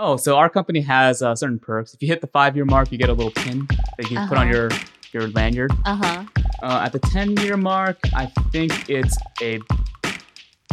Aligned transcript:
Oh, 0.00 0.16
so 0.16 0.36
our 0.36 0.48
company 0.48 0.80
has 0.82 1.22
uh, 1.22 1.34
certain 1.34 1.58
perks. 1.58 1.92
If 1.92 2.00
you 2.02 2.08
hit 2.08 2.20
the 2.20 2.28
five 2.28 2.54
year 2.54 2.64
mark, 2.64 2.92
you 2.92 2.98
get 2.98 3.08
a 3.08 3.12
little 3.12 3.32
pin 3.32 3.66
that 3.96 4.08
you 4.10 4.16
can 4.16 4.28
put 4.28 4.38
on 4.38 4.46
Uh-huh. 4.48 4.54
your 4.56 4.70
your 5.12 5.28
lanyard. 5.30 5.72
Uh 5.84 5.96
huh. 5.96 6.24
Uh, 6.62 6.82
at 6.84 6.92
the 6.92 6.98
10 7.00 7.36
year 7.38 7.56
mark, 7.56 7.98
I 8.14 8.26
think 8.52 8.88
it's 8.88 9.16
a 9.42 9.58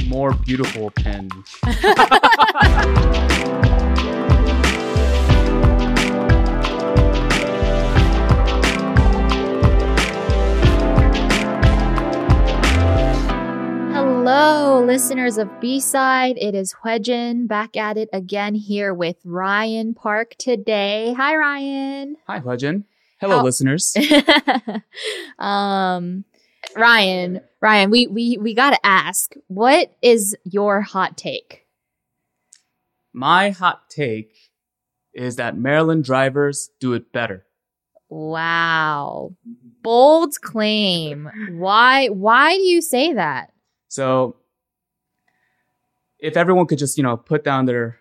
more 0.08 0.34
beautiful 0.34 0.92
pin. 0.92 1.30
Hello, 14.28 14.84
listeners 14.84 15.38
of 15.38 15.48
B 15.62 15.80
Side. 15.80 16.36
It 16.42 16.56
is 16.56 16.74
Hwejin 16.84 17.48
back 17.48 17.78
at 17.78 17.96
it 17.96 18.10
again 18.12 18.56
here 18.56 18.92
with 18.92 19.18
Ryan 19.24 19.94
Park 19.94 20.34
today. 20.40 21.14
Hi, 21.16 21.36
Ryan. 21.36 22.16
Hi, 22.26 22.40
Hwejin. 22.40 22.86
Hello, 23.22 23.38
How- 23.38 23.44
listeners. 23.44 23.96
um, 25.38 26.26
Ryan, 26.76 27.42
Ryan, 27.62 27.92
we 27.92 28.08
we 28.08 28.40
we 28.42 28.56
gotta 28.56 28.84
ask, 28.84 29.36
what 29.46 29.92
is 30.02 30.36
your 30.44 30.82
hot 30.82 31.18
take? 31.18 31.68
My 33.14 33.52
hot 33.52 33.92
take 33.92 34.34
is 35.14 35.36
that 35.36 35.56
Maryland 35.56 36.04
drivers 36.04 36.72
do 36.80 36.94
it 36.94 37.12
better. 37.12 37.46
Wow, 38.10 39.36
bold 39.84 40.42
claim. 40.42 41.30
Why 41.60 42.08
why 42.08 42.56
do 42.56 42.64
you 42.64 42.82
say 42.82 43.14
that? 43.14 43.52
So, 43.96 44.36
if 46.20 46.36
everyone 46.36 46.66
could 46.66 46.80
just, 46.80 46.98
you 46.98 47.04
know, 47.04 47.16
put 47.16 47.46
down 47.46 47.66
their 47.66 48.00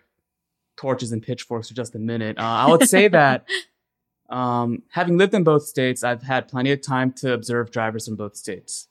torches 0.75 1.13
and 1.13 1.23
pitchforks 1.23 1.69
for 1.69 1.73
just 1.73 1.95
a 1.95 1.99
minute, 1.99 2.37
uh, 2.37 2.41
I 2.41 2.69
would 2.69 2.89
say 2.89 3.07
that 3.19 3.47
um, 4.29 4.83
having 4.89 5.17
lived 5.17 5.33
in 5.33 5.45
both 5.45 5.63
states, 5.63 6.03
I've 6.03 6.23
had 6.23 6.49
plenty 6.49 6.73
of 6.73 6.81
time 6.81 7.13
to 7.13 7.31
observe 7.31 7.71
drivers 7.71 8.07
from 8.07 8.17
both 8.17 8.35
states. 8.35 8.89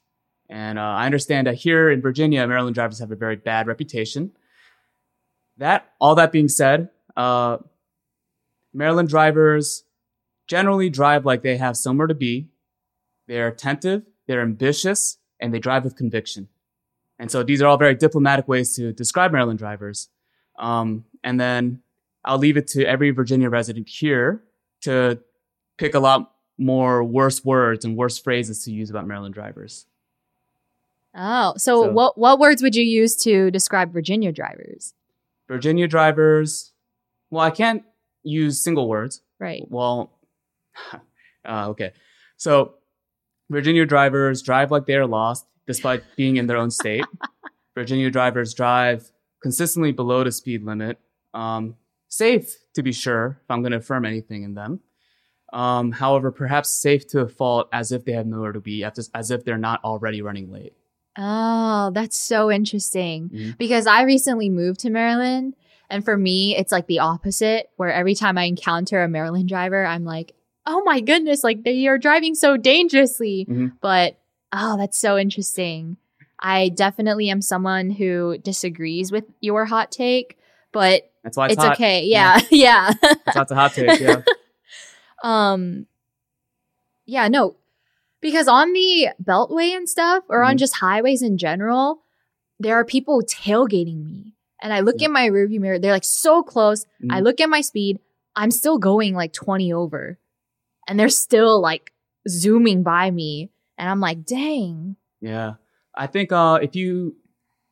And 0.49 0.79
uh, 0.79 0.83
I 0.83 1.05
understand 1.05 1.47
that 1.47 1.57
here 1.57 1.91
in 1.91 2.01
Virginia, 2.01 2.47
Maryland 2.47 2.75
drivers 2.75 3.01
have 3.01 3.13
a 3.13 3.17
very 3.17 3.37
bad 3.37 3.67
reputation. 3.67 4.33
That, 5.59 5.93
all 6.01 6.15
that 6.15 6.33
being 6.33 6.49
said, 6.49 6.89
uh, 7.19 7.59
Maryland 8.73 9.11
drivers 9.11 9.85
generally 10.47 10.89
drive 10.89 11.27
like 11.27 11.43
they 11.43 11.59
have 11.59 11.77
somewhere 11.77 12.07
to 12.07 12.15
be. 12.15 12.49
They're 13.29 13.49
attentive, 13.49 14.05
they're 14.27 14.41
ambitious, 14.41 15.19
and 15.39 15.53
they 15.53 15.59
drive 15.59 15.85
with 15.85 15.97
conviction. 15.97 16.49
And 17.19 17.31
so 17.31 17.43
these 17.43 17.63
are 17.63 17.67
all 17.67 17.77
very 17.77 17.95
diplomatic 17.95 18.49
ways 18.49 18.75
to 18.77 18.93
describe 18.93 19.33
Maryland 19.33 19.59
drivers. 19.59 20.09
Um, 20.59 21.05
and 21.23 21.41
then 21.41 21.81
I'll 22.25 22.39
leave 22.39 22.57
it 22.57 22.67
to 22.69 22.85
every 22.85 23.11
Virginia 23.11 23.49
resident 23.49 23.89
here 23.89 24.43
to 24.83 25.21
pick 25.79 25.95
a 25.95 26.01
lot 26.01 26.33
more 26.59 27.03
worse 27.03 27.45
words 27.45 27.85
and 27.85 27.97
worse 27.97 28.19
phrases 28.19 28.65
to 28.65 28.73
use 28.73 28.91
about 28.91 29.07
Maryland 29.07 29.35
drivers. 29.35 29.87
Oh, 31.15 31.55
so, 31.57 31.85
So- 31.85 31.93
what 31.93 32.19
what 32.19 32.39
words 32.39 32.63
would 32.63 32.75
you 32.75 32.85
use 32.85 33.17
to 33.19 33.51
describe 33.51 33.93
Virginia 33.93 34.33
drivers? 34.33 34.95
Virginia 35.47 35.87
drivers, 35.87 36.73
well, 37.31 37.45
I 37.45 37.51
can't 37.51 37.85
use 38.23 38.63
single 38.63 38.89
words. 38.89 39.21
Right. 39.39 39.65
Well, 39.69 40.11
uh, 41.45 41.69
okay. 41.71 41.93
So 42.37 42.75
Virginia 43.51 43.87
drivers 43.87 44.43
drive 44.43 44.71
like 44.71 44.87
they 44.87 44.95
are 44.97 45.07
lost 45.07 45.47
despite 45.67 46.03
being 46.17 46.37
in 46.37 46.47
their 46.47 46.57
own 46.57 46.71
state. 46.71 47.05
Virginia 47.75 48.11
drivers 48.11 48.55
drive 48.55 49.11
consistently 49.43 49.93
below 49.93 50.25
the 50.25 50.33
speed 50.33 50.63
limit. 50.65 50.99
Um, 51.33 51.75
safe 52.09 52.55
to 52.75 52.83
be 52.83 52.93
sure, 52.93 53.39
if 53.43 53.51
I'm 53.51 53.63
going 53.63 53.73
to 53.73 53.79
affirm 53.79 54.05
anything 54.05 54.43
in 54.45 54.55
them. 54.55 54.81
Um, 55.53 55.93
however, 55.93 56.33
perhaps 56.33 56.71
safe 56.71 57.07
to 57.09 57.21
a 57.21 57.29
fault 57.29 57.69
as 57.73 57.93
if 57.93 58.05
they 58.05 58.13
have 58.13 58.27
nowhere 58.27 58.53
to 58.53 58.61
be, 58.61 58.85
as 58.85 59.31
if 59.31 59.45
they're 59.45 59.59
not 59.59 59.83
already 59.85 60.21
running 60.23 60.51
late. 60.51 60.73
Oh, 61.17 61.91
that's 61.95 62.21
so 62.21 62.51
interesting. 62.51 63.29
Mhm. 63.29 63.59
Because 63.59 63.87
I 63.87 64.03
recently 64.03 64.49
moved 64.51 64.81
to 64.81 64.91
Maryland, 64.91 65.55
and 65.89 66.05
for 66.05 66.17
me, 66.17 66.57
it's 66.57 66.73
like 66.73 66.87
the 66.89 66.99
opposite, 66.99 67.71
where 67.77 67.93
every 67.93 68.15
time 68.17 68.37
I 68.37 68.45
encounter 68.45 69.03
a 69.03 69.09
Maryland 69.09 69.49
driver, 69.49 69.85
I'm 69.87 70.05
like, 70.05 70.35
oh 70.67 70.83
my 70.85 71.01
goodness, 71.01 71.45
like 71.45 71.63
they 71.63 71.87
are 71.87 71.99
driving 71.99 72.35
so 72.35 72.57
dangerously. 72.57 73.47
Mhm. 73.49 73.73
But 73.81 74.19
oh, 74.55 74.77
that's 74.79 74.99
so 74.99 75.19
interesting. 75.19 75.97
I 76.41 76.69
definitely 76.71 77.29
am 77.31 77.43
someone 77.43 77.91
who 77.91 78.39
disagrees 78.39 79.11
with 79.13 79.25
your 79.41 79.65
hot 79.65 79.91
take, 79.93 80.39
but 80.73 81.11
That's 81.23 81.37
why 81.37 81.47
it's, 81.47 81.55
it's 81.57 81.65
okay. 81.65 82.05
Yeah. 82.05 82.39
Yeah. 82.51 82.93
That's 83.03 83.37
why 83.37 83.43
it's 83.43 83.51
a 83.51 83.55
hot 83.55 83.73
take. 83.75 84.01
Yeah. 84.01 84.23
um 85.23 85.87
yeah 87.07 87.29
no 87.29 87.57
because 88.21 88.49
on 88.49 88.73
the 88.73 89.09
beltway 89.23 89.75
and 89.77 89.89
stuff 89.89 90.25
or 90.29 90.43
on 90.43 90.57
Mhm. 90.57 90.59
just 90.59 90.77
highways 90.77 91.23
in 91.23 91.39
general 91.39 92.03
there 92.59 92.75
are 92.75 92.85
people 92.85 93.23
tailgating 93.23 94.05
me 94.05 94.35
and 94.61 94.73
i 94.73 94.81
look 94.81 94.97
Yeah. 94.99 95.07
in 95.07 95.13
my 95.13 95.29
rearview 95.29 95.61
mirror 95.61 95.79
they're 95.79 95.93
like 95.93 96.05
so 96.05 96.43
close 96.43 96.85
i 97.11 97.21
Mhm. 97.21 97.25
look 97.25 97.41
at 97.41 97.49
my 97.49 97.61
speed 97.63 98.01
i'm 98.37 98.51
still 98.51 98.79
going 98.79 99.15
like 99.15 99.33
20 99.33 99.73
over 99.73 100.19
and 100.89 100.99
they're 101.01 101.09
still 101.09 101.61
like 101.61 101.93
zooming 102.29 102.83
by 102.83 103.11
me 103.11 103.51
and 103.79 103.89
i'm 103.91 104.01
like 104.01 104.25
dang 104.25 104.97
Yeah. 105.21 105.55
I 105.97 106.07
think 106.07 106.33
uh, 106.33 106.59
if 106.61 106.75
you, 106.77 107.17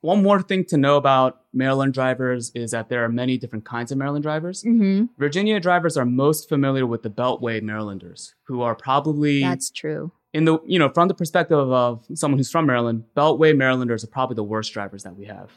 one 0.01 0.23
more 0.23 0.41
thing 0.41 0.65
to 0.67 0.77
know 0.77 0.97
about 0.97 1.41
Maryland 1.53 1.93
drivers 1.93 2.51
is 2.55 2.71
that 2.71 2.89
there 2.89 3.05
are 3.05 3.09
many 3.09 3.37
different 3.37 3.65
kinds 3.65 3.93
of 3.93 3.99
Maryland 3.99 4.23
drivers. 4.23 4.63
mm-hmm. 4.63 5.07
Virginia 5.19 5.61
drivers 5.61 5.97
are 5.97 6.05
most 6.05 6.49
familiar 6.49 6.87
with 6.87 7.03
the 7.03 7.11
Beltway 7.11 7.61
Marylanders, 7.61 8.35
who 8.45 8.63
are 8.63 8.75
probably 8.75 9.43
that's 9.43 9.71
true 9.71 10.13
in 10.33 10.45
the, 10.47 10.59
you 10.67 10.79
know, 10.79 10.89
from 10.89 11.09
the 11.09 11.15
perspective 11.15 11.59
of 11.59 12.05
someone 12.15 12.39
who's 12.39 12.51
from 12.51 12.67
Maryland, 12.67 13.05
Beltway 13.15 13.55
Marylanders 13.57 14.03
are 14.03 14.09
probably 14.09 14.35
the 14.35 14.43
worst 14.43 14.73
drivers 14.73 15.03
that 15.03 15.17
we 15.17 15.27
have. 15.27 15.51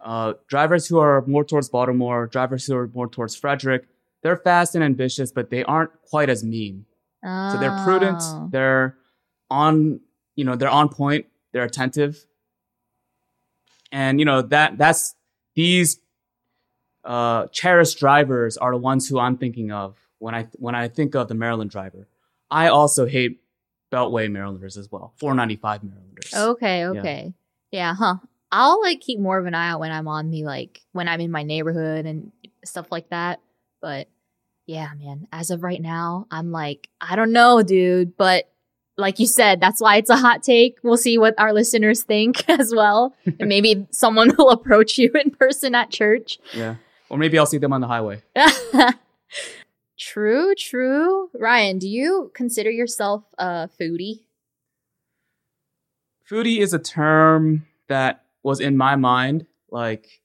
Uh, 0.00 0.32
drivers 0.48 0.86
who 0.86 0.98
are 0.98 1.24
more 1.26 1.44
towards 1.44 1.68
Baltimore, 1.68 2.26
drivers 2.26 2.64
who 2.64 2.74
are 2.76 2.88
more 2.94 3.08
towards 3.08 3.36
Frederick, 3.36 3.86
they're 4.22 4.36
fast 4.36 4.74
and 4.74 4.82
ambitious, 4.82 5.30
but 5.30 5.50
they 5.50 5.62
aren't 5.64 5.90
quite 6.08 6.30
as 6.30 6.42
mean. 6.42 6.86
Oh. 7.24 7.52
So 7.52 7.60
they're 7.60 7.78
prudent. 7.84 8.20
Oh. 8.20 8.48
They're 8.50 8.96
on, 9.50 10.00
you 10.36 10.44
know, 10.44 10.56
they're 10.56 10.68
on 10.68 10.88
point. 10.88 11.26
They're 11.52 11.64
attentive. 11.64 12.24
And 13.90 14.18
you 14.18 14.26
know 14.26 14.42
that 14.42 14.76
that's 14.76 15.14
these 15.54 15.98
uh, 17.04 17.46
cherished 17.46 17.98
drivers 17.98 18.56
are 18.58 18.72
the 18.72 18.76
ones 18.76 19.08
who 19.08 19.18
I'm 19.18 19.38
thinking 19.38 19.72
of 19.72 19.96
when 20.18 20.34
I 20.34 20.46
when 20.54 20.74
I 20.74 20.88
think 20.88 21.14
of 21.14 21.28
the 21.28 21.34
Maryland 21.34 21.70
driver. 21.70 22.06
I 22.50 22.68
also 22.68 23.06
hate 23.06 23.40
Beltway 23.90 24.30
Marylanders 24.30 24.76
as 24.76 24.90
well. 24.90 25.12
495 25.16 25.84
Marylanders. 25.84 26.34
Okay, 26.34 26.86
okay. 26.86 27.34
Yeah. 27.70 27.94
huh. 27.94 28.16
I'll 28.50 28.80
like 28.80 29.00
keep 29.00 29.18
more 29.18 29.38
of 29.38 29.46
an 29.46 29.54
eye 29.54 29.70
out 29.70 29.80
when 29.80 29.92
I'm 29.92 30.08
on 30.08 30.30
the 30.30 30.44
like 30.44 30.80
when 30.92 31.08
I'm 31.08 31.20
in 31.20 31.30
my 31.30 31.42
neighborhood 31.42 32.06
and 32.06 32.32
stuff 32.64 32.86
like 32.90 33.10
that. 33.10 33.40
But 33.80 34.08
yeah, 34.66 34.90
man, 34.98 35.28
as 35.32 35.50
of 35.50 35.62
right 35.62 35.80
now, 35.80 36.26
I'm 36.30 36.52
like, 36.52 36.88
I 37.00 37.16
don't 37.16 37.32
know, 37.32 37.62
dude, 37.62 38.16
but 38.16 38.50
like 38.98 39.20
you 39.20 39.26
said, 39.26 39.60
that's 39.60 39.80
why 39.80 39.96
it's 39.96 40.10
a 40.10 40.16
hot 40.16 40.42
take. 40.42 40.76
We'll 40.82 40.96
see 40.96 41.16
what 41.16 41.34
our 41.38 41.52
listeners 41.52 42.02
think 42.02 42.46
as 42.50 42.74
well. 42.74 43.14
and 43.24 43.36
maybe 43.48 43.86
someone 43.90 44.32
will 44.38 44.50
approach 44.50 44.98
you 44.98 45.10
in 45.24 45.30
person 45.30 45.74
at 45.74 45.90
church. 45.90 46.38
Yeah. 46.52 46.74
Or 47.08 47.16
maybe 47.16 47.38
I'll 47.38 47.46
see 47.46 47.58
them 47.58 47.72
on 47.72 47.80
the 47.80 47.86
highway. 47.86 48.22
true, 49.98 50.54
true. 50.56 51.30
Ryan, 51.32 51.78
do 51.78 51.88
you 51.88 52.30
consider 52.34 52.70
yourself 52.70 53.24
a 53.38 53.70
foodie? 53.80 54.24
Foodie 56.28 56.58
is 56.58 56.74
a 56.74 56.78
term 56.78 57.66
that 57.86 58.24
was 58.42 58.60
in 58.60 58.76
my 58.76 58.96
mind, 58.96 59.46
like 59.70 60.20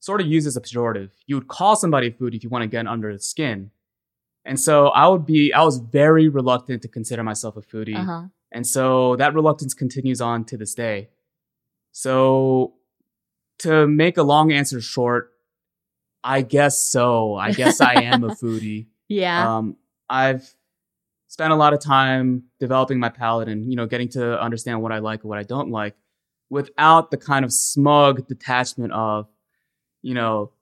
sort 0.00 0.20
of 0.20 0.26
used 0.26 0.46
as 0.48 0.56
a 0.56 0.60
pejorative. 0.60 1.10
You 1.26 1.36
would 1.36 1.46
call 1.46 1.76
somebody 1.76 2.08
a 2.08 2.10
foodie 2.10 2.34
if 2.34 2.42
you 2.42 2.50
want 2.50 2.62
to 2.62 2.68
get 2.68 2.86
under 2.88 3.12
the 3.12 3.20
skin. 3.20 3.70
And 4.44 4.60
so 4.60 4.88
I 4.88 5.08
would 5.08 5.24
be, 5.24 5.52
I 5.52 5.62
was 5.62 5.78
very 5.78 6.28
reluctant 6.28 6.82
to 6.82 6.88
consider 6.88 7.22
myself 7.22 7.56
a 7.56 7.62
foodie. 7.62 7.96
Uh 7.96 8.04
huh. 8.04 8.22
And 8.52 8.66
so 8.66 9.16
that 9.16 9.34
reluctance 9.34 9.74
continues 9.74 10.20
on 10.20 10.44
to 10.46 10.56
this 10.56 10.74
day. 10.74 11.08
So 11.92 12.74
to 13.60 13.86
make 13.86 14.16
a 14.16 14.22
long 14.22 14.52
answer 14.52 14.80
short, 14.80 15.32
I 16.22 16.42
guess 16.42 16.82
so. 16.82 17.34
I 17.34 17.52
guess 17.52 17.80
I 17.80 18.02
am 18.02 18.24
a 18.24 18.28
foodie. 18.42 18.86
Yeah. 19.08 19.56
Um, 19.56 19.76
I've 20.08 20.54
spent 21.28 21.52
a 21.52 21.56
lot 21.56 21.74
of 21.74 21.80
time 21.80 22.44
developing 22.60 23.00
my 23.00 23.08
palate 23.08 23.48
and 23.48 23.68
you 23.68 23.76
know 23.76 23.86
getting 23.86 24.08
to 24.10 24.40
understand 24.40 24.82
what 24.82 24.92
I 24.92 24.98
like 24.98 25.22
and 25.22 25.28
what 25.28 25.38
I 25.38 25.42
don't 25.42 25.70
like, 25.70 25.96
without 26.48 27.10
the 27.10 27.16
kind 27.16 27.44
of 27.44 27.52
smug 27.52 28.26
detachment 28.28 28.92
of, 28.92 29.28
you 30.02 30.14
know, 30.14 30.52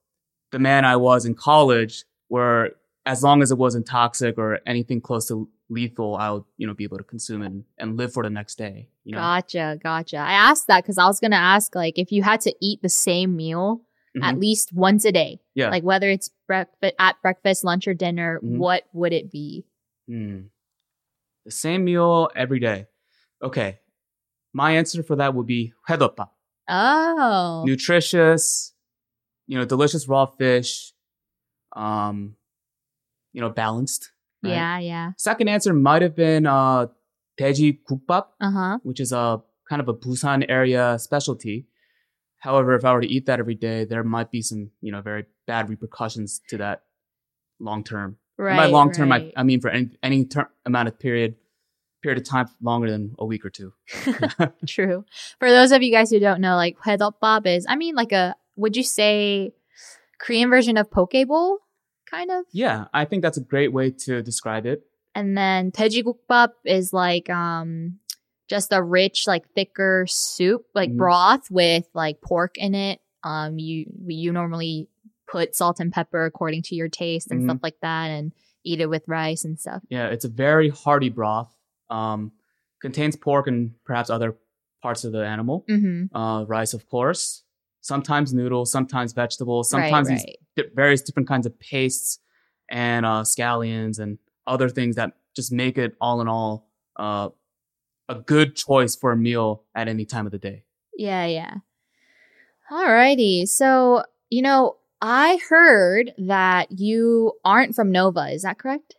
the 0.50 0.58
man 0.58 0.84
I 0.84 0.96
was 0.96 1.24
in 1.26 1.34
college, 1.34 2.04
where 2.28 2.72
as 3.04 3.22
long 3.22 3.42
as 3.42 3.50
it 3.50 3.58
wasn't 3.58 3.86
toxic 3.86 4.38
or 4.38 4.60
anything 4.66 5.00
close 5.00 5.26
to 5.28 5.48
lethal, 5.68 6.16
I'll 6.16 6.46
you 6.56 6.66
know 6.66 6.74
be 6.74 6.84
able 6.84 6.98
to 6.98 7.04
consume 7.04 7.42
and, 7.42 7.64
and 7.78 7.96
live 7.96 8.12
for 8.12 8.22
the 8.22 8.30
next 8.30 8.56
day. 8.56 8.88
You 9.04 9.12
know? 9.12 9.18
Gotcha, 9.18 9.78
gotcha. 9.82 10.18
I 10.18 10.32
asked 10.32 10.68
that 10.68 10.82
because 10.82 10.98
I 10.98 11.06
was 11.06 11.18
gonna 11.20 11.36
ask 11.36 11.74
like 11.74 11.98
if 11.98 12.12
you 12.12 12.22
had 12.22 12.40
to 12.42 12.54
eat 12.60 12.82
the 12.82 12.88
same 12.88 13.36
meal 13.36 13.82
mm-hmm. 14.16 14.22
at 14.22 14.38
least 14.38 14.72
once 14.72 15.04
a 15.04 15.12
day, 15.12 15.40
yeah, 15.54 15.70
like 15.70 15.82
whether 15.82 16.08
it's 16.08 16.30
breakfast 16.46 16.94
at 16.98 17.20
breakfast, 17.22 17.64
lunch, 17.64 17.88
or 17.88 17.94
dinner, 17.94 18.38
mm-hmm. 18.38 18.58
what 18.58 18.84
would 18.92 19.12
it 19.12 19.30
be? 19.30 19.64
Mm. 20.08 20.46
The 21.44 21.50
same 21.50 21.84
meal 21.84 22.30
every 22.36 22.60
day. 22.60 22.86
Okay, 23.42 23.80
my 24.52 24.72
answer 24.72 25.02
for 25.02 25.16
that 25.16 25.34
would 25.34 25.46
be 25.46 25.72
hwedopbap. 25.88 26.28
Oh, 26.68 27.64
nutritious, 27.66 28.72
you 29.48 29.58
know, 29.58 29.64
delicious 29.64 30.06
raw 30.06 30.26
fish. 30.26 30.92
Um, 31.74 32.36
you 33.32 33.40
know, 33.40 33.50
balanced. 33.50 34.10
Right? 34.42 34.52
Yeah, 34.52 34.78
yeah. 34.78 35.10
Second 35.18 35.48
answer 35.48 35.72
might 35.72 36.02
have 36.02 36.16
been 36.16 36.46
uh, 36.46 36.86
Daeji 37.40 37.78
uh-huh. 38.18 38.78
which 38.82 39.00
is 39.00 39.12
a 39.12 39.42
kind 39.68 39.80
of 39.80 39.88
a 39.88 39.94
Busan 39.94 40.44
area 40.48 40.98
specialty. 40.98 41.66
However, 42.38 42.74
if 42.74 42.84
I 42.84 42.92
were 42.92 43.00
to 43.00 43.06
eat 43.06 43.26
that 43.26 43.38
every 43.38 43.54
day, 43.54 43.84
there 43.84 44.02
might 44.02 44.30
be 44.30 44.42
some, 44.42 44.70
you 44.80 44.90
know, 44.90 45.00
very 45.00 45.26
bad 45.46 45.68
repercussions 45.68 46.40
to 46.48 46.56
that 46.58 46.82
long 47.60 47.84
term. 47.84 48.18
Right. 48.36 48.56
By 48.56 48.66
long 48.66 48.92
term, 48.92 49.10
right. 49.10 49.32
I, 49.36 49.40
I 49.40 49.42
mean 49.44 49.60
for 49.60 49.70
any, 49.70 49.90
any 50.02 50.28
amount 50.66 50.88
of 50.88 50.98
period 50.98 51.36
period 52.02 52.18
of 52.20 52.28
time 52.28 52.48
longer 52.60 52.90
than 52.90 53.14
a 53.18 53.24
week 53.24 53.44
or 53.44 53.50
two. 53.50 53.72
True. 54.66 55.04
For 55.38 55.50
those 55.50 55.70
of 55.70 55.82
you 55.82 55.92
guys 55.92 56.10
who 56.10 56.18
don't 56.18 56.40
know, 56.40 56.56
like 56.56 56.76
Hwedopbap 56.80 57.46
is, 57.46 57.64
I 57.68 57.76
mean, 57.76 57.94
like 57.94 58.10
a 58.10 58.34
would 58.56 58.76
you 58.76 58.82
say 58.82 59.52
Korean 60.20 60.50
version 60.50 60.76
of 60.76 60.90
poke 60.90 61.14
bowl? 61.26 61.58
kind 62.12 62.30
of. 62.30 62.44
Yeah, 62.52 62.86
I 62.92 63.04
think 63.04 63.22
that's 63.22 63.38
a 63.38 63.42
great 63.42 63.72
way 63.72 63.90
to 63.90 64.22
describe 64.22 64.66
it. 64.66 64.82
And 65.14 65.36
then 65.36 65.72
dwaejigukbap 65.72 66.50
is 66.64 66.92
like 66.92 67.28
um 67.30 67.98
just 68.48 68.72
a 68.72 68.82
rich, 68.82 69.26
like 69.26 69.48
thicker 69.54 70.04
soup, 70.08 70.66
like 70.74 70.90
mm. 70.90 70.96
broth 70.96 71.50
with 71.50 71.86
like 71.94 72.20
pork 72.20 72.56
in 72.56 72.74
it. 72.74 73.00
Um, 73.24 73.58
you 73.58 73.86
you 74.06 74.32
normally 74.32 74.88
put 75.30 75.56
salt 75.56 75.80
and 75.80 75.92
pepper 75.92 76.24
according 76.24 76.62
to 76.62 76.74
your 76.74 76.88
taste 76.88 77.30
and 77.30 77.42
mm. 77.42 77.44
stuff 77.46 77.60
like 77.62 77.80
that, 77.82 78.08
and 78.08 78.32
eat 78.64 78.80
it 78.80 78.90
with 78.90 79.04
rice 79.06 79.44
and 79.44 79.58
stuff. 79.58 79.82
Yeah, 79.88 80.08
it's 80.08 80.24
a 80.24 80.28
very 80.28 80.70
hearty 80.70 81.08
broth. 81.08 81.54
Um, 81.90 82.32
contains 82.80 83.16
pork 83.16 83.46
and 83.46 83.74
perhaps 83.84 84.10
other 84.10 84.36
parts 84.82 85.04
of 85.04 85.12
the 85.12 85.24
animal. 85.24 85.64
Mm-hmm. 85.68 86.16
Uh, 86.16 86.44
rice, 86.44 86.74
of 86.74 86.88
course. 86.88 87.44
Sometimes 87.80 88.32
noodles, 88.32 88.70
sometimes 88.70 89.12
vegetables, 89.12 89.68
sometimes 89.68 90.08
right, 90.08 90.14
right 90.16 90.36
various 90.74 91.02
different 91.02 91.28
kinds 91.28 91.46
of 91.46 91.58
pastes 91.58 92.18
and 92.70 93.04
uh, 93.06 93.22
scallions 93.22 93.98
and 93.98 94.18
other 94.46 94.68
things 94.68 94.96
that 94.96 95.12
just 95.34 95.52
make 95.52 95.78
it 95.78 95.94
all 96.00 96.20
in 96.20 96.28
all 96.28 96.68
uh, 96.96 97.28
a 98.08 98.14
good 98.16 98.54
choice 98.56 98.94
for 98.96 99.12
a 99.12 99.16
meal 99.16 99.64
at 99.74 99.88
any 99.88 100.04
time 100.04 100.26
of 100.26 100.32
the 100.32 100.38
day. 100.38 100.64
Yeah, 100.96 101.26
yeah. 101.26 101.54
Alrighty. 102.70 103.46
So, 103.46 104.02
you 104.30 104.42
know, 104.42 104.76
I 105.00 105.38
heard 105.48 106.12
that 106.18 106.68
you 106.70 107.32
aren't 107.44 107.74
from 107.74 107.90
Nova. 107.90 108.28
Is 108.32 108.42
that 108.42 108.58
correct? 108.58 108.94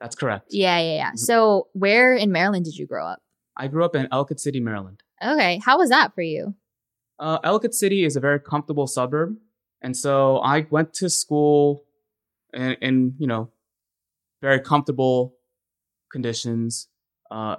That's 0.00 0.14
correct. 0.14 0.48
Yeah, 0.50 0.78
yeah, 0.78 0.94
yeah. 0.94 1.10
Mhm. 1.12 1.18
So, 1.18 1.68
where 1.72 2.14
in 2.14 2.30
Maryland 2.30 2.64
did 2.64 2.76
you 2.76 2.86
grow 2.86 3.04
up? 3.06 3.20
I 3.56 3.66
grew 3.66 3.84
up 3.84 3.96
in 3.96 4.06
Ellicott 4.12 4.38
City, 4.38 4.60
Maryland. 4.60 5.02
Okay. 5.24 5.60
How 5.64 5.78
was 5.78 5.90
that 5.90 6.14
for 6.14 6.22
you? 6.22 6.54
Uh, 7.18 7.38
Ellicott 7.42 7.74
City 7.74 8.04
is 8.04 8.14
a 8.14 8.20
very 8.20 8.38
comfortable 8.38 8.86
suburb, 8.86 9.36
and 9.82 9.96
so 9.96 10.38
I 10.38 10.66
went 10.70 10.94
to 10.94 11.08
school 11.08 11.84
in, 12.52 12.72
in 12.80 13.14
you 13.18 13.26
know 13.26 13.50
very 14.40 14.60
comfortable 14.60 15.34
conditions. 16.10 16.88
Uh, 17.30 17.56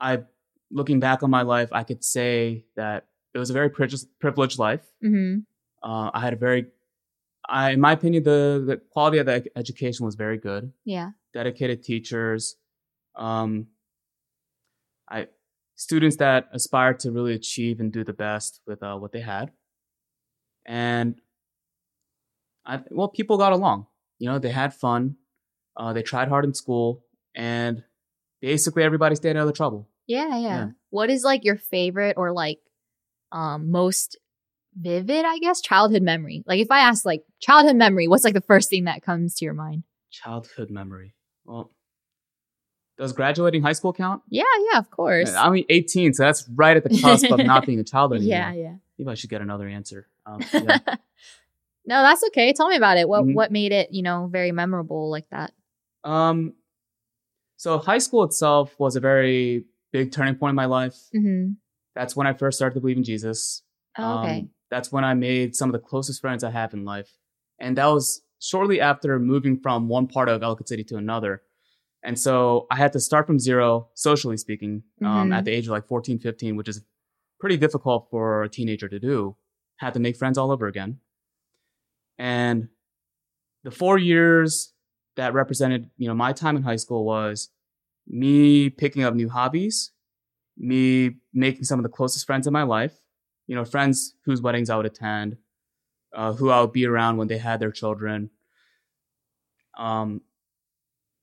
I, 0.00 0.20
looking 0.70 1.00
back 1.00 1.22
on 1.22 1.30
my 1.30 1.42
life, 1.42 1.68
I 1.72 1.84
could 1.84 2.02
say 2.02 2.64
that 2.76 3.06
it 3.34 3.38
was 3.38 3.50
a 3.50 3.52
very 3.52 3.70
privileged, 3.70 4.06
privileged 4.20 4.58
life. 4.58 4.84
Mm-hmm. 5.04 5.40
Uh, 5.82 6.10
I 6.12 6.20
had 6.20 6.32
a 6.32 6.36
very, 6.36 6.66
I, 7.48 7.70
in 7.70 7.80
my 7.80 7.92
opinion, 7.92 8.22
the 8.22 8.62
the 8.66 8.76
quality 8.76 9.18
of 9.18 9.26
the 9.26 9.46
education 9.56 10.06
was 10.06 10.14
very 10.14 10.38
good. 10.38 10.72
Yeah. 10.84 11.10
Dedicated 11.34 11.82
teachers, 11.82 12.56
um, 13.16 13.68
I 15.08 15.28
students 15.76 16.16
that 16.16 16.48
aspired 16.52 17.00
to 17.00 17.10
really 17.10 17.34
achieve 17.34 17.80
and 17.80 17.92
do 17.92 18.04
the 18.04 18.12
best 18.12 18.60
with 18.66 18.82
uh, 18.82 18.96
what 18.96 19.12
they 19.12 19.20
had, 19.20 19.50
and 20.64 21.20
I 22.64 22.80
well, 22.90 23.08
people 23.08 23.38
got 23.38 23.52
along. 23.52 23.86
You 24.18 24.28
know, 24.28 24.38
they 24.38 24.50
had 24.50 24.74
fun. 24.74 25.16
Uh, 25.76 25.92
they 25.92 26.02
tried 26.02 26.28
hard 26.28 26.44
in 26.44 26.54
school, 26.54 27.04
and 27.34 27.82
basically 28.40 28.82
everybody 28.82 29.14
stayed 29.14 29.36
out 29.36 29.48
of 29.48 29.54
trouble. 29.54 29.88
Yeah, 30.06 30.36
yeah. 30.36 30.38
Yeah. 30.38 30.68
What 30.90 31.10
is 31.10 31.24
like 31.24 31.44
your 31.44 31.56
favorite 31.56 32.16
or 32.16 32.32
like 32.32 32.58
um 33.30 33.70
most 33.70 34.18
vivid, 34.78 35.24
I 35.24 35.38
guess, 35.38 35.60
childhood 35.60 36.02
memory? 36.02 36.44
Like 36.46 36.60
if 36.60 36.70
I 36.70 36.80
ask 36.80 37.04
like 37.04 37.24
childhood 37.40 37.76
memory, 37.76 38.08
what's 38.08 38.24
like 38.24 38.34
the 38.34 38.40
first 38.40 38.70
thing 38.70 38.84
that 38.84 39.02
comes 39.02 39.34
to 39.36 39.44
your 39.44 39.54
mind? 39.54 39.84
Childhood 40.10 40.70
memory. 40.70 41.14
Well, 41.44 41.72
does 42.98 43.12
graduating 43.12 43.62
high 43.62 43.72
school 43.72 43.92
count? 43.92 44.22
Yeah, 44.28 44.44
yeah, 44.70 44.78
of 44.78 44.90
course. 44.90 45.34
I'm 45.34 45.64
18, 45.68 46.12
so 46.14 46.24
that's 46.24 46.48
right 46.54 46.76
at 46.76 46.84
the 46.84 47.00
cusp 47.00 47.30
of 47.30 47.38
not 47.38 47.66
being 47.66 47.80
a 47.80 47.84
child 47.84 48.12
anymore. 48.12 48.28
yeah, 48.28 48.52
yeah. 48.52 48.74
Maybe 48.98 49.10
I 49.10 49.14
should 49.14 49.30
get 49.30 49.40
another 49.40 49.66
answer. 49.66 50.08
Um, 50.26 50.40
yeah. 50.52 50.78
no, 51.86 52.02
that's 52.02 52.22
okay. 52.28 52.52
Tell 52.52 52.68
me 52.68 52.76
about 52.76 52.96
it. 52.98 53.08
What 53.08 53.24
Mhm. 53.24 53.34
what 53.34 53.50
made 53.52 53.72
it, 53.72 53.88
you 53.92 54.02
know, 54.02 54.28
very 54.30 54.52
memorable 54.52 55.10
like 55.10 55.28
that? 55.30 55.52
um, 56.04 56.54
so 57.56 57.78
high 57.78 57.98
school 57.98 58.24
itself 58.24 58.74
was 58.80 58.96
a 58.96 59.00
very 59.00 59.64
big 59.92 60.10
turning 60.10 60.34
point 60.34 60.50
in 60.50 60.56
my 60.56 60.64
life. 60.64 60.96
Mm-hmm. 61.14 61.52
That's 61.94 62.16
when 62.16 62.26
I 62.26 62.32
first 62.32 62.58
started 62.58 62.74
to 62.74 62.80
believe 62.80 62.96
in 62.96 63.04
Jesus. 63.04 63.62
Oh, 63.96 64.20
okay. 64.20 64.38
Um, 64.40 64.50
that's 64.70 64.90
when 64.90 65.04
I 65.04 65.14
made 65.14 65.54
some 65.54 65.68
of 65.68 65.72
the 65.74 65.78
closest 65.86 66.20
friends 66.20 66.42
I 66.42 66.50
have 66.50 66.72
in 66.74 66.84
life. 66.84 67.10
And 67.60 67.76
that 67.78 67.86
was 67.86 68.22
shortly 68.40 68.80
after 68.80 69.18
moving 69.20 69.60
from 69.60 69.88
one 69.88 70.08
part 70.08 70.28
of 70.28 70.42
Ellicott 70.42 70.66
City 70.68 70.82
to 70.84 70.96
another. 70.96 71.42
And 72.02 72.18
so 72.18 72.66
I 72.70 72.76
had 72.76 72.92
to 72.94 73.00
start 73.00 73.28
from 73.28 73.38
zero, 73.38 73.90
socially 73.94 74.36
speaking, 74.38 74.82
um, 75.04 75.30
Mhm. 75.30 75.36
at 75.36 75.44
the 75.44 75.52
age 75.52 75.66
of 75.66 75.70
like 75.70 75.86
14, 75.86 76.18
15, 76.18 76.56
which 76.56 76.68
is 76.68 76.82
pretty 77.38 77.56
difficult 77.58 78.08
for 78.10 78.42
a 78.42 78.48
teenager 78.48 78.88
to 78.88 78.98
do. 78.98 79.36
Had 79.76 79.94
to 79.94 80.00
make 80.00 80.16
friends 80.16 80.38
all 80.38 80.50
over 80.50 80.66
again. 80.66 80.98
And 82.18 82.68
the 83.64 83.70
four 83.70 83.98
years 83.98 84.72
that 85.16 85.34
represented, 85.34 85.90
you 85.96 86.08
know, 86.08 86.14
my 86.14 86.32
time 86.32 86.56
in 86.56 86.62
high 86.62 86.76
school 86.76 87.04
was 87.04 87.48
me 88.06 88.70
picking 88.70 89.02
up 89.02 89.14
new 89.14 89.28
hobbies, 89.28 89.90
me 90.56 91.16
making 91.32 91.64
some 91.64 91.78
of 91.78 91.82
the 91.82 91.88
closest 91.88 92.26
friends 92.26 92.46
in 92.46 92.52
my 92.52 92.62
life, 92.62 92.94
you 93.46 93.54
know, 93.56 93.64
friends 93.64 94.14
whose 94.24 94.40
weddings 94.40 94.70
I 94.70 94.76
would 94.76 94.86
attend, 94.86 95.36
uh, 96.14 96.32
who 96.32 96.50
I 96.50 96.60
would 96.60 96.72
be 96.72 96.86
around 96.86 97.16
when 97.16 97.28
they 97.28 97.38
had 97.38 97.60
their 97.60 97.72
children. 97.72 98.30
Um, 99.76 100.20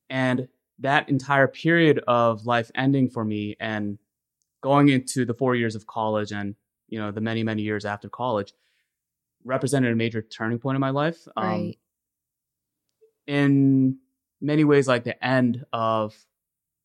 and 0.08 0.48
that 0.80 1.08
entire 1.08 1.46
period 1.46 2.00
of 2.08 2.46
life 2.46 2.70
ending 2.74 3.08
for 3.08 3.24
me 3.24 3.56
and 3.60 3.98
going 4.60 4.88
into 4.88 5.24
the 5.24 5.34
four 5.34 5.54
years 5.54 5.74
of 5.74 5.86
college 5.86 6.32
and, 6.32 6.56
you 6.90 6.98
know, 6.98 7.10
the 7.10 7.20
many, 7.20 7.42
many 7.42 7.62
years 7.62 7.84
after 7.84 8.08
college 8.08 8.52
represented 9.44 9.92
a 9.92 9.96
major 9.96 10.20
turning 10.20 10.58
point 10.58 10.76
in 10.76 10.80
my 10.80 10.90
life. 10.90 11.26
Um, 11.36 11.44
right. 11.44 11.78
In 13.26 13.98
many 14.40 14.64
ways, 14.64 14.88
like 14.88 15.04
the 15.04 15.24
end 15.24 15.64
of 15.72 16.14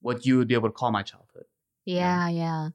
what 0.01 0.25
you 0.25 0.37
would 0.37 0.47
be 0.47 0.53
able 0.53 0.69
to 0.69 0.73
call 0.73 0.91
my 0.91 1.03
childhood. 1.03 1.45
Yeah, 1.85 2.29
yeah. 2.29 2.69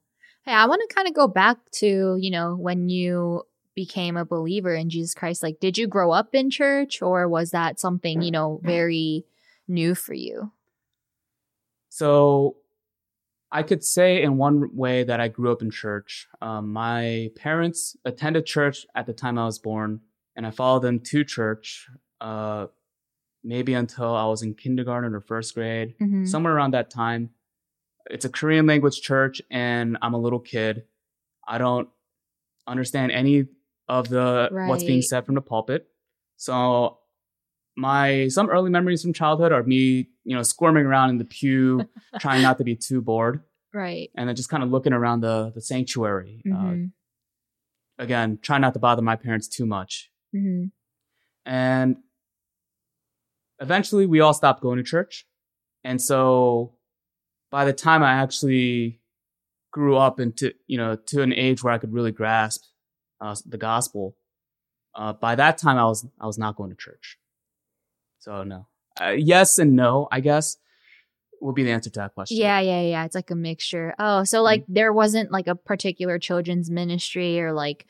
Hey, 0.45 0.53
I 0.53 0.67
want 0.67 0.83
to 0.89 0.95
kind 0.95 1.09
of 1.09 1.15
go 1.15 1.29
back 1.29 1.59
to, 1.73 2.17
you 2.19 2.31
know, 2.31 2.57
when 2.57 2.89
you 2.89 3.43
became 3.75 4.17
a 4.17 4.25
believer 4.25 4.75
in 4.75 4.91
Jesus 4.91 5.15
Christ. 5.15 5.43
Like, 5.43 5.61
did 5.61 5.79
you 5.79 5.87
grow 5.87 6.11
up 6.11 6.35
in 6.35 6.51
church 6.51 7.01
or 7.03 7.29
was 7.29 7.51
that 7.51 7.79
something, 7.79 8.23
you 8.23 8.31
know, 8.31 8.61
very 8.63 9.25
new 9.69 9.95
for 9.95 10.15
you? 10.15 10.53
So 11.89 12.57
I 13.53 13.63
could 13.65 13.83
say 13.85 14.23
in 14.23 14.37
one 14.37 14.75
way 14.77 15.03
that 15.05 15.21
I 15.21 15.29
grew 15.29 15.51
up 15.51 15.61
in 15.63 15.71
church. 15.71 16.29
Um, 16.41 16.73
my 16.73 17.31
parents 17.37 17.97
attended 18.05 18.47
church 18.47 18.87
at 18.95 19.07
the 19.07 19.13
time 19.13 19.39
I 19.39 19.45
was 19.45 19.59
born, 19.59 20.01
and 20.37 20.47
I 20.47 20.51
followed 20.53 20.83
them 20.83 21.01
to 21.01 21.25
church 21.25 21.89
uh, 22.21 22.67
maybe 23.43 23.73
until 23.75 24.15
I 24.15 24.27
was 24.27 24.43
in 24.43 24.55
kindergarten 24.55 25.15
or 25.15 25.21
first 25.21 25.55
grade, 25.55 25.95
Mhm. 26.01 26.29
somewhere 26.29 26.55
around 26.55 26.75
that 26.75 26.91
time. 26.91 27.31
It's 28.11 28.25
a 28.25 28.29
Korean 28.29 28.67
language 28.67 29.01
church, 29.01 29.41
and 29.51 29.97
I'm 30.03 30.15
a 30.15 30.19
little 30.19 30.39
kid. 30.41 30.85
I 31.49 31.59
don't 31.59 31.89
understand 32.67 33.11
any 33.11 33.47
of 33.89 34.09
the 34.11 34.49
what's 34.69 34.85
being 34.85 35.03
said 35.03 35.27
from 35.27 35.35
the 35.35 35.41
pulpit. 35.43 35.89
So 36.37 37.00
my 37.81 38.29
some 38.29 38.51
early 38.51 38.71
memories 38.71 39.03
from 39.03 39.13
childhood 39.13 39.53
are 39.53 39.63
me, 39.63 40.09
you 40.25 40.37
know, 40.37 40.43
squirming 40.43 40.85
around 40.85 41.09
in 41.11 41.19
the 41.19 41.25
pew, 41.25 41.89
trying 42.21 42.43
not 42.43 42.59
to 42.59 42.65
be 42.65 42.77
too 42.77 43.01
bored, 43.01 43.43
Right. 43.73 44.11
and 44.17 44.29
then 44.29 44.37
just 44.37 44.51
kind 44.51 44.63
of 44.63 44.71
looking 44.71 44.93
around 44.93 45.21
the 45.23 45.51
the 45.55 45.61
sanctuary. 45.63 46.43
Uh, 46.47 46.57
Mhm. 46.75 46.93
again, 47.99 48.39
try 48.43 48.59
not 48.59 48.75
to 48.75 48.81
bother 48.81 49.03
my 49.03 49.17
parents 49.17 49.49
too 49.49 49.67
much. 49.67 50.11
Mhm. 50.35 50.73
And 51.47 51.97
eventually, 53.59 54.07
we 54.07 54.21
all 54.21 54.35
stopped 54.35 54.61
going 54.63 54.77
to 54.79 54.83
church, 54.85 55.27
and 55.85 56.01
so 56.01 56.75
by 57.51 57.65
the 57.65 57.73
time 57.73 58.03
I 58.03 58.13
actually 58.15 59.01
grew 59.73 59.97
up 59.97 60.19
into 60.21 60.53
you 60.67 60.77
know 60.77 60.97
to 60.97 61.23
an 61.23 61.33
age 61.33 61.63
where 61.63 61.73
I 61.73 61.79
could 61.79 61.93
really 61.93 62.13
grasp 62.13 62.63
uh, 63.21 63.35
the 63.47 63.59
gospel, 63.59 64.17
uh, 64.95 65.13
by 65.13 65.35
that 65.35 65.57
time 65.59 65.79
I 65.79 65.85
was 65.85 66.07
I 66.21 66.27
was 66.27 66.39
not 66.39 66.57
going 66.57 66.71
to 66.71 66.77
church. 66.77 67.17
So 68.21 68.45
no, 68.45 68.67
uh, 69.01 69.11
yes 69.17 69.59
and 69.59 69.75
no, 69.77 70.09
I 70.13 70.21
guess 70.21 70.57
would 71.43 71.55
be 71.55 71.63
the 71.65 71.71
answer 71.73 71.89
to 71.91 72.01
that 72.01 72.15
question. 72.15 72.37
Yeah, 72.37 72.61
yeah, 72.61 72.83
yeah. 72.83 73.05
It's 73.07 73.15
like 73.15 73.31
a 73.31 73.35
mixture. 73.35 73.95
Oh, 73.99 74.25
so 74.25 74.43
like 74.43 74.65
there 74.69 74.93
wasn't 74.93 75.33
like 75.33 75.47
a 75.49 75.55
particular 75.55 76.19
children's 76.19 76.71
ministry 76.71 77.41
or 77.41 77.53
like 77.53 77.87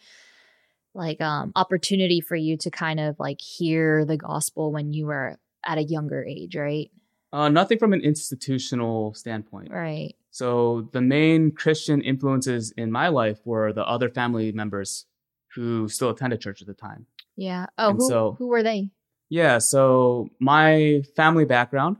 like 0.94 1.20
um 1.20 1.52
opportunity 1.56 2.20
for 2.20 2.36
you 2.36 2.56
to 2.58 2.70
kind 2.70 3.00
of 3.00 3.18
like 3.18 3.40
hear 3.40 4.04
the 4.04 4.16
gospel 4.16 4.72
when 4.72 4.92
you 4.92 5.06
were 5.06 5.36
at 5.64 5.78
a 5.78 5.82
younger 5.82 6.24
age, 6.24 6.54
right? 6.56 6.90
Uh, 7.32 7.48
nothing 7.48 7.78
from 7.78 7.92
an 7.92 8.00
institutional 8.00 9.14
standpoint. 9.14 9.70
Right. 9.70 10.14
So 10.30 10.88
the 10.92 11.00
main 11.00 11.50
Christian 11.52 12.00
influences 12.02 12.72
in 12.76 12.90
my 12.90 13.08
life 13.08 13.38
were 13.44 13.72
the 13.72 13.84
other 13.86 14.08
family 14.08 14.50
members 14.52 15.06
who 15.54 15.88
still 15.88 16.10
attended 16.10 16.40
church 16.40 16.60
at 16.60 16.66
the 16.68 16.74
time. 16.74 17.06
Yeah. 17.36 17.66
Oh, 17.78 17.90
And 17.90 17.98
who 17.98 18.08
so- 18.08 18.36
who 18.38 18.46
were 18.48 18.62
they? 18.62 18.90
Yeah, 19.30 19.58
so 19.58 20.28
my 20.40 21.02
family 21.16 21.44
background, 21.44 21.96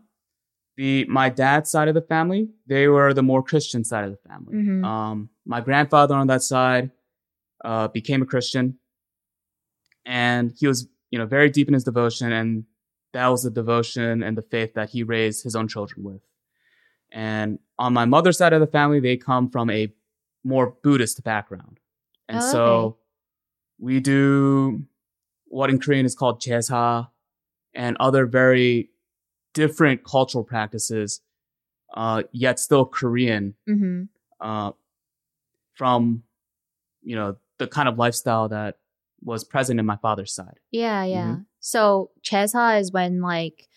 the 0.76 1.04
my 1.06 1.28
dad's 1.28 1.70
side 1.70 1.88
of 1.88 1.94
the 1.94 2.02
family, 2.02 2.50
they 2.66 2.88
were 2.88 3.14
the 3.14 3.22
more 3.22 3.42
Christian 3.42 3.84
side 3.84 4.04
of 4.04 4.10
the 4.10 4.28
family. 4.28 4.54
Mhm. 4.56 4.84
Um, 4.84 5.30
my 5.46 5.60
grandfather 5.60 6.14
on 6.16 6.26
that 6.26 6.42
side 6.42 6.90
uh, 7.64 7.86
became 7.88 8.20
a 8.22 8.26
Christian, 8.26 8.78
and 10.04 10.52
he 10.58 10.66
was, 10.66 10.88
you 11.10 11.18
know, 11.18 11.26
very 11.26 11.50
deep 11.50 11.68
in 11.68 11.74
his 11.74 11.84
devotion, 11.84 12.32
and 12.32 12.64
that 13.12 13.26
was 13.28 13.42
the 13.42 13.50
devotion 13.50 14.22
and 14.22 14.36
the 14.36 14.42
faith 14.42 14.74
that 14.74 14.90
he 14.90 15.02
raised 15.02 15.44
his 15.44 15.54
own 15.54 15.68
children 15.68 16.04
with. 16.04 16.22
And 17.12 17.58
on 17.78 17.92
my 17.92 18.04
mother's 18.04 18.38
side 18.38 18.52
of 18.52 18.60
the 18.60 18.66
family, 18.66 19.00
they 19.00 19.16
come 19.16 19.50
from 19.50 19.68
a 19.70 19.92
more 20.44 20.74
Buddhist 20.82 21.22
background, 21.22 21.78
and 22.28 22.38
Oh, 22.38 22.52
so 22.52 22.64
okay. 22.66 22.96
we 23.78 24.00
do 24.00 24.84
what 25.46 25.70
in 25.70 25.78
Korean 25.78 26.06
is 26.06 26.14
called 26.14 26.40
jesa 26.40 27.08
and 27.74 27.96
other 28.00 28.26
very 28.26 28.90
different 29.54 30.04
cultural 30.04 30.44
practices, 30.44 31.20
uh, 31.94 32.22
yet 32.32 32.58
still 32.58 32.84
Korean, 32.86 33.54
Mm-hmm. 33.68 34.04
uh, 34.40 34.72
from, 35.74 36.22
you 37.02 37.16
know, 37.16 37.36
the 37.58 37.66
kind 37.66 37.88
of 37.88 37.98
lifestyle 37.98 38.48
that 38.48 38.78
was 39.22 39.44
present 39.44 39.80
in 39.80 39.86
my 39.86 39.96
father's 39.96 40.32
side. 40.34 40.58
Yeah, 40.70 41.04
yeah. 41.04 41.24
Mm-hmm. 41.24 41.42
So 41.60 42.10
Jesa 42.22 42.80
is 42.80 42.92
when 42.92 43.20
like 43.20 43.68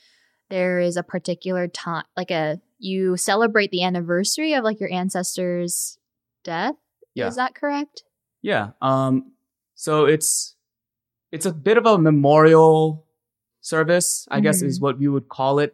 there 0.49 0.79
is 0.79 0.97
a 0.97 1.03
particular 1.03 1.67
time, 1.67 2.05
like 2.15 2.31
a 2.31 2.59
you 2.77 3.15
celebrate 3.17 3.71
the 3.71 3.83
anniversary 3.83 4.53
of 4.53 4.63
like 4.63 4.79
your 4.79 4.91
ancestors' 4.91 5.97
death. 6.43 6.75
Yeah. 7.15 7.27
Is 7.27 7.35
that 7.37 7.55
correct? 7.55 8.03
Yeah. 8.41 8.71
Um, 8.81 9.31
so 9.75 10.05
it's, 10.05 10.55
it's 11.31 11.45
a 11.45 11.53
bit 11.53 11.77
of 11.77 11.85
a 11.85 11.97
memorial 11.97 13.05
service, 13.63 14.27
I 14.29 14.41
guess 14.41 14.61
is 14.61 14.79
what 14.79 14.99
we 14.99 15.07
would 15.07 15.29
call 15.29 15.59
it. 15.59 15.73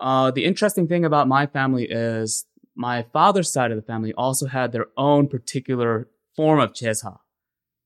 Uh, 0.00 0.30
the 0.32 0.44
interesting 0.44 0.88
thing 0.88 1.04
about 1.04 1.28
my 1.28 1.46
family 1.46 1.86
is 1.88 2.46
my 2.74 3.04
father's 3.12 3.52
side 3.52 3.70
of 3.70 3.76
the 3.76 3.82
family 3.82 4.12
also 4.14 4.46
had 4.46 4.72
their 4.72 4.86
own 4.96 5.28
particular 5.28 6.08
form 6.34 6.58
of 6.58 6.72
jesa. 6.72 7.18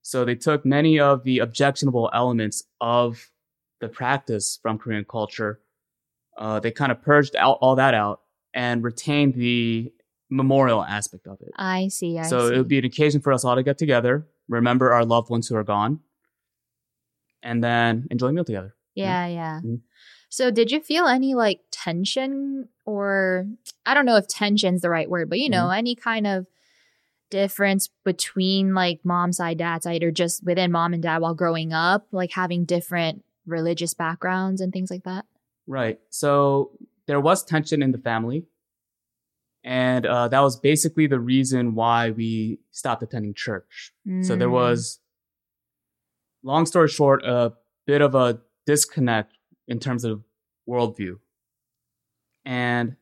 So 0.02 0.24
they 0.24 0.36
took 0.36 0.64
many 0.64 0.98
of 0.98 1.24
the 1.24 1.40
objectionable 1.40 2.08
elements 2.14 2.64
of 2.80 3.30
the 3.80 3.88
practice 3.88 4.58
from 4.62 4.78
Korean 4.78 5.04
culture. 5.04 5.60
Uh, 6.38 6.60
they 6.60 6.70
kind 6.70 6.90
of 6.90 7.02
purged 7.02 7.36
out 7.36 7.58
all 7.60 7.76
that 7.76 7.92
out 7.92 8.20
and 8.54 8.82
retained 8.82 9.34
the 9.34 9.92
memorial 10.30 10.82
aspect 10.82 11.26
of 11.26 11.38
it. 11.40 11.50
I 11.56 11.88
see. 11.88 12.18
I 12.18 12.22
so 12.22 12.48
see. 12.48 12.54
it 12.54 12.58
would 12.58 12.68
be 12.68 12.78
an 12.78 12.84
occasion 12.84 13.20
for 13.20 13.32
us 13.32 13.44
all 13.44 13.56
to 13.56 13.62
get 13.62 13.78
together, 13.78 14.26
remember 14.48 14.92
our 14.92 15.04
loved 15.04 15.28
ones 15.28 15.48
who 15.48 15.56
are 15.56 15.64
gone, 15.64 16.00
and 17.42 17.62
then 17.62 18.06
enjoy 18.10 18.28
a 18.28 18.32
meal 18.32 18.44
together. 18.44 18.74
Yeah, 19.04 19.26
yeah. 19.26 19.60
Mhm. 19.64 19.80
So 20.30 20.50
did 20.50 20.70
you 20.70 20.80
feel 20.80 21.06
any 21.06 21.34
like 21.34 21.60
tension 21.70 22.68
or 22.84 23.46
I 23.86 23.94
don't 23.94 24.04
know 24.06 24.16
if 24.16 24.28
tension's 24.28 24.82
the 24.82 24.90
right 24.90 25.08
word, 25.08 25.30
but 25.30 25.38
you 25.38 25.48
know, 25.48 25.64
Mm-hmm. 25.64 25.78
any 25.78 25.94
kind 25.94 26.26
of 26.26 26.46
difference 27.30 27.88
between 28.04 28.74
like 28.74 29.04
mom's 29.04 29.36
side, 29.38 29.58
dad's 29.58 29.84
side, 29.84 30.02
or 30.02 30.10
just 30.10 30.44
within 30.44 30.72
mom 30.72 30.94
and 30.94 31.02
dad 31.02 31.18
while 31.20 31.34
growing 31.34 31.72
up, 31.72 32.06
like 32.12 32.32
having 32.32 32.64
different 32.64 33.24
religious 33.46 33.94
backgrounds 33.94 34.60
and 34.60 34.72
things 34.72 34.90
like 34.90 35.04
that? 35.04 35.24
Right. 35.66 35.98
So 36.10 36.72
there 37.06 37.20
was 37.20 37.44
tension 37.44 37.82
in 37.82 37.92
the 37.92 37.98
family. 37.98 38.46
And 39.64 40.06
uh, 40.06 40.28
that 40.28 40.40
was 40.40 40.56
basically 40.58 41.06
the 41.06 41.18
reason 41.20 41.74
why 41.74 42.10
we 42.10 42.60
stopped 42.70 43.02
attending 43.02 43.34
church. 43.34 43.92
So 44.22 44.36
there 44.36 44.48
Mm. 44.48 44.52
was, 44.52 45.00
long 46.42 46.64
story 46.64 46.88
short, 46.88 47.24
a 47.24 47.52
bit 47.86 48.00
of 48.00 48.14
a 48.14 48.40
disconnect 48.68 49.32
in 49.66 49.80
terms 49.80 50.04
of 50.04 50.22
worldview. 50.68 51.18
And 52.44 52.96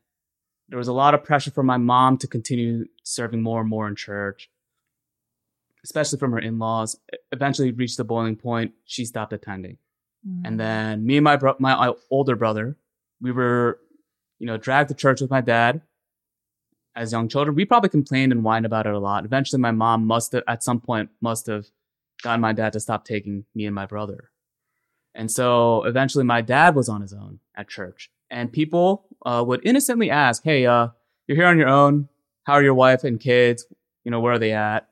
there 0.68 0.78
was 0.78 0.86
a 0.86 0.92
lot 0.92 1.12
of 1.12 1.24
pressure 1.24 1.50
for 1.50 1.64
my 1.64 1.76
mom 1.76 2.18
to 2.18 2.28
continue 2.28 2.84
serving 3.02 3.42
more 3.42 3.62
and 3.62 3.68
more 3.68 3.88
in 3.88 3.96
church, 3.96 4.48
especially 5.82 6.20
from 6.20 6.30
her 6.30 6.38
in 6.38 6.60
laws. 6.60 7.00
Eventually 7.32 7.72
reached 7.72 7.96
the 7.96 8.04
boiling 8.04 8.36
point. 8.36 8.74
She 8.84 9.04
stopped 9.04 9.32
attending. 9.32 9.78
Mm. 10.24 10.42
And 10.44 10.60
then 10.60 11.04
me 11.04 11.16
and 11.16 11.24
my 11.24 11.34
bro- 11.34 11.56
my 11.58 11.92
older 12.10 12.36
brother, 12.36 12.76
we 13.20 13.32
were, 13.32 13.80
you 14.38 14.46
know, 14.46 14.56
dragged 14.56 14.90
to 14.90 14.94
church 14.94 15.20
with 15.20 15.30
my 15.30 15.40
dad 15.40 15.82
as 16.94 17.10
young 17.10 17.28
children. 17.28 17.56
We 17.56 17.64
probably 17.64 17.90
complained 17.90 18.30
and 18.30 18.42
whined 18.42 18.66
about 18.66 18.86
it 18.86 18.94
a 18.94 19.00
lot. 19.00 19.24
Eventually, 19.24 19.60
my 19.60 19.72
mom 19.72 20.06
must 20.06 20.30
have, 20.30 20.44
at 20.46 20.62
some 20.62 20.80
point, 20.80 21.10
must 21.20 21.48
have 21.48 21.66
gotten 22.22 22.40
my 22.40 22.52
dad 22.52 22.72
to 22.74 22.80
stop 22.80 23.04
taking 23.04 23.46
me 23.52 23.66
and 23.66 23.74
my 23.74 23.86
brother. 23.86 24.30
And 25.16 25.30
so 25.30 25.82
eventually, 25.84 26.24
my 26.24 26.42
dad 26.42 26.74
was 26.76 26.88
on 26.88 27.00
his 27.00 27.12
own 27.14 27.40
at 27.56 27.68
church, 27.68 28.10
and 28.30 28.52
people 28.52 29.06
uh, 29.24 29.42
would 29.46 29.62
innocently 29.64 30.10
ask, 30.10 30.44
"Hey, 30.44 30.66
uh, 30.66 30.88
you're 31.26 31.36
here 31.36 31.46
on 31.46 31.58
your 31.58 31.68
own. 31.68 32.08
How 32.44 32.52
are 32.52 32.62
your 32.62 32.74
wife 32.74 33.02
and 33.02 33.18
kids? 33.18 33.66
You 34.04 34.10
know, 34.10 34.20
where 34.20 34.34
are 34.34 34.38
they 34.38 34.52
at?" 34.52 34.88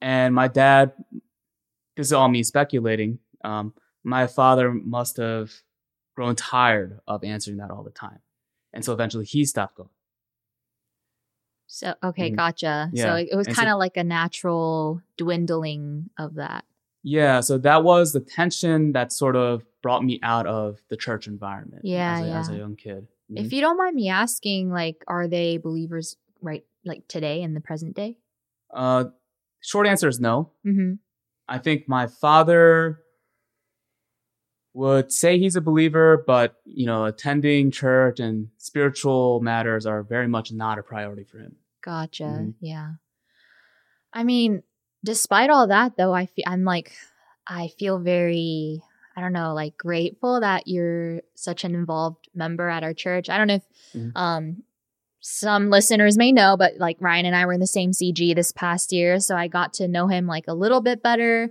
And 0.00 0.34
my 0.34 0.48
dad, 0.48 0.92
this 1.96 2.06
is 2.08 2.12
all 2.12 2.28
me 2.28 2.42
speculating. 2.42 3.18
Um, 3.44 3.74
my 4.02 4.26
father 4.26 4.72
must 4.72 5.18
have 5.18 5.52
grown 6.16 6.36
tired 6.36 7.00
of 7.06 7.22
answering 7.22 7.58
that 7.58 7.70
all 7.70 7.82
the 7.84 7.90
time. 7.90 8.20
And 8.72 8.84
so 8.84 8.92
eventually 8.94 9.26
he 9.26 9.44
stopped 9.44 9.76
going. 9.76 9.90
So 11.66 11.94
okay, 12.02 12.30
Mhm. 12.30 12.36
gotcha. 12.36 12.90
So 12.94 12.98
Yeah. 12.98 13.16
it 13.16 13.28
it 13.32 13.36
was 13.36 13.46
kind 13.48 13.68
of 13.68 13.78
like 13.78 13.96
a 13.96 14.04
natural 14.04 15.02
dwindling 15.16 16.10
of 16.18 16.34
that. 16.34 16.64
Yeah, 17.06 17.40
so 17.40 17.58
that 17.58 17.84
was 17.84 18.12
the 18.14 18.20
tension 18.20 18.92
that 18.92 19.12
sort 19.12 19.36
of 19.36 19.62
brought 19.82 20.02
me 20.02 20.18
out 20.22 20.46
of 20.46 20.78
the 20.88 20.96
church 20.96 21.26
environment 21.26 21.82
Yeah, 21.84 22.14
as, 22.14 22.20
a, 22.22 22.30
as 22.30 22.48
a 22.48 22.52
yeah. 22.52 22.58
young 22.58 22.76
kid. 22.76 23.06
If 23.28 23.46
Mhm. 23.48 23.52
you 23.52 23.60
don't 23.60 23.76
mind 23.76 23.94
me 23.94 24.08
asking, 24.08 24.70
like, 24.70 25.04
are 25.06 25.28
they 25.28 25.58
believers 25.58 26.16
right 26.40 26.64
like 26.84 27.06
today 27.08 27.42
in 27.42 27.54
the 27.54 27.60
present 27.60 27.94
day? 27.94 28.16
uh, 28.72 29.04
short 29.60 29.86
answer 29.86 30.08
is 30.08 30.18
no. 30.18 30.50
Mm-hmm. 30.66 30.94
I 31.46 31.58
think 31.58 31.88
my 31.88 32.06
father 32.08 33.00
would 34.72 35.12
say 35.12 35.38
he's 35.38 35.56
a 35.56 35.60
believer, 35.60 36.24
but 36.26 36.56
you 36.64 36.86
know, 36.86 37.04
attending 37.04 37.70
church 37.70 38.18
and 38.18 38.48
spiritual 38.58 39.40
matters 39.40 39.86
are 39.86 40.02
very 40.02 40.26
much 40.26 40.50
not 40.52 40.78
a 40.78 40.82
priority 40.82 41.22
for 41.24 41.38
him. 41.38 41.56
Gotcha. 41.82 42.24
Mhm. 42.24 42.54
Yeah. 42.60 42.94
I 44.12 44.24
mean, 44.24 44.62
despite 45.04 45.50
all 45.50 45.68
that, 45.68 45.96
though, 45.96 46.12
I 46.14 46.26
feel 46.26 46.44
I'm 46.48 46.64
like, 46.64 46.92
I 47.46 47.68
feel 47.78 47.98
very, 47.98 48.82
I 49.16 49.20
don't 49.20 49.32
know, 49.34 49.54
like 49.54 49.76
grateful 49.76 50.40
that 50.40 50.66
you're 50.66 51.20
such 51.34 51.62
an 51.64 51.74
involved 51.74 52.28
member 52.34 52.68
at 52.68 52.82
our 52.82 52.94
church. 52.94 53.28
I 53.28 53.36
don't 53.38 53.46
know 53.48 53.54
if 53.62 53.68
Mhm. 53.94 54.12
um 54.16 54.62
some 55.26 55.70
listeners 55.70 56.18
may 56.18 56.32
know, 56.32 56.54
but 56.56 56.72
like 56.78 56.98
Ryan 57.00 57.24
and 57.26 57.34
I 57.36 57.46
were 57.46 57.54
in 57.54 57.60
the 57.60 57.66
same 57.66 57.92
CG 57.92 58.34
this 58.34 58.52
past 58.52 58.92
year, 58.92 59.20
so 59.20 59.34
I 59.36 59.48
got 59.48 59.72
to 59.74 59.88
know 59.88 60.06
him 60.06 60.26
like 60.26 60.44
a 60.48 60.54
little 60.54 60.82
bit 60.82 61.02
better. 61.02 61.50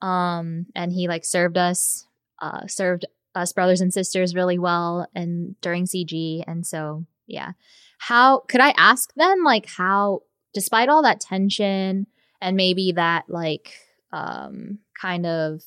Um, 0.00 0.66
and 0.76 0.92
he 0.92 1.08
like 1.08 1.24
served 1.24 1.58
us, 1.58 2.06
uh, 2.40 2.68
served 2.68 3.06
us 3.34 3.52
brothers 3.52 3.80
and 3.80 3.92
sisters 3.92 4.34
really 4.36 4.58
well, 4.58 5.08
and 5.16 5.60
during 5.60 5.84
CG, 5.86 6.44
and 6.46 6.64
so 6.66 7.06
yeah. 7.26 7.52
How 7.98 8.40
could 8.48 8.60
I 8.60 8.70
ask 8.76 9.12
then, 9.16 9.42
like 9.42 9.66
how, 9.66 10.22
despite 10.54 10.88
all 10.88 11.02
that 11.02 11.18
tension 11.20 12.06
and 12.40 12.56
maybe 12.56 12.92
that 12.92 13.24
like 13.28 13.72
um 14.12 14.78
kind 15.00 15.26
of 15.26 15.62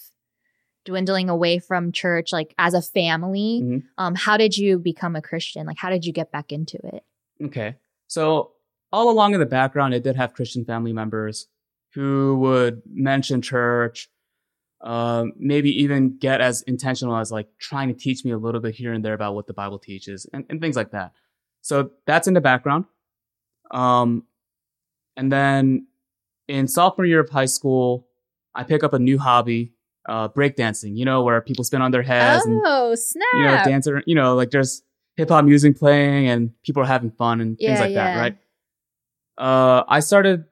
dwindling 0.84 1.30
away 1.30 1.60
from 1.60 1.92
church, 1.92 2.34
like 2.34 2.56
as 2.58 2.74
a 2.74 2.82
family, 2.82 3.62
Mhm. 3.64 3.84
um, 4.00 4.16
how 4.16 4.36
did 4.36 4.58
you 4.58 4.80
become 4.80 5.16
a 5.16 5.22
Christian? 5.22 5.68
Like, 5.68 5.78
how 5.78 5.92
did 5.92 6.06
you 6.06 6.12
get 6.12 6.32
back 6.32 6.52
into 6.52 6.78
it? 6.96 7.04
Okay. 7.44 7.76
So 8.08 8.54
all 8.92 9.10
along 9.12 9.34
in 9.36 9.40
the 9.40 9.46
background, 9.46 9.94
I 9.94 10.00
did 10.00 10.16
have 10.16 10.34
Christian 10.34 10.66
family 10.66 10.92
members 10.92 11.48
who 11.94 12.36
would 12.40 12.82
mention 12.92 13.42
church, 13.44 14.10
um, 14.82 15.34
maybe 15.38 15.70
even 15.84 16.18
get 16.18 16.42
as 16.42 16.64
intentional 16.64 17.16
as 17.16 17.32
like 17.32 17.48
trying 17.60 17.90
to 17.90 17.94
teach 17.94 18.26
me 18.26 18.32
a 18.32 18.38
little 18.38 18.60
bit 18.60 18.74
here 18.74 18.92
and 18.92 19.06
there 19.06 19.14
about 19.14 19.36
what 19.36 19.46
the 19.46 19.54
Bible 19.54 19.78
teaches 19.78 20.26
and, 20.34 20.46
and 20.50 20.60
things 20.60 20.76
like 20.76 20.92
that. 20.92 21.12
So 21.62 21.92
that's 22.08 22.28
in 22.28 22.34
the 22.34 22.42
background. 22.42 22.86
Um, 23.70 24.26
and 25.16 25.32
then 25.32 25.86
in 26.52 26.68
sophomore 26.68 27.06
year 27.06 27.22
of 27.22 27.30
high 27.30 27.46
school, 27.58 28.08
I 28.54 28.64
pick 28.64 28.84
up 28.84 28.94
a 28.94 29.00
new 29.00 29.18
hobby 29.18 29.74
uh, 30.08 30.28
breakdancing, 30.30 30.98
you 30.98 31.06
know, 31.06 31.24
where 31.24 31.40
people 31.42 31.64
spin 31.64 31.82
on 31.82 31.92
their 31.92 32.04
heads 32.04 32.46
and 32.46 32.62
Oh, 32.66 32.96
snap. 32.96 33.26
you 33.34 33.44
know 33.44 33.58
dance 33.64 33.88
around, 33.88 34.04
you 34.06 34.16
know, 34.16 34.36
like 34.36 34.52
there's 34.52 34.84
hip 35.16 35.30
hop 35.30 35.46
music 35.46 35.78
playing 35.78 36.28
and 36.28 36.52
people 36.64 36.84
are 36.84 36.88
having 36.88 37.12
fun 37.12 37.40
and 37.42 37.58
things 37.58 37.80
Yeah, 37.80 37.86
like 37.86 37.94
that, 37.94 38.16
right? 38.16 38.38
Uh, 39.38 39.84
I 39.88 40.00
started 40.02 40.46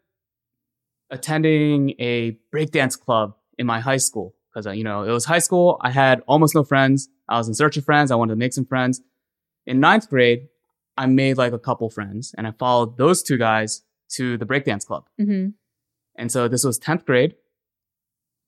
attending 1.11 1.91
a 1.99 2.37
breakdance 2.53 2.99
club 2.99 3.35
in 3.57 3.65
my 3.65 3.79
high 3.79 3.97
school 3.97 4.35
because 4.53 4.65
you 4.77 4.83
know 4.83 5.03
it 5.03 5.11
was 5.11 5.25
high 5.25 5.39
school. 5.39 5.77
I 5.81 5.91
had 5.91 6.21
almost 6.27 6.55
no 6.55 6.63
friends. 6.63 7.09
I 7.27 7.37
was 7.37 7.47
in 7.47 7.53
search 7.53 7.77
of 7.77 7.85
friends. 7.85 8.11
I 8.11 8.15
wanted 8.15 8.33
to 8.33 8.37
make 8.37 8.53
some 8.53 8.65
friends. 8.65 9.01
In 9.65 9.79
ninth 9.79 10.09
grade, 10.09 10.47
I 10.97 11.05
made 11.05 11.37
like 11.37 11.53
a 11.53 11.59
couple 11.59 11.89
friends, 11.89 12.33
and 12.37 12.47
I 12.47 12.51
followed 12.51 12.97
those 12.97 13.21
two 13.23 13.37
guys 13.37 13.83
to 14.15 14.37
the 14.37 14.45
breakdance 14.45 14.85
club. 14.85 15.05
hmm 15.17 15.47
And 16.19 16.31
so 16.31 16.47
this 16.47 16.63
was 16.63 16.77
10th 16.79 17.05
grade, 17.05 17.33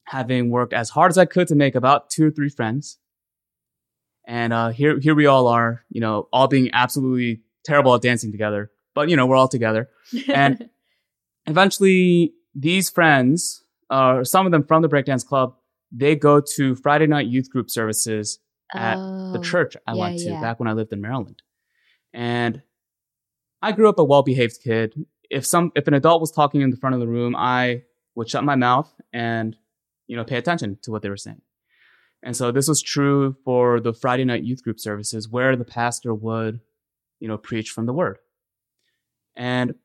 having 0.06 0.50
worked 0.52 0.74
as 0.74 0.90
hard 0.92 1.10
as 1.10 1.18
I 1.18 1.26
could 1.26 1.48
to 1.48 1.56
make 1.56 1.74
about 1.74 2.10
two 2.12 2.28
or 2.28 2.32
three 2.32 2.50
friends. 2.50 3.00
And 4.28 4.54
uh, 4.54 4.70
here, 4.70 5.00
here 5.00 5.16
we 5.16 5.26
all 5.26 5.48
are, 5.48 5.84
you 5.90 6.02
know, 6.02 6.28
all 6.32 6.48
being 6.48 6.70
absolutely 6.74 7.42
terrible 7.66 7.96
at 7.96 8.02
dancing 8.02 8.32
together, 8.32 8.70
but 8.94 9.10
you 9.10 9.16
know, 9.16 9.26
we're 9.26 9.36
all 9.38 9.48
together. 9.48 9.90
And- 10.32 10.70
Eventually, 11.48 12.34
these 12.54 12.92
friends, 12.92 13.64
uh, 13.90 14.24
some 14.24 14.46
of 14.46 14.52
them 14.52 14.64
from 14.64 14.84
the 14.84 14.88
breakdance 14.88 15.26
club, 15.26 15.56
they 15.92 16.16
go 16.16 16.40
to 16.56 16.76
Friday 16.76 17.08
night 17.08 17.26
youth 17.26 17.50
group 17.50 17.72
services 17.72 18.38
at 18.76 18.96
the 18.96 19.40
Oh, 19.40 19.42
church 19.42 19.76
I 19.88 19.94
yeah, 19.94 20.00
went 20.00 20.20
to 20.20 20.30
yeah. 20.30 20.40
back 20.40 20.60
when 20.60 20.70
I 20.70 20.74
lived 20.74 20.94
in 20.94 21.02
Maryland. 21.02 21.42
And 22.14 22.62
I 23.60 23.72
grew 23.72 23.90
up 23.90 23.98
a 23.98 24.04
well-behaved 24.04 24.60
kid. 24.64 24.94
If 25.32 25.46
some 25.46 25.72
if 25.76 25.88
an 25.88 25.94
adult 25.94 26.22
was 26.22 26.32
talking 26.32 26.62
in 26.62 26.70
the 26.70 26.78
front 26.78 26.94
of 26.94 27.00
the 27.00 27.08
room, 27.08 27.36
I 27.36 27.84
would 28.16 28.30
shut 28.30 28.44
my 28.44 28.56
mouth 28.56 28.94
and 29.14 29.56
you 30.08 30.18
know 30.18 30.24
pay 30.24 30.38
attention 30.38 30.78
to 30.84 30.92
what 30.92 31.02
they 31.02 31.10
were 31.10 31.18
saying. 31.18 31.42
And 32.24 32.36
so 32.36 32.52
this 32.52 32.68
was 32.68 32.82
true 32.82 33.36
for 33.44 33.80
the 33.80 33.94
Friday 33.94 34.26
night 34.26 34.44
youth 34.44 34.64
group 34.64 34.80
services 34.80 35.28
where 35.28 35.56
the 35.56 35.66
pastor 35.66 36.14
would, 36.14 36.60
you 37.20 37.28
know, 37.28 37.38
preach 37.38 37.72
from 37.72 37.88
the 37.88 37.94
word. 37.94 38.20
And 39.36 39.76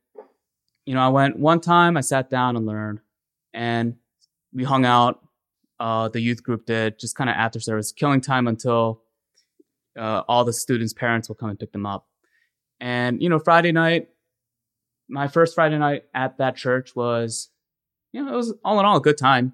you 0.84 0.94
know, 0.94 1.00
I 1.00 1.08
went 1.08 1.38
one 1.38 1.60
time, 1.60 1.96
I 1.96 2.00
sat 2.00 2.30
down 2.30 2.56
and 2.56 2.66
learned 2.66 3.00
and 3.52 3.96
we 4.52 4.64
hung 4.64 4.84
out 4.84 5.20
uh, 5.80 6.08
the 6.08 6.20
youth 6.20 6.42
group 6.42 6.66
did, 6.66 6.98
just 6.98 7.16
kind 7.16 7.28
of 7.28 7.36
after 7.36 7.60
service, 7.60 7.92
killing 7.92 8.20
time 8.20 8.46
until 8.46 9.02
uh, 9.98 10.22
all 10.28 10.44
the 10.44 10.52
students' 10.52 10.92
parents 10.92 11.28
will 11.28 11.36
come 11.36 11.50
and 11.50 11.58
pick 11.58 11.72
them 11.72 11.86
up. 11.86 12.06
And, 12.80 13.22
you 13.22 13.28
know, 13.28 13.38
Friday 13.38 13.72
night, 13.72 14.08
my 15.08 15.28
first 15.28 15.54
Friday 15.54 15.78
night 15.78 16.04
at 16.14 16.38
that 16.38 16.56
church 16.56 16.94
was, 16.96 17.48
you 18.12 18.24
know, 18.24 18.32
it 18.32 18.36
was 18.36 18.54
all 18.64 18.78
in 18.80 18.86
all 18.86 18.96
a 18.96 19.00
good 19.00 19.18
time. 19.18 19.52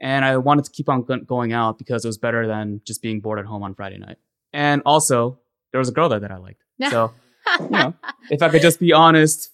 And 0.00 0.24
I 0.24 0.36
wanted 0.36 0.64
to 0.66 0.70
keep 0.70 0.88
on 0.88 1.02
going 1.02 1.52
out 1.52 1.78
because 1.78 2.04
it 2.04 2.08
was 2.08 2.18
better 2.18 2.46
than 2.46 2.80
just 2.84 3.00
being 3.00 3.20
bored 3.20 3.38
at 3.38 3.46
home 3.46 3.62
on 3.62 3.74
Friday 3.74 3.98
night. 3.98 4.16
And 4.52 4.82
also, 4.84 5.38
there 5.72 5.78
was 5.78 5.88
a 5.88 5.92
girl 5.92 6.08
there 6.08 6.20
that 6.20 6.30
I 6.30 6.36
liked. 6.36 6.62
So, 6.90 7.12
you 7.60 7.68
know, 7.70 7.94
if 8.30 8.42
I 8.42 8.48
could 8.48 8.62
just 8.62 8.80
be 8.80 8.92
honest 8.92 9.50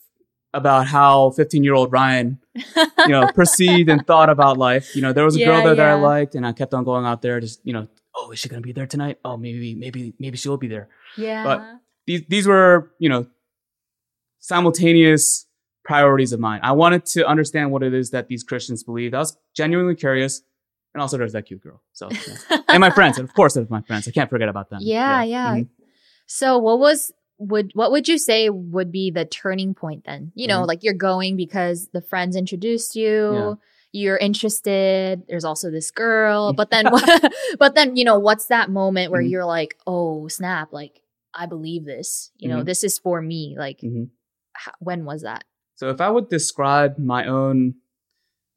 about 0.53 0.87
how 0.87 1.31
15 1.31 1.63
year 1.63 1.75
old 1.75 1.93
Ryan 1.93 2.39
you 2.55 3.09
know, 3.09 3.31
perceived 3.33 3.89
and 3.89 4.05
thought 4.07 4.29
about 4.31 4.59
life. 4.59 4.97
You 4.97 5.03
know, 5.03 5.13
there 5.13 5.25
was 5.25 5.37
a 5.37 5.45
girl 5.45 5.59
Yeah, 5.59 5.65
there 5.67 5.75
that 5.77 5.89
I 5.89 5.95
liked, 5.95 6.35
and 6.35 6.47
I 6.47 6.53
kept 6.53 6.75
on 6.75 6.85
going 6.85 7.05
out 7.07 7.23
there. 7.23 7.39
Just 7.41 7.61
you 7.65 7.73
know, 7.73 7.89
oh, 8.17 8.31
is 8.33 8.39
she 8.39 8.49
gonna 8.49 8.63
be 8.63 8.73
there 8.73 8.87
tonight? 8.87 9.19
Oh, 9.25 9.37
maybe, 9.37 9.75
maybe, 9.75 10.15
maybe 10.19 10.37
she'll 10.37 10.57
be 10.57 10.69
there. 10.69 10.89
yeah. 11.17 11.45
But 11.45 11.63
These 12.07 12.23
these 12.29 12.47
were 12.47 12.91
you 12.99 13.09
know 13.09 13.27
simultaneous 14.41 15.47
priorities 15.85 16.33
of 16.33 16.41
mine. 16.41 16.61
I 16.63 16.73
wanted 16.73 17.07
to 17.07 17.27
understand 17.27 17.71
what 17.71 17.83
it 17.83 17.95
is 17.95 18.11
that 18.11 18.29
these 18.29 18.43
Christians 18.43 18.83
believed. 18.83 19.15
I 19.15 19.19
was 19.21 19.37
genuinely 19.55 19.95
curious, 19.95 20.43
and 20.95 21.01
also 21.01 21.17
there's 21.17 21.33
that 21.33 21.47
cute 21.47 21.63
girl. 21.63 21.83
So, 21.93 22.09
yeah. 22.11 22.59
and 22.69 22.81
my 22.81 22.91
friends, 22.91 23.19
and 23.19 23.29
of 23.29 23.35
course, 23.35 23.55
there's 23.55 23.71
my 23.71 23.81
friends. 23.83 24.07
I 24.09 24.11
can't 24.11 24.29
forget 24.31 24.49
about 24.49 24.71
them. 24.71 24.81
Yeah, 24.83 25.23
yeah. 25.23 25.55
Mhm. 25.57 25.69
So 26.27 26.59
what 26.59 26.79
was 26.79 27.13
would 27.39 27.71
what 27.75 27.91
would 27.91 28.07
you 28.07 28.19
say 28.19 28.51
would 28.51 28.93
be 28.93 29.11
the 29.11 29.25
turning 29.25 29.73
point 29.75 30.05
then? 30.05 30.31
You 30.35 30.47
know, 30.49 30.63
Mhm. 30.63 30.67
like 30.69 30.85
you're 30.85 30.95
going 30.95 31.37
because 31.37 31.89
the 31.93 32.03
friends 32.03 32.37
introduced 32.37 32.95
you, 32.95 33.33
Yeah. 33.33 33.55
you're 33.93 34.17
interested, 34.19 35.23
there's 35.29 35.45
also 35.45 35.71
this 35.71 35.91
girl, 35.91 36.53
but 36.53 36.71
then 36.71 36.85
but 37.59 37.75
then, 37.75 37.97
you 37.97 38.05
know, 38.05 38.19
what's 38.19 38.47
that 38.47 38.69
moment 38.71 39.11
where 39.11 39.23
Mhm. 39.23 39.31
you're 39.31 39.47
like, 39.47 39.77
"Oh, 39.87 40.29
snap, 40.29 40.73
like 40.73 41.01
I 41.33 41.47
believe 41.47 41.85
this. 41.87 42.31
You 42.37 42.49
know, 42.51 42.61
Mhm. 42.61 42.67
this 42.67 42.85
is 42.85 42.99
for 42.99 43.23
me." 43.23 43.57
Like 43.59 43.81
Mhm. 43.81 44.11
When 44.79 45.05
was 45.05 45.23
that? 45.23 45.45
So 45.77 45.89
if 45.91 46.01
I 46.01 46.11
would 46.11 46.29
describe 46.29 46.99
my 46.99 47.27
own 47.27 47.75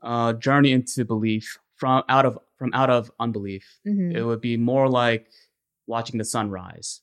uh, 0.01 0.33
journey 0.33 0.71
into 0.73 1.05
belief 1.05 1.57
from 1.75 2.03
out 2.09 2.25
of 2.25 2.37
from 2.57 2.71
out 2.73 2.89
of 2.89 3.11
unbelief, 3.19 3.79
Mhm. 3.87 4.13
it 4.15 4.23
would 4.23 4.41
be 4.41 4.57
more 4.57 4.89
like 4.89 5.27
watching 5.87 6.17
the 6.17 6.25
sun 6.25 6.49
rise. 6.49 7.01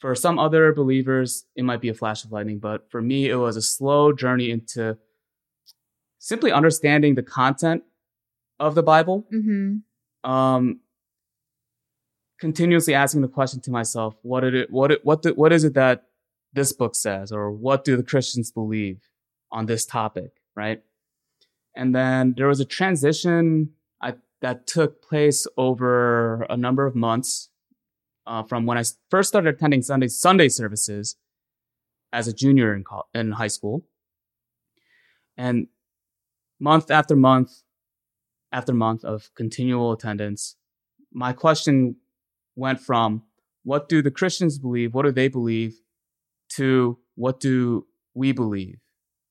For 0.00 0.14
some 0.14 0.38
other 0.38 0.72
believers, 0.72 1.44
it 1.56 1.64
might 1.64 1.80
be 1.82 1.88
a 1.90 1.94
flash 1.94 2.24
of 2.24 2.32
lightning, 2.32 2.58
but 2.58 2.90
for 2.90 3.02
me, 3.02 3.28
it 3.28 3.36
was 3.36 3.56
a 3.56 3.62
slow 3.62 4.12
journey 4.12 4.50
into 4.50 4.96
simply 6.18 6.52
understanding 6.52 7.14
the 7.14 7.22
content 7.22 7.82
of 8.58 8.74
the 8.74 8.82
Bible. 8.82 9.26
Mhm. 9.32 9.82
Um, 10.24 10.80
continuously 12.38 12.94
asking 12.94 13.20
the 13.22 13.28
question 13.28 13.60
to 13.62 13.70
myself, 13.70 14.16
what 14.22 14.40
did 14.40 14.54
it, 14.54 14.70
what 14.70 14.90
it, 14.92 15.04
what, 15.04 15.22
the, 15.22 15.34
what 15.34 15.52
is 15.52 15.64
it 15.64 15.74
that 15.74 16.06
this 16.52 16.72
book 16.72 16.94
says, 16.94 17.32
or 17.32 17.50
what 17.50 17.84
do 17.84 17.96
the 17.96 18.02
Christians 18.02 18.50
believe 18.50 19.08
on 19.52 19.66
this 19.66 19.86
topic, 19.86 20.32
right? 20.56 20.82
And 21.76 21.94
then 21.94 22.34
there 22.36 22.48
was 22.48 22.60
a 22.60 22.64
transition 22.64 23.70
I, 24.00 24.14
that 24.42 24.66
took 24.66 25.02
place 25.02 25.46
over 25.56 26.42
a 26.50 26.56
number 26.56 26.86
of 26.86 26.94
months 26.94 27.50
uh, 28.26 28.42
from 28.42 28.68
I 28.70 28.84
first 29.10 29.28
started 29.28 29.54
attending 29.54 29.82
Sunday 29.82 30.08
Sunday 30.08 30.48
services 30.48 31.16
as 32.12 32.28
a 32.28 32.32
junior 32.32 32.74
in 32.74 32.84
in 33.14 33.32
high 33.32 33.48
school, 33.48 33.86
and 35.36 35.68
month 36.58 36.90
after 36.90 37.16
month 37.16 37.62
after 38.52 38.72
month 38.72 39.04
of 39.04 39.30
continual 39.34 39.92
attendance, 39.92 40.56
my 41.12 41.32
question 41.32 41.96
went 42.56 42.80
from 42.80 43.22
what 43.62 43.88
do 43.88 44.02
the 44.02 44.10
Christians 44.10 44.58
believe, 44.58 44.94
what 44.94 45.04
do 45.04 45.12
they 45.12 45.28
believe, 45.28 45.80
to 46.56 46.98
what 47.14 47.40
do 47.40 47.86
we 48.14 48.32
believe, 48.32 48.78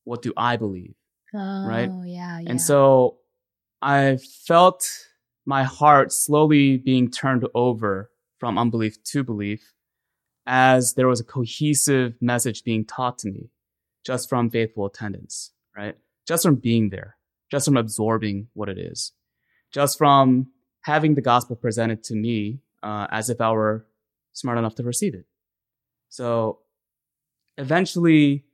what 0.04 0.22
do 0.22 0.34
I 0.38 0.58
believe. 0.58 0.96
Oh, 1.34 1.66
Right? 1.68 1.92
yeah, 2.06 2.40
yeah. 2.40 2.50
And 2.50 2.62
so 2.62 3.18
I 3.82 4.18
felt 4.48 4.88
my 5.46 5.64
heart 5.64 6.12
slowly 6.12 6.78
being 6.78 7.10
turned 7.10 7.48
over 7.54 8.10
from 8.40 8.58
unbelief 8.58 9.04
to 9.04 9.24
belief 9.24 9.74
as 10.46 10.94
there 10.94 11.08
was 11.08 11.20
a 11.20 11.24
cohesive 11.24 12.16
message 12.22 12.64
being 12.64 12.86
taught 12.86 13.20
to 13.20 13.30
me 13.30 13.52
just 14.06 14.30
from 14.30 14.50
faithful 14.50 14.86
attendance, 14.86 15.52
right? 15.76 15.96
Just 16.28 16.44
from 16.44 16.56
being 16.56 16.90
there, 16.90 17.18
just 17.52 17.66
from 17.66 17.78
absorbing 17.78 18.48
what 18.54 18.70
it 18.70 18.78
is, 18.78 19.12
just 19.72 19.98
from 19.98 20.48
having 20.82 21.16
the 21.16 21.22
gospel 21.22 21.56
presented 21.56 22.04
to 22.04 22.16
me 22.16 22.62
uh, 22.82 23.08
as 23.12 23.30
if 23.30 23.42
I 23.42 23.52
were 23.52 23.86
smart 24.34 24.58
enough 24.58 24.76
to 24.76 24.84
receive 24.84 25.14
it. 25.14 25.26
So 26.10 26.60
eventually, 27.60 28.46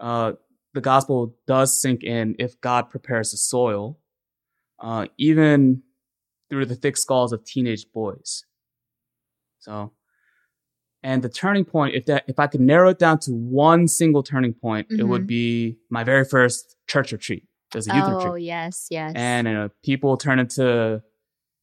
uh, 0.00 0.32
the 0.74 0.80
gospel 0.80 1.36
does 1.46 1.80
sink 1.80 2.02
in 2.04 2.36
if 2.38 2.60
God 2.60 2.90
prepares 2.90 3.30
the 3.30 3.36
soil, 3.36 3.98
uh, 4.80 5.06
even 5.18 5.82
through 6.50 6.66
the 6.66 6.74
thick 6.76 6.96
skulls 6.96 7.32
of 7.32 7.44
teenage 7.44 7.86
boys. 7.92 8.44
So, 9.60 9.92
and 11.02 11.22
the 11.22 11.28
turning 11.28 11.64
point, 11.64 11.94
if 11.94 12.06
that, 12.06 12.24
if 12.28 12.38
I 12.38 12.46
could 12.46 12.60
narrow 12.60 12.90
it 12.90 12.98
down 12.98 13.18
to 13.20 13.32
one 13.32 13.88
single 13.88 14.22
turning 14.22 14.54
point, 14.54 14.86
it 14.90 15.04
would 15.04 15.22
Mhm. 15.22 15.26
be 15.26 15.78
my 15.90 16.04
very 16.04 16.24
first 16.24 16.76
church 16.86 17.12
retreat. 17.12 17.46
Was 17.74 17.88
a 17.88 17.94
youth 17.94 18.04
oh, 18.06 18.16
retreat, 18.16 18.44
yes, 18.44 18.86
yes. 18.90 19.12
and 19.16 19.48
uh, 19.48 19.68
people 19.82 20.16
turn 20.16 20.38
into 20.38 21.02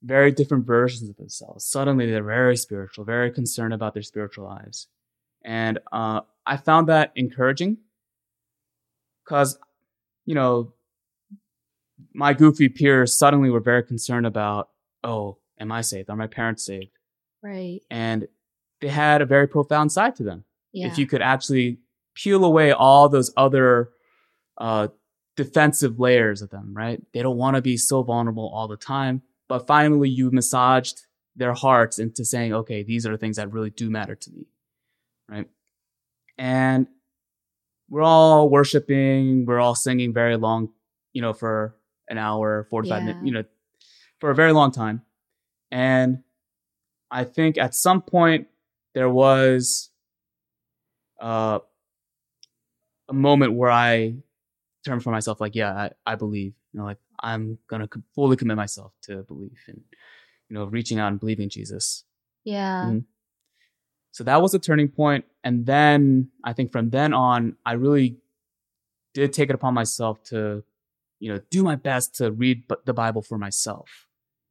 very 0.03 0.31
different 0.31 0.65
versions 0.65 1.09
of 1.09 1.15
themselves. 1.15 1.63
Suddenly, 1.63 2.09
they're 2.11 2.23
very 2.23 2.57
spiritual, 2.57 3.05
very 3.05 3.31
concerned 3.31 3.73
about 3.73 3.93
their 3.93 4.03
spiritual 4.03 4.45
lives, 4.45 4.87
and 5.45 5.79
uh, 5.91 6.21
I 6.45 6.57
found 6.57 6.89
that 6.89 7.11
encouraging 7.15 7.77
because, 9.23 9.57
you 10.25 10.35
know, 10.35 10.73
my 12.13 12.33
goofy 12.33 12.69
peers 12.69 13.17
suddenly 13.17 13.49
were 13.49 13.59
very 13.59 13.83
concerned 13.83 14.25
about, 14.25 14.69
oh, 15.03 15.37
am 15.59 15.71
I 15.71 15.81
saved? 15.81 16.09
Are 16.09 16.15
my 16.15 16.27
parents 16.27 16.65
saved? 16.65 16.91
right. 17.43 17.79
And 17.89 18.27
they 18.81 18.87
had 18.87 19.21
a 19.21 19.25
very 19.25 19.47
profound 19.47 19.91
side 19.91 20.15
to 20.17 20.23
them. 20.23 20.43
Yeah. 20.73 20.87
If 20.87 20.97
you 20.97 21.05
could 21.05 21.21
actually 21.21 21.79
peel 22.15 22.43
away 22.43 22.71
all 22.71 23.09
those 23.09 23.31
other 23.37 23.89
uh, 24.57 24.89
defensive 25.35 25.99
layers 25.99 26.41
of 26.41 26.49
them, 26.49 26.73
right? 26.75 27.01
They 27.13 27.21
don't 27.21 27.37
want 27.37 27.55
to 27.55 27.61
be 27.61 27.77
so 27.77 28.03
vulnerable 28.03 28.51
all 28.53 28.67
the 28.67 28.77
time. 28.77 29.21
But 29.47 29.67
finally, 29.67 30.09
you 30.09 30.31
massaged 30.31 31.01
their 31.35 31.53
hearts 31.53 31.99
into 31.99 32.25
saying, 32.25 32.53
okay, 32.53 32.83
these 32.83 33.05
are 33.05 33.11
the 33.11 33.17
things 33.17 33.37
that 33.37 33.51
really 33.51 33.69
do 33.69 33.89
matter 33.89 34.15
to 34.15 34.31
me, 34.31 34.47
right? 35.29 35.47
And 36.41 36.87
we're 37.87 38.01
all 38.01 38.49
worshiping, 38.49 39.45
we're 39.45 39.59
all 39.59 39.75
singing 39.75 40.11
very 40.11 40.37
long, 40.37 40.69
you 41.13 41.21
know, 41.21 41.33
for 41.33 41.75
an 42.09 42.17
hour, 42.17 42.65
45 42.71 42.95
Yeah. 42.97 43.05
minutes, 43.05 43.19
you 43.23 43.31
know, 43.31 43.43
for 44.19 44.31
a 44.31 44.35
very 44.35 44.51
long 44.53 44.71
time. 44.71 45.03
And 45.71 46.23
I 47.11 47.25
think 47.25 47.59
at 47.59 47.75
some 47.75 48.01
point 48.01 48.47
there 48.95 49.09
was 49.09 49.91
uh, 51.21 51.59
a 53.07 53.13
moment 53.13 53.53
where 53.53 53.69
I 53.71 54.15
determined 54.83 55.03
for 55.03 55.11
myself, 55.11 55.39
like, 55.39 55.53
yeah, 55.55 55.71
I, 55.73 55.91
I 56.13 56.15
believe, 56.15 56.53
you 56.73 56.79
know, 56.79 56.85
like 56.85 56.97
I'm 57.21 57.59
gonna 57.67 57.87
co- 57.87 58.01
fully 58.15 58.35
commit 58.35 58.57
myself 58.57 58.93
to 59.03 59.21
belief 59.23 59.59
and, 59.67 59.81
you 60.49 60.55
know, 60.55 60.65
reaching 60.65 60.97
out 60.97 61.09
and 61.09 61.19
believing 61.19 61.49
Jesus. 61.49 62.03
Yeah. 62.43 62.85
Mhm. 62.85 63.05
So 64.11 64.23
that 64.25 64.41
was 64.41 64.53
a 64.53 64.59
turning 64.59 64.89
point. 64.89 65.25
And 65.43 65.65
then 65.65 66.29
I 66.43 66.53
think 66.53 66.71
from 66.71 66.89
then 66.89 67.13
on, 67.13 67.55
I 67.65 67.73
really 67.73 68.17
did 69.13 69.33
take 69.33 69.49
it 69.49 69.55
upon 69.55 69.73
myself 69.73 70.21
to, 70.25 70.63
you 71.19 71.31
know, 71.33 71.39
do 71.49 71.63
my 71.63 71.75
best 71.75 72.15
to 72.15 72.31
read 72.31 72.67
b- 72.67 72.75
the 72.85 72.93
Bible 72.93 73.21
for 73.21 73.37
myself 73.37 74.07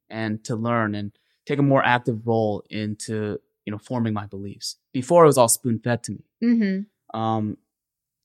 and 0.09 0.43
to 0.45 0.55
learn 0.55 0.95
and 0.95 1.11
take 1.45 1.59
a 1.59 1.63
more 1.63 1.83
active 1.83 2.25
role 2.27 2.63
into, 2.69 3.39
you 3.65 3.71
know, 3.71 3.77
forming 3.77 4.13
my 4.13 4.25
beliefs. 4.25 4.77
Before 4.93 5.23
it 5.23 5.27
was 5.27 5.37
all 5.37 5.47
spoon 5.47 5.79
fed 5.79 6.03
to 6.03 6.11
me. 6.13 6.23
Mm-hmm. 6.43 7.19
Um, 7.19 7.57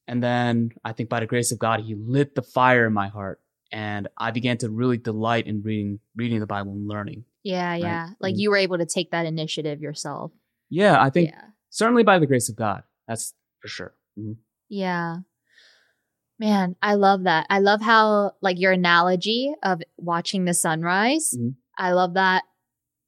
and 0.08 0.22
then 0.22 0.70
I 0.84 0.92
think 0.92 1.08
by 1.08 1.20
the 1.20 1.26
grace 1.26 1.52
of 1.52 1.58
God, 1.58 1.80
He 1.80 1.94
lit 1.94 2.34
the 2.34 2.42
fire 2.42 2.86
in 2.86 2.92
my 2.92 3.08
heart, 3.08 3.40
and 3.72 4.08
I 4.16 4.30
began 4.30 4.56
to 4.58 4.70
really 4.70 4.98
delight 4.98 5.46
in 5.46 5.62
reading 5.62 5.98
reading 6.14 6.38
the 6.40 6.46
Bible 6.46 6.72
and 6.72 6.86
learning. 6.86 7.24
Yeah, 7.42 7.74
yeah. 7.74 8.10
Like 8.20 8.34
Mhm. 8.34 8.38
you 8.38 8.50
were 8.50 8.56
able 8.56 8.78
to 8.78 8.86
take 8.86 9.10
that 9.10 9.26
initiative 9.26 9.80
yourself. 9.80 10.30
Yeah, 10.70 11.00
I 11.02 11.10
think 11.10 11.30
yeah. 11.30 11.42
certainly 11.70 12.02
by 12.02 12.18
the 12.18 12.26
grace 12.26 12.48
of 12.48 12.56
God, 12.56 12.82
that's 13.06 13.34
for 13.60 13.68
sure. 13.68 13.94
Mhm. 14.18 14.36
Yeah. 14.68 15.18
Man, 16.38 16.76
I 16.82 16.94
love 16.94 17.22
that. 17.24 17.46
I 17.48 17.60
love 17.60 17.80
how 17.80 18.32
like 18.42 18.58
your 18.60 18.72
analogy 18.72 19.54
of 19.62 19.80
watching 19.96 20.44
the 20.44 20.54
sunrise. 20.54 21.34
Mhm. 21.38 21.54
I 21.78 21.92
love 21.92 22.14
that 22.14 22.44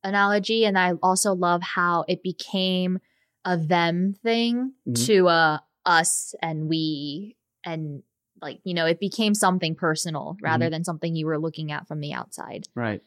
analogy 0.02 0.64
and 0.64 0.78
I 0.78 0.92
also 1.02 1.34
love 1.34 1.62
how 1.62 2.04
it 2.08 2.22
became 2.22 3.00
a 3.44 3.56
them 3.56 4.14
thing 4.22 4.72
Mhm. 4.86 5.06
to 5.06 5.28
a 5.28 5.62
us 5.84 6.34
and 6.42 6.68
we 6.68 7.36
and 7.64 8.02
like, 8.40 8.60
you 8.62 8.72
know, 8.72 8.86
it 8.86 9.00
became 9.00 9.34
something 9.34 9.74
personal 9.74 10.36
rather 10.40 10.70
than 10.70 10.84
something 10.84 11.16
you 11.16 11.26
were 11.26 11.38
looking 11.38 11.72
at 11.72 11.88
from 11.88 11.98
the 12.00 12.12
outside. 12.12 12.68
Right. 12.74 13.02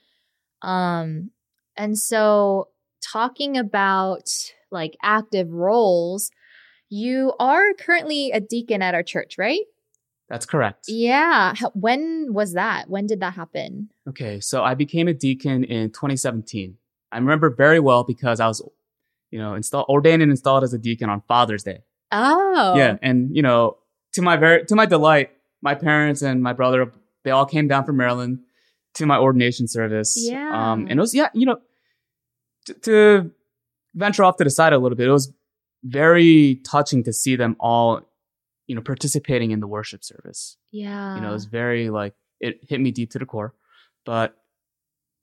Um, 0.62 1.32
and 1.78 1.98
so 1.98 2.68
talking 3.02 3.58
about 3.58 4.30
like 4.72 4.96
active 5.02 5.52
roles, 5.52 6.32
you 6.90 7.34
are 7.40 7.74
currently 7.74 8.32
a 8.32 8.40
deacon 8.40 8.82
at 8.82 8.94
our 8.94 9.04
church, 9.04 9.38
right? 9.38 9.62
That's 10.30 10.46
correct. 10.46 10.86
Yeah. 10.88 11.54
When 11.74 12.34
was 12.34 12.54
that? 12.54 12.90
When 12.90 13.06
did 13.06 13.20
that 13.20 13.34
happen? 13.34 13.90
Okay, 14.08 14.40
so 14.40 14.64
I 14.64 14.76
became 14.76 15.10
a 15.10 15.14
deacon 15.14 15.66
in 15.66 15.90
2017. 15.90 16.78
I 17.12 17.18
remember 17.18 17.50
very 17.50 17.82
well 17.82 18.06
because 18.06 18.40
I 18.40 18.48
was, 18.48 18.62
you 19.30 19.40
know, 19.40 19.56
installed, 19.56 19.88
ordained 19.90 20.22
and 20.22 20.32
installed 20.32 20.64
as 20.64 20.74
a 20.74 20.78
deacon 20.78 21.10
on 21.10 21.22
Father's 21.28 21.64
Day. 21.64 21.80
Oh. 22.14 22.76
Yeah, 22.78 22.98
and 23.02 23.36
you 23.36 23.42
know, 23.42 23.78
to 24.14 24.22
my 24.22 24.38
very 24.38 24.66
to 24.66 24.76
my 24.76 24.86
delight, 24.86 25.32
my 25.62 25.76
parents 25.76 26.22
and 26.22 26.42
my 26.42 26.54
brother 26.54 26.92
they 27.24 27.32
all 27.32 27.46
came 27.46 27.68
down 27.68 27.86
from 27.86 27.98
Maryland 27.98 28.40
to 28.96 29.06
my 29.06 29.18
ordination 29.18 29.68
service. 29.68 30.16
Yeah. 30.18 30.72
Um, 30.72 30.88
and 30.90 30.92
it 30.92 31.00
was 31.02 31.14
yeah, 31.14 31.30
you 31.34 31.46
know, 31.46 31.60
to, 32.74 32.80
to 32.82 33.32
venture 33.96 34.24
off 34.24 34.38
to 34.38 34.44
the 34.44 34.50
side 34.50 34.74
a 34.74 34.78
little 34.78 34.98
bit, 34.98 35.08
it 35.08 35.12
was 35.12 35.34
very 35.84 36.62
touching 36.64 37.04
to 37.04 37.14
see 37.14 37.36
them 37.36 37.56
all, 37.60 38.02
you 38.68 38.76
know, 38.76 38.82
participating 38.82 39.52
in 39.52 39.60
the 39.60 39.68
worship 39.68 40.04
service. 40.04 40.58
Yeah. 40.72 41.16
You 41.16 41.22
know, 41.22 41.30
it 41.30 41.34
was 41.34 41.46
very 41.46 41.90
like 41.90 42.14
it 42.40 42.60
hit 42.68 42.80
me 42.80 42.92
deep 42.92 43.12
to 43.12 43.20
the 43.20 43.26
core. 43.26 43.54
But 44.06 44.36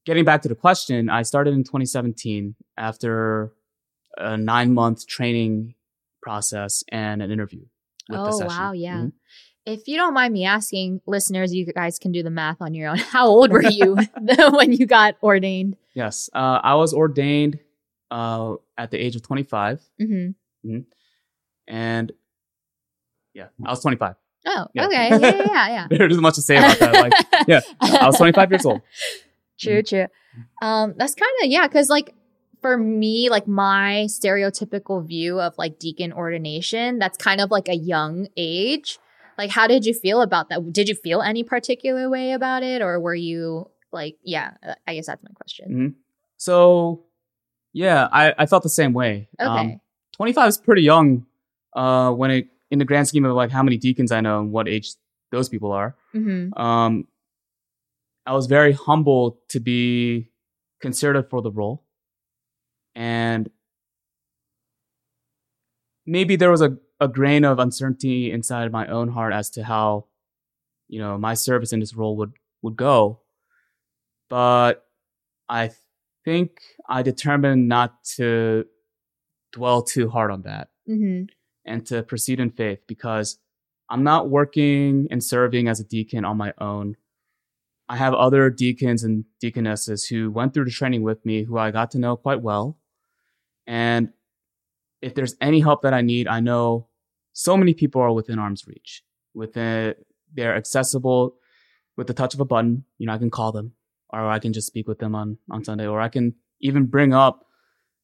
getting 0.06 0.24
back 0.24 0.42
to 0.42 0.48
the 0.48 0.54
question, 0.54 1.08
I 1.08 1.22
started 1.22 1.54
in 1.54 1.64
2017 1.64 2.54
after 2.76 3.52
a 4.16 4.37
nine 4.37 4.74
month 4.74 5.06
training 5.06 5.74
process 6.22 6.82
and 6.90 7.22
an 7.22 7.30
interview. 7.30 7.64
With 8.08 8.20
the 8.20 8.28
oh, 8.28 8.38
session. 8.38 8.48
wow. 8.48 8.72
Yeah. 8.72 8.96
Mhm. 8.96 9.12
If 9.66 9.87
you 9.87 9.98
don't 9.98 10.14
mind 10.14 10.32
me 10.32 10.46
asking, 10.46 11.02
listeners, 11.06 11.52
you 11.52 11.66
guys 11.66 11.98
can 11.98 12.11
do 12.11 12.22
the 12.22 12.30
math 12.30 12.56
on 12.62 12.72
your 12.72 12.88
own. 12.88 12.96
How 13.12 13.26
old 13.26 13.52
were 13.52 13.62
you 13.62 13.98
when 14.52 14.72
you 14.72 14.87
got 14.87 15.16
ordained? 15.22 15.76
Yes, 15.98 16.30
uh, 16.32 16.61
I 16.62 16.76
was 16.76 16.94
ordained 16.94 17.58
uh, 18.11 18.54
at 18.76 18.92
the 18.92 18.98
age 18.98 19.16
of 19.16 19.22
25, 19.22 19.82
hmm 19.98 20.30
and 21.66 22.12
yeah, 23.34 23.48
I 23.66 23.70
was 23.70 23.80
25. 23.80 24.14
Oh, 24.46 24.66
Yeah. 24.74 24.87
okay. 24.87 25.08
Yeah, 25.11 25.18
yeah, 25.18 25.42
yeah. 25.44 25.68
yeah. 25.68 25.87
There's 25.98 26.16
much 26.18 26.37
to 26.37 26.42
say 26.42 26.56
about 26.56 26.78
that. 26.78 26.94
Like, 26.94 27.14
yeah, 27.48 27.61
I 27.80 28.06
was 28.06 28.16
25 28.16 28.50
years 28.52 28.64
old. 28.64 28.80
True, 29.61 29.82
true. 29.82 30.06
Um, 30.62 30.94
that's 30.96 31.16
kind 31.16 31.32
of 31.42 31.50
yeah, 31.50 31.66
because 31.66 31.88
like 31.90 32.14
for 32.62 32.78
me, 32.78 33.28
like 33.28 33.48
my 33.48 34.06
stereotypical 34.08 35.04
view 35.04 35.40
of 35.40 35.58
like 35.58 35.80
deacon 35.80 36.12
ordination, 36.12 37.00
that's 37.00 37.18
kind 37.18 37.40
of 37.40 37.50
like 37.50 37.68
a 37.68 37.74
young 37.74 38.28
age. 38.37 39.00
Like, 39.37 39.50
how 39.50 39.66
did 39.66 39.84
you 39.84 39.94
feel 39.94 40.22
about 40.22 40.48
that? 40.50 40.72
Did 40.72 40.88
you 40.88 40.94
feel 40.94 41.22
any 41.22 41.42
particular 41.42 42.08
way 42.08 42.30
about 42.32 42.62
it, 42.62 42.82
or 42.82 43.00
were 43.00 43.16
you 43.16 43.68
like, 43.92 44.16
yeah? 44.22 44.53
uh, 44.66 44.74
I 44.87 44.94
guess 44.94 45.07
that's 45.07 45.22
my 45.22 45.31
question. 45.35 45.68
Mhm. 45.70 45.94
So, 46.37 47.05
yeah, 47.72 48.09
I, 48.12 48.35
I 48.38 48.46
felt 48.46 48.62
the 48.62 48.68
same 48.68 48.92
way. 48.92 49.29
Um, 49.38 49.48
Okay. 49.59 49.81
25 50.16 50.48
is 50.48 50.59
pretty 50.59 50.83
young 50.83 51.27
uh, 51.74 52.11
when 52.12 52.31
it 52.31 52.48
in 52.70 52.79
the 52.79 52.85
grand 52.85 53.09
scheme 53.09 53.24
of 53.24 53.35
like 53.35 53.51
how 53.51 53.62
many 53.62 53.77
deacons 53.77 54.12
I 54.12 54.20
know 54.20 54.40
and 54.40 54.53
what 54.53 54.68
age 54.68 54.90
those 55.31 55.48
people 55.48 55.72
are. 55.72 55.96
Mm-hmm. 56.14 56.61
Um, 56.61 57.07
I 58.27 58.33
was 58.33 58.46
very 58.46 58.72
humbled 58.72 59.38
to 59.51 59.61
be 59.61 60.31
considered 60.81 61.31
for 61.31 61.40
the 61.40 61.51
role, 61.51 61.85
and 62.94 63.48
maybe 66.05 66.37
there 66.37 66.51
was 66.51 66.61
a, 66.61 66.77
a 67.01 67.09
grain 67.09 67.44
of 67.44 67.59
uncertainty 67.59 68.31
inside 68.31 68.70
my 68.72 68.87
own 68.87 69.09
heart 69.09 69.33
as 69.33 69.51
to 69.51 69.64
how, 69.64 70.07
you 70.88 70.98
know, 70.98 71.16
my 71.16 71.35
service 71.35 71.72
in 71.72 71.81
this 71.81 71.94
role 71.94 72.16
would 72.16 72.33
would 72.62 72.77
go. 72.77 73.20
But 74.29 74.85
I 75.49 75.71
think 76.25 76.61
I 76.88 77.03
determined 77.03 77.69
not 77.69 78.05
to 78.17 78.64
dwell 79.53 79.83
too 79.83 80.09
hard 80.11 80.31
on 80.31 80.43
that 80.43 80.69
Mm-hmm. 80.88 81.25
and 81.67 81.87
to 81.87 82.03
proceed 82.03 82.41
in 82.41 82.51
faith 82.51 82.81
because 82.87 83.38
I'm 83.91 84.05
not 84.05 84.31
working 84.31 85.07
and 85.11 85.23
serving 85.23 85.69
as 85.69 85.81
a 85.81 85.85
deacon 85.85 86.25
on 86.25 86.38
my 86.38 86.55
own. 86.59 86.97
I 87.91 87.97
have 87.97 88.14
other 88.14 88.49
deacons 88.49 89.05
and 89.05 89.25
deaconesses 89.41 90.07
who 90.07 90.31
went 90.31 90.55
through 90.55 90.64
the 90.64 90.71
training 90.71 91.03
with 91.03 91.25
me 91.27 91.45
who 91.45 91.59
I 91.59 91.71
got 91.71 91.91
to 91.91 91.99
know 91.99 92.17
quite 92.17 92.41
well. 92.41 92.79
And 93.67 94.11
if 95.03 95.14
there's 95.14 95.37
any 95.41 95.61
help 95.61 95.83
that 95.83 95.93
I 95.93 96.01
need, 96.01 96.27
I 96.27 96.41
know 96.41 96.88
so 97.35 97.57
many 97.57 97.75
people 97.75 98.01
are 98.01 98.12
within 98.12 98.38
arm's 98.38 98.67
reach. 98.67 99.03
Within, 99.35 99.95
they're 100.33 100.57
accessible 100.57 101.37
with 101.97 102.07
the 102.07 102.14
touch 102.14 102.35
of 102.35 102.41
a 102.41 102.45
button. 102.47 102.85
You 102.97 103.07
know, 103.07 103.12
I 103.12 103.19
can 103.19 103.31
call 103.31 103.53
them 103.53 103.73
or 104.11 104.29
I 104.29 104.38
can 104.38 104.53
just 104.53 104.66
speak 104.66 104.88
with 104.88 104.99
them 104.99 105.14
on, 105.14 105.38
on 105.51 105.64
Sunday, 105.64 105.87
or 105.87 106.01
I 106.01 106.09
can 106.09 106.35
even 106.61 106.87
bring 106.87 107.12
up 107.14 107.47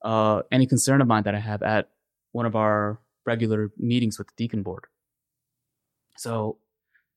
uh, 0.03 0.43
any 0.53 0.67
concern 0.67 1.01
of 1.01 1.07
mine 1.09 1.23
that 1.25 1.35
I 1.35 1.41
have 1.41 1.63
at 1.63 1.89
one 2.33 2.47
of 2.47 2.55
our 2.57 3.01
regular 3.25 3.71
meetings 3.79 4.19
with 4.19 4.29
the 4.29 4.35
deacon 4.37 4.63
board. 4.63 4.85
So 6.17 6.59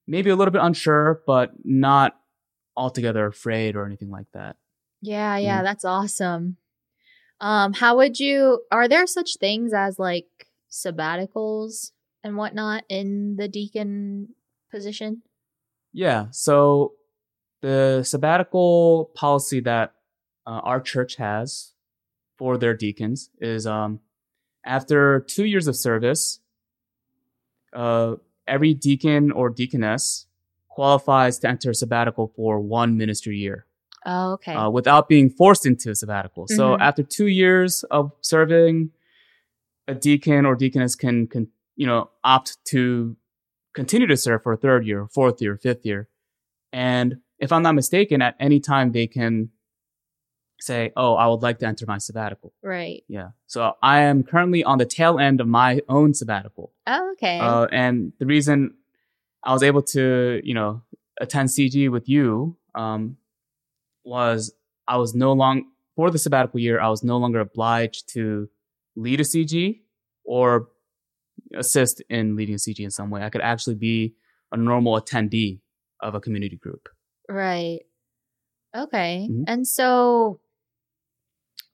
maybe 0.07 0.29
a 0.29 0.35
little 0.35 0.51
bit 0.51 0.61
unsure, 0.63 1.21
but 1.27 1.51
not 1.63 2.19
altogether 2.75 3.25
afraid 3.25 3.75
or 3.75 3.85
anything 3.85 4.09
like 4.09 4.27
that. 4.33 4.55
Yeah, 5.01 5.37
yeah, 5.37 5.61
Mhm. 5.61 5.63
that's 5.63 5.85
awesome. 5.85 6.57
Um, 7.39 7.73
how 7.73 7.97
would 7.97 8.19
you? 8.19 8.63
Are 8.71 8.87
there 8.87 9.05
such 9.05 9.37
things 9.37 9.73
as 9.73 9.99
like 9.99 10.47
sabbaticals 10.71 11.91
and 12.23 12.35
whatnot 12.35 12.83
in 12.89 13.35
the 13.35 13.47
deacon 13.47 14.33
position? 14.71 15.21
Yeah. 15.93 16.27
So 16.31 16.93
the 17.61 18.03
sabbatical 18.03 19.11
policy 19.15 19.59
that 19.61 19.93
uh, 20.45 20.61
our 20.63 20.79
church 20.79 21.15
has 21.15 21.73
for 22.37 22.57
their 22.57 22.73
deacons 22.73 23.29
is 23.39 23.65
um, 23.65 23.99
after 24.65 25.19
two 25.21 25.45
years 25.45 25.67
of 25.67 25.75
service, 25.75 26.39
uh, 27.73 28.15
every 28.47 28.73
deacon 28.73 29.31
or 29.31 29.49
deaconess 29.49 30.27
qualifies 30.69 31.39
to 31.39 31.47
enter 31.49 31.71
a 31.71 31.75
sabbatical 31.75 32.31
for 32.35 32.59
one 32.59 32.97
ministry 32.97 33.37
year. 33.37 33.65
Oh, 34.05 34.33
okay. 34.33 34.53
uh, 34.53 34.69
without 34.69 35.09
being 35.09 35.29
forced 35.29 35.65
into 35.65 35.89
a 35.91 35.95
sabbatical. 35.95 36.47
So 36.47 36.69
Mhm. 36.69 36.77
after 36.79 37.03
two 37.03 37.27
years 37.27 37.83
of 37.91 38.13
serving, 38.21 38.91
a 39.85 39.95
deacon 39.95 40.45
or 40.45 40.55
deaconess 40.55 40.95
can, 40.95 41.27
can 41.27 41.49
you 41.75 41.85
know 41.85 42.09
opt 42.23 42.63
to 42.65 43.17
continue 43.73 44.07
to 44.07 44.15
serve 44.15 44.43
for 44.43 44.53
a 44.53 44.57
third 44.57 44.85
year, 44.87 45.07
fourth 45.07 45.41
year, 45.41 45.57
fifth 45.57 45.85
year, 45.85 46.07
and 46.71 47.17
if 47.39 47.51
I'm 47.51 47.63
not 47.63 47.75
mistaken, 47.75 48.21
at 48.21 48.35
any 48.39 48.59
time 48.59 48.91
they 48.91 49.07
can 49.07 49.49
say, 50.59 50.91
"Oh, 50.95 51.13
I 51.15 51.27
would 51.27 51.41
like 51.43 51.59
to 51.59 51.67
enter 51.67 51.85
my 51.87 51.97
sabbatical." 51.99 52.53
right. 52.63 53.03
Yeah. 53.07 53.29
So 53.45 53.73
I 53.81 53.99
am 54.01 54.23
currently 54.23 54.63
on 54.63 54.77
the 54.79 54.85
tail 54.85 55.19
end 55.19 55.39
of 55.41 55.47
my 55.47 55.81
own 55.87 56.13
sabbatical, 56.13 56.73
Oh, 56.87 57.11
okay. 57.13 57.39
uh, 57.39 57.65
and 57.71 58.13
the 58.19 58.25
reason 58.25 58.73
I 59.43 59.53
was 59.53 59.63
able 59.63 59.83
to, 59.83 60.41
you 60.43 60.53
know, 60.53 60.81
attend 61.21 61.49
CG 61.49 61.89
with 61.89 62.09
you 62.09 62.57
um, 62.75 63.17
was 64.03 64.53
I 64.87 64.97
was 64.97 65.13
no 65.15 65.33
long 65.33 65.65
for 65.95 66.09
the 66.11 66.17
sabbatical 66.17 66.59
year. 66.59 66.79
I 66.79 66.89
was 66.89 67.03
no 67.03 67.17
longer 67.17 67.39
obliged 67.39 68.09
to 68.13 68.49
lead 68.95 69.19
a 69.19 69.23
CG 69.23 69.81
or 70.23 70.69
assist 71.55 72.01
in 72.09 72.35
leading 72.35 72.55
a 72.55 72.57
CG 72.57 72.79
in 72.79 72.91
some 72.91 73.09
way. 73.09 73.21
I 73.23 73.29
could 73.29 73.41
actually 73.41 73.75
be 73.75 74.15
a 74.51 74.57
normal 74.57 74.99
attendee 74.99 75.59
of 76.01 76.15
a 76.15 76.19
community 76.19 76.57
group. 76.57 76.89
Right. 77.29 77.81
Okay. 78.75 79.31
Mhm. 79.31 79.43
And 79.47 79.67
so 79.67 80.39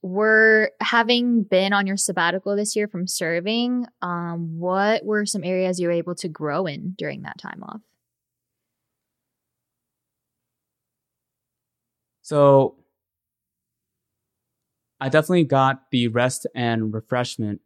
were 0.02 0.72
having 0.82 1.44
been 1.44 1.72
on 1.74 1.88
your 1.88 1.96
sabbatical 1.98 2.56
this 2.56 2.76
year 2.76 2.88
from 2.88 3.08
serving, 3.08 3.86
um, 4.02 4.60
what 4.60 5.06
were 5.06 5.26
some 5.26 5.44
areas 5.44 5.80
you 5.80 5.88
were 5.88 5.94
able 5.94 6.16
to 6.16 6.28
grow 6.28 6.66
in 6.66 6.94
during 6.98 7.22
that 7.22 7.38
time 7.38 7.64
off? 7.64 7.82
So 12.22 12.78
I 15.00 15.10
definitely 15.10 15.44
got 15.46 15.90
the 15.92 16.08
rest 16.08 16.48
and 16.56 16.94
refreshment 16.94 17.62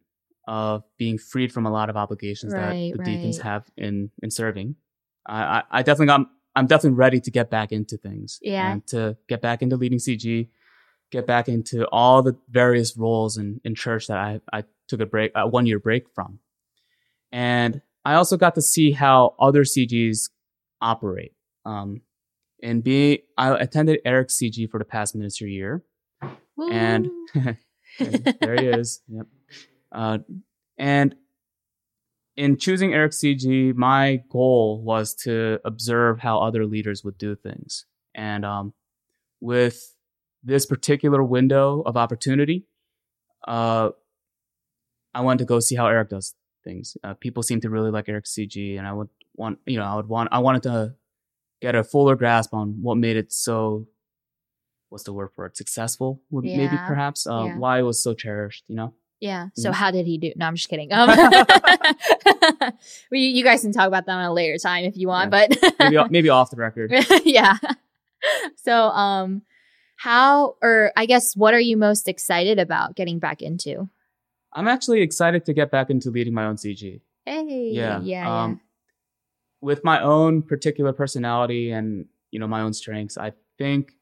of 0.46 0.82
being 0.96 1.18
freed 1.18 1.52
from 1.52 1.66
a 1.66 1.70
lot 1.70 1.90
of 1.90 1.96
obligations 1.96 2.54
Right, 2.54 2.90
that 2.90 2.96
the 2.96 2.98
deacons 2.98 3.38
have 3.38 3.64
in 3.76 4.10
in 4.22 4.30
serving. 4.30 4.76
I, 5.26 5.62
I 5.70 5.82
definitely 5.82 6.06
got 6.06 6.26
I'm 6.54 6.66
definitely 6.66 6.96
ready 6.96 7.20
to 7.20 7.30
get 7.30 7.50
back 7.50 7.72
into 7.72 7.96
things. 7.96 8.38
Yeah. 8.42 8.72
And 8.72 8.86
to 8.88 9.16
get 9.28 9.40
back 9.40 9.62
into 9.62 9.76
leading 9.76 9.98
CG, 9.98 10.48
get 11.10 11.26
back 11.26 11.48
into 11.48 11.86
all 11.88 12.22
the 12.22 12.36
various 12.50 12.96
roles 12.96 13.36
in, 13.36 13.60
in 13.64 13.74
church 13.74 14.06
that 14.08 14.18
I, 14.18 14.40
I 14.52 14.64
took 14.88 15.00
a 15.00 15.06
break, 15.06 15.32
a 15.34 15.46
one 15.46 15.66
year 15.66 15.78
break 15.78 16.04
from. 16.14 16.40
And 17.30 17.82
I 18.04 18.14
also 18.14 18.36
got 18.36 18.54
to 18.54 18.62
see 18.62 18.92
how 18.92 19.34
other 19.38 19.64
CGs 19.64 20.30
operate. 20.80 21.32
Um, 21.64 22.00
and 22.62 22.82
being, 22.82 23.18
I 23.36 23.54
attended 23.56 24.00
Eric's 24.04 24.36
CG 24.40 24.68
for 24.70 24.78
the 24.78 24.84
past 24.84 25.14
ministry 25.14 25.52
year. 25.52 25.84
And- 26.72 27.10
there 27.98 28.56
he 28.56 28.66
is. 28.66 29.00
Yep. 29.08 29.26
Uh, 29.92 30.18
and 30.76 31.14
in 32.42 32.56
choosing 32.56 32.94
Eric 32.94 33.12
CG, 33.12 33.74
my 33.74 34.22
goal 34.30 34.80
was 34.82 35.12
to 35.26 35.58
observe 35.64 36.20
how 36.20 36.38
other 36.40 36.64
leaders 36.64 37.02
would 37.04 37.18
do 37.18 37.34
things. 37.34 37.84
And 38.14 38.44
um, 38.44 38.74
with 39.40 39.76
this 40.44 40.64
particular 40.64 41.22
window 41.22 41.82
of 41.84 41.96
opportunity, 41.96 42.58
uh, 43.46 43.90
I 45.12 45.20
wanted 45.22 45.40
to 45.40 45.44
go 45.46 45.58
see 45.60 45.74
how 45.74 45.86
Eric 45.88 46.10
does 46.10 46.34
things. 46.62 46.96
Uh, 47.02 47.14
people 47.14 47.42
seem 47.42 47.60
to 47.62 47.70
really 47.70 47.90
like 47.90 48.08
Eric 48.08 48.26
CG, 48.26 48.78
and 48.78 48.86
I 48.86 48.92
would 48.92 49.08
want, 49.34 49.58
you 49.66 49.76
know, 49.78 49.84
I 49.84 49.96
would 49.96 50.08
want, 50.08 50.28
I 50.30 50.38
wanted 50.38 50.62
to 50.64 50.94
get 51.60 51.74
a 51.74 51.82
fuller 51.82 52.14
grasp 52.14 52.54
on 52.54 52.78
what 52.82 52.96
made 52.98 53.16
it 53.16 53.32
so. 53.32 53.86
What's 54.90 55.04
the 55.04 55.12
word 55.12 55.30
for 55.34 55.44
it? 55.46 55.56
Successful, 55.56 56.22
would- 56.30 56.44
maybe 56.44 56.76
perhaps. 56.86 57.26
Uh, 57.26 57.44
Yeah. 57.46 57.58
Why 57.58 57.80
it 57.80 57.82
was 57.82 58.02
so 58.02 58.14
cherished, 58.14 58.64
you 58.68 58.76
know. 58.76 58.94
Yeah. 59.20 59.48
So 59.54 59.70
Mhm. 59.70 59.74
how 59.74 59.90
did 59.90 60.06
he 60.06 60.16
do? 60.18 60.32
No, 60.36 60.46
I'm 60.46 60.54
just 60.54 60.68
kidding. 60.68 60.90
Um, 60.92 61.10
we, 63.10 63.20
you 63.20 63.42
guys 63.44 63.62
can 63.62 63.72
talk 63.72 63.88
about 63.88 64.06
that 64.06 64.12
on 64.12 64.24
a 64.24 64.32
later 64.32 64.58
time 64.58 64.84
if 64.84 64.96
you 64.96 65.08
want, 65.08 65.30
but 65.30 65.50
Maybe 65.80 65.98
maybe 66.10 66.28
off 66.28 66.50
the 66.50 66.56
record. 66.56 66.92
yeah. 67.24 67.56
So, 68.56 68.74
um, 68.88 69.42
how 69.96 70.56
or 70.62 70.92
I 70.96 71.06
guess 71.06 71.36
what 71.36 71.54
are 71.54 71.60
you 71.60 71.76
most 71.76 72.08
excited 72.08 72.58
about 72.58 72.94
getting 72.96 73.18
back 73.18 73.42
into? 73.42 73.88
I'm 74.52 74.68
actually 74.68 75.02
excited 75.02 75.44
to 75.46 75.52
get 75.52 75.70
back 75.70 75.90
into 75.90 76.10
leading 76.10 76.34
my 76.34 76.46
own 76.46 76.56
CG. 76.56 77.00
Hey, 77.26 77.70
Yeah. 77.72 78.00
yeah, 78.00 78.44
um, 78.44 78.60
With 79.60 79.82
my 79.84 80.00
own 80.02 80.42
particular 80.42 80.92
personality 80.92 81.70
and 81.72 82.06
you 82.30 82.38
know 82.38 82.46
my 82.46 82.60
own 82.60 82.72
strengths, 82.72 83.18
I 83.18 83.32
think 83.58 83.92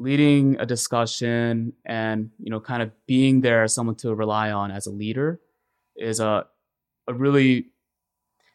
leading 0.00 0.58
a 0.58 0.64
discussion 0.64 1.74
and 1.84 2.30
you 2.38 2.50
know 2.50 2.58
kind 2.60 2.82
of 2.82 2.90
being 3.06 3.42
there 3.42 3.62
as 3.64 3.74
someone 3.74 3.94
to 3.96 4.14
rely 4.14 4.50
on 4.50 4.70
as 4.70 4.86
a 4.86 4.90
leader 4.90 5.38
is 5.94 6.20
a 6.20 6.46
a 7.06 7.12
really 7.14 7.66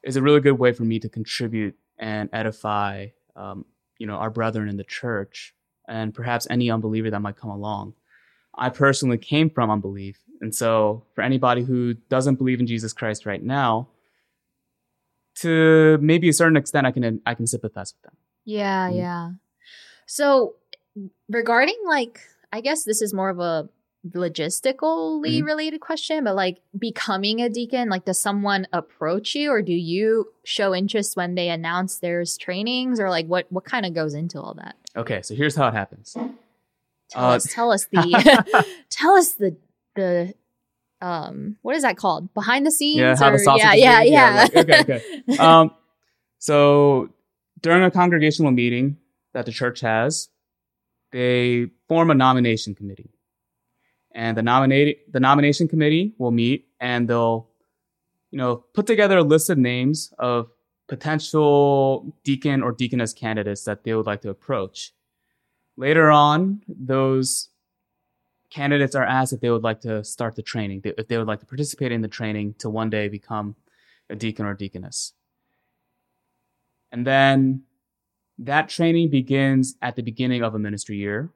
is 0.04 0.16
a 0.18 0.22
really 0.22 0.40
good 0.42 0.58
way 0.64 0.72
for 0.74 0.84
me 0.84 0.98
to 1.00 1.08
contribute 1.08 1.76
and 2.00 2.30
edify 2.34 3.06
um, 3.36 3.64
you 4.00 4.08
know 4.08 4.16
our 4.16 4.32
brethren 4.32 4.68
in 4.70 4.78
the 4.78 4.84
church 4.84 5.54
and 5.88 6.14
perhaps 6.16 6.48
any 6.50 6.72
unbeliever 6.72 7.12
that 7.12 7.22
might 7.22 7.38
come 7.38 7.52
along. 7.52 7.94
I 8.58 8.70
personally 8.70 9.20
came 9.20 9.50
from 9.52 9.70
unbelief, 9.70 10.18
and 10.42 10.56
so 10.56 11.04
for 11.14 11.22
anybody 11.22 11.62
who 11.64 11.94
doesn't 12.10 12.36
believe 12.42 12.60
in 12.60 12.66
Jesus 12.68 12.92
Christ 12.94 13.26
right 13.28 13.44
now, 13.44 13.90
to 15.42 15.98
maybe 16.02 16.30
a 16.30 16.34
certain 16.34 16.58
extent, 16.58 16.88
I 16.88 16.92
can 16.92 17.22
I 17.26 17.34
can 17.36 17.46
sympathize 17.48 17.94
with 17.94 18.02
them. 18.04 18.18
Yeah, 18.46 18.90
Mm. 18.90 18.98
yeah. 18.98 19.32
So 20.08 20.56
regarding 21.30 21.78
like 21.88 22.20
I 22.52 22.62
guess 22.62 22.84
this 22.84 23.02
is 23.02 23.14
more 23.14 23.30
of 23.30 23.40
a 23.40 23.70
logistically 24.08 25.40
Mhm. 25.42 25.46
related 25.46 25.82
question, 25.82 26.24
but 26.24 26.36
like 26.36 26.62
becoming 26.78 27.42
a 27.42 27.50
deacon, 27.50 27.90
like 27.90 28.06
does 28.06 28.20
someone 28.20 28.68
approach 28.72 29.34
you 29.36 29.50
or 29.52 29.62
do 29.62 29.74
you 29.74 30.32
show 30.46 30.74
interest 30.76 31.18
when 31.18 31.36
they 31.36 31.50
announce 31.50 31.98
there's 32.00 32.38
trainings 32.38 33.00
or 33.00 33.10
like 33.10 33.26
what 33.28 33.52
what 33.52 33.66
kind 33.66 33.86
of 33.86 33.94
goes 33.94 34.14
into 34.14 34.40
all 34.40 34.54
that? 34.56 34.76
Okay, 34.96 35.22
so 35.22 35.34
here's 35.36 35.56
how 35.56 35.68
it 35.68 35.74
happens. 35.74 36.14
Tell 37.10 37.24
Uh, 37.26 37.36
us 37.36 37.52
tell 37.54 37.72
us 37.72 37.86
the 37.92 38.66
tell 38.90 39.16
us 39.16 39.34
the 39.34 39.56
the 39.96 40.34
um 41.02 41.58
what 41.62 41.76
is 41.76 41.82
that 41.84 41.98
called? 41.98 42.34
Behind 42.34 42.66
the 42.66 42.72
scenes 42.72 43.00
Yeah, 43.00 43.16
how 43.18 43.30
the 43.32 43.36
or- 43.36 43.40
sausage 43.40 43.64
yeah, 43.64 43.74
yeah, 43.74 44.02
yeah. 44.04 44.48
Yeah, 44.54 44.60
like, 44.62 44.70
okay, 44.90 45.04
um, 45.40 45.72
so 46.40 47.10
during 47.62 47.84
a 47.84 47.92
congregational 47.92 48.52
meeting 48.52 48.98
that 49.34 49.46
the 49.46 49.52
church 49.52 49.82
has, 49.82 50.30
they 51.15 51.67
form 51.88 52.12
a 52.12 52.13
nomination 52.13 52.75
committee, 52.75 53.10
and 54.13 54.36
the 54.36 54.41
nominate 54.41 55.13
the 55.13 55.21
nomination 55.21 55.65
committee 55.65 56.13
will 56.17 56.32
meet 56.32 56.67
and 56.82 57.08
they'll, 57.08 57.47
you 58.32 58.38
know, 58.38 58.58
put 58.73 58.86
together 58.86 59.19
a 59.19 59.23
list 59.23 59.49
of 59.49 59.58
names 59.58 60.13
of 60.19 60.49
potential 60.89 62.13
deacon 62.25 62.62
or 62.62 62.73
deaconess 62.73 63.13
candidates 63.13 63.63
that 63.63 63.86
they 63.86 63.93
would 63.93 64.06
like 64.06 64.19
to 64.23 64.30
approach. 64.30 64.91
Later 65.78 66.12
on, 66.12 66.62
those 66.67 67.47
candidates 68.49 68.93
are 68.93 69.06
asked 69.06 69.32
if 69.32 69.39
they 69.39 69.49
would 69.49 69.63
like 69.63 69.80
to 69.82 70.04
start 70.04 70.36
the 70.36 70.43
training, 70.43 70.82
if 70.84 71.08
they 71.08 71.17
would 71.17 71.28
like 71.28 71.39
to 71.39 71.45
participate 71.45 71.93
in 71.93 72.01
the 72.01 72.10
training 72.10 72.56
to 72.60 72.69
one 72.69 72.89
day 72.89 73.08
become 73.08 73.56
a 74.10 74.17
deacon 74.17 74.45
or 74.45 74.54
deaconess. 74.54 75.13
And 76.91 77.08
then 77.08 77.63
that 78.39 78.69
training 78.69 79.10
begins 79.10 79.76
at 79.82 79.95
the 79.95 80.02
beginning 80.04 80.43
of 80.43 80.54
a 80.56 80.60
ministry 80.60 80.98
year, 80.98 81.30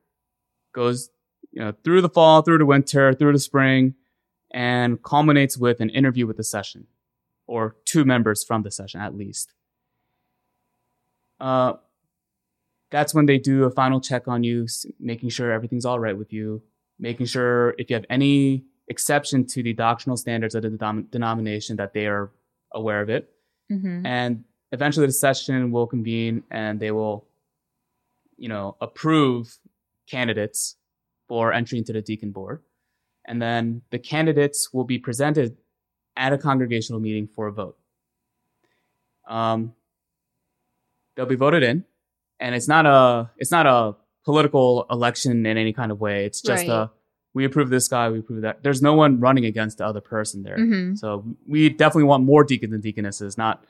goes 0.74 1.10
you 1.52 1.62
know 1.62 1.74
through 1.84 2.02
the 2.02 2.10
fall, 2.10 2.42
through 2.42 2.58
the 2.60 2.66
winter, 2.66 3.14
through 3.14 3.34
the 3.34 3.40
spring, 3.40 3.96
and 4.52 5.02
culminates 5.04 5.58
with 5.58 5.80
an 5.80 5.90
interview 5.90 6.28
with 6.28 6.38
the 6.38 6.44
session, 6.44 6.88
or 7.48 7.76
two 7.86 8.06
members 8.06 8.44
from 8.44 8.64
the 8.64 8.72
session 8.72 9.00
at 9.02 9.16
least. 9.16 9.54
Uh, 11.40 11.74
that's 12.92 13.14
when 13.14 13.26
they 13.28 13.38
do 13.38 13.64
a 13.66 13.72
final 13.72 14.02
check 14.02 14.28
on 14.28 14.44
you, 14.44 14.68
making 15.00 15.30
sure 15.30 15.52
everything's 15.52 15.86
all 15.86 16.00
right 16.00 16.18
with 16.18 16.34
you, 16.34 16.62
making 17.00 17.28
sure 17.28 17.76
if 17.78 17.90
you 17.90 17.96
have 17.96 18.06
any 18.10 18.66
exception 18.88 19.46
to 19.46 19.62
the 19.64 19.74
doctrinal 19.74 20.18
standards 20.18 20.56
of 20.56 20.64
the 20.64 20.70
denom- 20.70 21.10
denomination 21.12 21.76
that 21.78 21.94
they 21.94 22.08
are 22.08 22.32
aware 22.74 23.02
of 23.02 23.10
it 23.10 23.32
Mhm. 23.72 24.06
and 24.06 24.44
eventually 24.72 25.06
the 25.06 25.12
session 25.14 25.72
will 25.72 25.88
convene 25.88 26.44
and 26.52 26.80
they 26.80 26.92
will 26.92 27.26
you 28.38 28.48
know 28.50 28.76
approve 28.82 29.58
candidates 30.10 30.76
for 31.28 31.54
entry 31.54 31.78
into 31.78 31.94
the 31.94 32.02
deacon 32.02 32.32
board. 32.32 32.62
And 33.26 33.40
then 33.42 33.84
the 33.92 34.00
candidates 34.00 34.74
will 34.74 34.86
be 34.86 34.98
presented 34.98 35.58
at 36.18 36.34
a 36.34 36.38
congregational 36.38 37.00
meeting 37.00 37.28
for 37.28 37.46
a 37.48 37.52
vote. 37.52 37.78
Um, 39.28 39.74
they'll 41.16 41.28
be 41.28 41.36
voted 41.36 41.62
in 41.64 41.86
and 42.40 42.56
it's 42.56 42.68
not 42.68 42.86
a 42.86 43.30
it's 43.38 43.52
not 43.52 43.68
a 43.68 43.96
political 44.26 44.86
election 44.90 45.46
in 45.46 45.58
any 45.58 45.74
kind 45.74 45.92
of 45.92 46.00
way. 46.00 46.26
It's 46.26 46.42
just 46.42 46.68
Right. 46.68 46.70
a 46.88 46.92
we 47.36 47.46
approve 47.46 47.70
this 47.70 47.88
guy 47.88 48.10
we 48.10 48.20
approve 48.20 48.42
that. 48.42 48.64
There's 48.64 48.82
no 48.82 48.96
one 48.96 49.20
running 49.20 49.46
against 49.46 49.78
the 49.78 49.86
other 49.86 50.02
person 50.02 50.42
there. 50.44 50.58
Mhm. 50.58 50.98
so 50.98 51.24
we 51.46 51.70
definitely 51.70 52.06
want 52.06 52.24
more 52.24 52.44
deacons 52.44 52.74
and 52.74 52.82
deaconesses, 52.82 53.38
not 53.38 53.64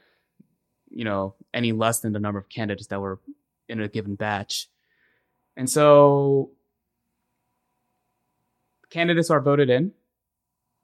you 0.92 1.06
know 1.06 1.36
any 1.54 1.72
less 1.72 2.00
than 2.00 2.14
the 2.14 2.20
number 2.20 2.40
of 2.40 2.50
candidates 2.50 2.88
that 2.88 3.00
were 3.00 3.20
in 3.68 3.82
a 3.82 3.88
given 3.88 4.16
batch. 4.16 4.68
And 5.58 5.70
so 5.70 6.52
candidates 8.90 9.30
are 9.30 9.42
voted 9.42 9.70
in, 9.70 9.92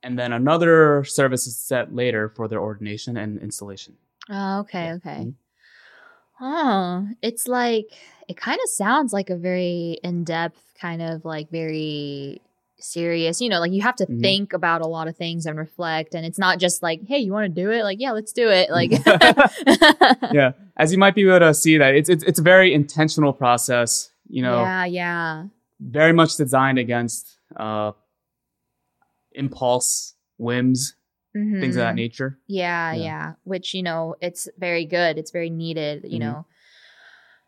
and 0.04 0.18
then 0.18 0.34
another 0.34 1.04
service 1.04 1.48
is 1.48 1.58
set 1.58 1.94
later 1.94 2.30
for 2.30 2.48
their 2.48 2.60
ordination 2.62 3.18
and 3.18 3.40
installation. 3.42 3.96
Oh, 4.30 4.60
okay, 4.60 4.86
Yeah. 4.86 4.94
okay. 4.96 5.26
Mhm. 5.26 5.34
Oh, 6.42 7.08
it's 7.22 7.48
like 7.48 7.94
it 8.28 8.36
kind 8.38 8.60
of 8.62 8.70
sounds 8.70 9.14
like 9.14 9.30
a 9.30 9.38
very 9.38 9.98
in-depth 10.04 10.74
kind 10.80 11.02
of 11.02 11.24
like 11.24 11.50
very 11.50 12.42
serious, 12.86 13.42
you 13.42 13.50
know, 13.50 13.60
like 13.60 13.72
you 13.72 13.82
have 13.82 13.96
to 13.98 14.06
Mhm. 14.06 14.22
think 14.22 14.54
about 14.54 14.82
a 14.82 14.88
lot 14.88 15.08
of 15.08 15.16
things 15.18 15.46
and 15.46 15.58
reflect 15.58 16.14
and 16.16 16.26
it's 16.26 16.40
not 16.40 16.60
just 16.60 16.82
like, 16.84 17.02
"Hey, 17.08 17.20
you 17.20 17.32
want 17.34 17.46
to 17.54 17.62
do 17.62 17.72
it?" 17.72 17.84
Like, 17.84 18.00
"Yeah, 18.00 18.12
let's 18.12 18.32
do 18.34 18.50
it." 18.50 18.70
Like 18.70 18.92
yeah, 20.34 20.52
as 20.78 20.92
you 20.92 20.98
might 20.98 21.16
be 21.16 21.24
able 21.28 21.40
to 21.40 21.54
see 21.54 21.78
that 21.78 21.96
it's 21.96 22.10
it's 22.10 22.24
it's 22.24 22.40
a 22.40 22.44
very 22.44 22.74
intentional 22.74 23.34
process. 23.34 24.10
You 24.28 24.42
know, 24.42 24.62
Yeah, 24.62 24.86
yeah. 24.86 25.44
very 25.80 26.14
much 26.14 26.36
designed 26.38 26.80
against 26.80 27.38
uh, 27.56 27.92
impulse, 29.34 30.14
whims, 30.38 30.96
things 31.34 31.76
of 31.76 31.82
that 31.82 31.94
Mhm. 31.94 31.96
nature. 31.96 32.40
Yeah, 32.48 32.94
Yeah. 32.94 33.04
yeah, 33.04 33.34
Which, 33.44 33.74
you 33.74 33.84
know, 33.84 34.16
it's 34.22 34.48
very 34.58 34.86
good. 34.86 35.18
It's 35.18 35.32
very 35.32 35.50
needed, 35.50 36.06
you 36.08 36.20
Mhm. 36.20 36.22
know. 36.22 36.46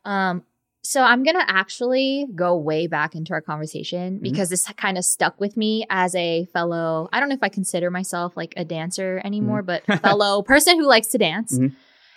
Um 0.05 0.43
so 0.89 1.01
I'm 1.01 1.23
going 1.23 1.35
to 1.35 1.43
actually 1.49 2.27
go 2.33 2.55
way 2.57 2.87
back 2.87 3.13
into 3.13 3.33
our 3.33 3.41
conversation 3.41 4.19
Mhm. 4.19 4.21
because 4.21 4.49
this 4.49 4.63
kind 4.77 4.97
of 4.97 5.03
stuck 5.03 5.39
with 5.39 5.57
me 5.57 5.85
as 5.89 6.15
a 6.15 6.45
fellow, 6.53 7.09
I 7.11 7.19
don't 7.19 7.27
know 7.29 7.35
if 7.35 7.43
I 7.43 7.49
consider 7.49 7.91
myself 7.91 8.37
like 8.37 8.53
a 8.55 8.63
dancer 8.63 9.21
anymore, 9.25 9.61
but 9.63 9.83
fellow 10.01 10.41
person 10.43 10.77
who 10.79 10.85
likes 10.87 11.07
to 11.07 11.17
dance. 11.17 11.57
Mhm. 11.59 11.73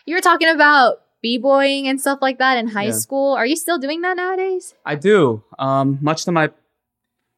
You 0.07 0.15
were 0.15 0.21
talking 0.21 0.49
about 0.49 1.01
b-boying 1.21 1.89
and 1.89 2.01
stuff 2.01 2.21
like 2.23 2.39
that 2.39 2.59
in 2.59 2.69
high 2.69 2.85
Yeah. 2.87 2.93
school. 3.05 3.35
Are 3.35 3.45
you 3.45 3.57
still 3.57 3.79
doing 3.79 4.01
that 4.03 4.17
nowadays? 4.17 4.75
I 4.87 4.95
do. 4.95 5.43
Um, 5.59 5.99
much 6.01 6.25
to 6.27 6.33
my, 6.33 6.51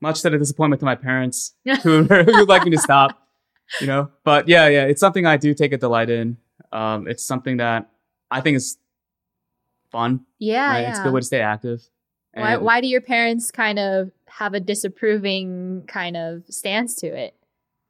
much 0.01 0.21
to 0.23 0.31
the 0.31 0.39
disappointment 0.39 0.81
to 0.81 0.87
my 0.87 0.95
parents, 0.97 1.55
who 1.83 2.05
who 2.05 2.33
would 2.41 2.49
like 2.49 2.65
me 2.65 2.71
to 2.73 2.79
stop. 2.79 3.19
You 3.81 3.87
know, 3.87 4.11
but 4.23 4.49
yeah, 4.49 4.69
yeah, 4.69 4.85
it's 4.85 5.01
something 5.01 5.25
I 5.25 5.39
do 5.39 5.55
take 5.55 5.73
a 5.73 5.79
delight 5.79 6.11
in. 6.11 6.37
Um, 6.73 7.09
it's 7.09 7.25
something 7.25 7.57
that 7.57 7.89
I 8.31 8.41
think 8.43 8.57
is 8.57 8.77
fun. 9.93 10.25
Yeah, 10.39 10.67
right? 10.71 10.81
yeah. 10.81 10.91
It's 10.91 10.99
a 10.99 11.03
good 11.05 11.13
way 11.13 11.21
to 11.21 11.27
stay 11.27 11.41
active. 11.41 11.81
why, 12.35 12.57
why 12.57 12.81
do 12.81 12.89
your 12.89 13.01
parents 13.03 13.51
kind 13.53 13.79
of 13.79 14.11
have 14.27 14.55
a 14.55 14.61
disapproving 14.61 15.85
kind 15.87 16.17
of 16.17 16.43
stance 16.49 16.95
to 16.97 17.07
it? 17.07 17.35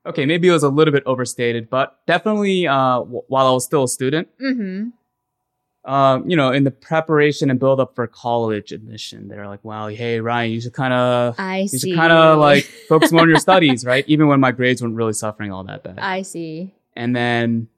Okay, 0.05 0.27
maybe 0.27 0.49
it 0.49 0.53
was 0.53 0.65
a 0.65 0.69
little 0.69 0.93
bit 0.93 1.05
overstated, 1.07 1.71
but 1.71 1.99
definitely 2.07 2.67
uh, 2.67 2.99
w- 2.99 3.23
while 3.29 3.47
I 3.47 3.53
was 3.53 3.65
still 3.65 3.85
a 3.85 3.89
student, 3.89 4.27
Mm-hmm. 4.41 5.91
um, 5.91 6.29
you 6.29 6.37
know, 6.37 6.51
in 6.53 6.65
the 6.65 6.71
preparation 6.73 7.51
and 7.51 7.61
build 7.61 7.79
up 7.81 7.95
for 7.95 8.07
college 8.09 8.73
admission, 8.73 9.29
they're 9.29 9.47
like, 9.47 9.65
"Wow, 9.65 9.87
hey 9.89 10.21
Ryan, 10.21 10.51
you 10.53 10.61
should 10.61 10.73
kind 10.73 10.93
of 10.93 11.37
you 11.61 11.69
see. 11.69 11.91
should 11.91 11.97
kind 11.97 12.13
of 12.13 12.39
like 12.41 12.65
focus 12.89 13.13
more 13.13 13.23
on 13.23 13.29
your 13.29 13.39
studies, 13.39 13.85
right? 13.85 14.05
Even 14.09 14.27
when 14.27 14.41
my 14.41 14.51
grades 14.53 14.83
weren't 14.83 14.97
really 14.97 15.13
suffering 15.13 15.53
all 15.53 15.63
that 15.65 15.85
bad." 15.85 15.99
I 16.01 16.23
see. 16.23 16.75
and 16.97 17.15
then 17.15 17.69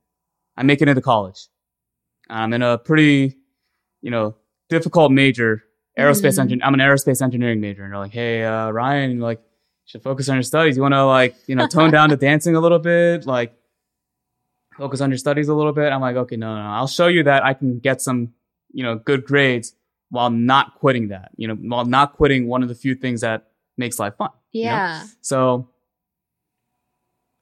I 0.57 0.63
make 0.63 0.81
it 0.83 0.89
into 0.89 1.03
college. 1.03 1.49
I'm 2.31 2.53
in 2.55 2.63
a 2.63 2.79
pretty, 2.79 3.37
you 4.05 4.11
know, 4.11 4.35
difficult 4.69 5.11
major, 5.13 5.51
aerospace 5.99 6.37
Mhm. 6.37 6.43
engine. 6.43 6.61
I'm 6.63 6.75
an 6.75 6.81
aerospace 6.81 7.23
engineering 7.23 7.61
major, 7.67 7.83
and 7.85 7.91
they're 7.93 7.99
like, 8.07 8.13
"Hey, 8.13 8.45
uh, 8.45 8.71
Ryan, 8.71 9.19
like, 9.19 9.39
you 9.41 9.87
should 9.91 10.03
focus 10.03 10.29
on 10.29 10.37
your 10.37 10.43
studies. 10.53 10.77
You 10.77 10.83
want 10.83 10.93
to 10.95 11.05
like, 11.07 11.35
you 11.47 11.57
know, 11.57 11.67
tone 11.67 11.91
down 11.91 12.11
the 12.11 12.17
dancing 12.29 12.55
a 12.55 12.61
little 12.61 12.79
bit, 12.79 13.25
like, 13.27 13.51
focus 14.77 15.01
on 15.01 15.11
your 15.11 15.19
studies 15.19 15.49
a 15.49 15.55
little 15.55 15.73
bit." 15.73 15.91
I'm 15.93 16.01
like, 16.03 16.17
"Okay, 16.17 16.37
no, 16.37 16.55
no, 16.55 16.63
no. 16.63 16.69
I'll 16.69 16.87
show 16.99 17.07
you 17.07 17.23
that 17.25 17.45
I 17.45 17.55
can 17.55 17.79
get 17.79 18.03
some, 18.03 18.35
you 18.73 18.83
know, 18.85 18.97
good 18.97 19.25
grades 19.25 19.75
while 20.11 20.31
not 20.31 20.75
quitting 20.81 21.09
that. 21.09 21.31
You 21.37 21.49
know, 21.49 21.55
while 21.55 21.85
not 21.87 22.13
quitting 22.15 22.47
one 22.47 22.63
of 22.63 22.69
the 22.69 22.75
few 22.75 22.95
things 22.95 23.23
that 23.23 23.49
makes 23.79 23.99
life 23.99 24.15
fun." 24.17 24.31
you 24.53 24.65
know? 24.67 24.71
Yeah. 24.71 25.05
So 25.23 25.69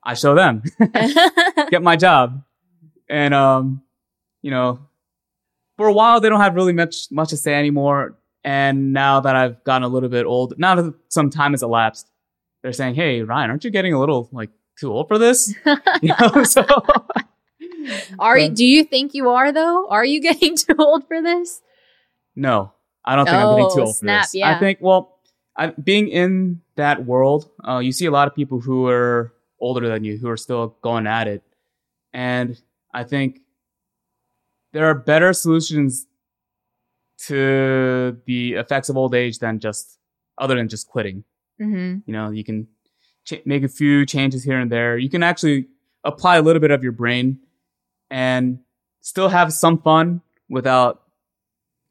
I 0.02 0.14
show 0.14 0.34
them 0.34 0.62
get 1.70 1.82
my 1.82 1.96
job. 1.96 2.42
And 3.08 3.34
um, 3.34 3.82
you 4.42 4.50
know, 4.50 4.80
for 5.76 5.86
a 5.88 5.92
while 5.92 6.20
they 6.20 6.28
don't 6.28 6.40
have 6.40 6.54
really 6.54 6.72
much 6.72 7.06
much 7.10 7.30
to 7.30 7.36
say 7.36 7.54
anymore. 7.54 8.18
And 8.44 8.92
now 8.92 9.20
that 9.20 9.36
I've 9.36 9.62
gotten 9.64 9.84
a 9.84 9.88
little 9.88 10.08
bit 10.08 10.26
old, 10.26 10.54
now 10.58 10.74
that 10.74 10.94
some 11.08 11.30
time 11.30 11.52
has 11.52 11.62
elapsed, 11.62 12.10
they're 12.62 12.72
saying, 12.72 12.94
"Hey, 12.96 13.22
Ryan, 13.22 13.50
aren't 13.50 13.64
you 13.64 13.70
getting 13.70 13.92
a 13.94 14.00
little 14.00 14.28
like 14.32 14.50
too 14.80 14.92
old 14.92 15.08
for 15.08 15.18
this?" 15.18 15.54
You 16.02 16.12
know, 16.20 16.42
so 16.44 16.64
are 18.18 18.38
you, 18.38 18.48
do 18.50 18.64
you 18.64 18.84
think 18.84 19.14
you 19.14 19.28
are 19.30 19.52
though? 19.52 19.86
Are 19.88 20.04
you 20.04 20.20
getting 20.28 20.56
too 20.56 20.74
old 20.78 21.06
for 21.06 21.22
this? 21.22 21.60
no, 22.34 22.72
I 23.04 23.14
don't 23.16 23.26
think 23.26 23.36
I'm 23.36 23.56
getting 23.56 23.70
too 23.74 23.80
Oh, 23.82 23.86
old 23.86 23.96
snap, 23.96 24.22
for 24.22 24.24
this. 24.26 24.34
yeah. 24.34 24.56
I 24.56 24.58
think, 24.58 24.78
well, 24.80 25.18
I, 25.56 25.66
being 25.68 26.08
in 26.08 26.62
that 26.76 27.04
world, 27.04 27.50
uh, 27.66 27.78
you 27.78 27.92
see 27.92 28.06
a 28.06 28.10
lot 28.10 28.26
of 28.26 28.34
people 28.34 28.58
who 28.60 28.86
are 28.88 29.32
older 29.60 29.86
than 29.88 30.02
you 30.02 30.16
who 30.16 30.28
are 30.30 30.36
still 30.36 30.76
going 30.82 31.06
at 31.06 31.28
it, 31.28 31.42
and 32.12 32.60
I 32.92 33.04
think 33.04 33.40
there 34.72 34.86
are 34.86 34.94
better 34.94 35.32
solutions 35.32 36.06
to 37.26 38.16
the 38.26 38.54
effects 38.54 38.88
of 38.88 38.96
old 38.96 39.14
age 39.14 39.38
than 39.38 39.60
just 39.60 39.98
other 40.38 40.56
than 40.56 40.68
just 40.68 40.88
quitting. 40.88 41.24
Mm-hmm. 41.60 41.98
You 42.06 42.12
know, 42.12 42.30
you 42.30 42.42
can 42.42 42.66
ch- 43.24 43.42
make 43.44 43.62
a 43.62 43.68
few 43.68 44.04
changes 44.06 44.42
here 44.42 44.58
and 44.58 44.72
there. 44.72 44.98
You 44.98 45.08
can 45.08 45.22
actually 45.22 45.68
apply 46.04 46.36
a 46.36 46.42
little 46.42 46.60
bit 46.60 46.70
of 46.70 46.82
your 46.82 46.92
brain 46.92 47.38
and 48.10 48.58
still 49.00 49.28
have 49.28 49.52
some 49.52 49.80
fun 49.80 50.22
without 50.48 51.02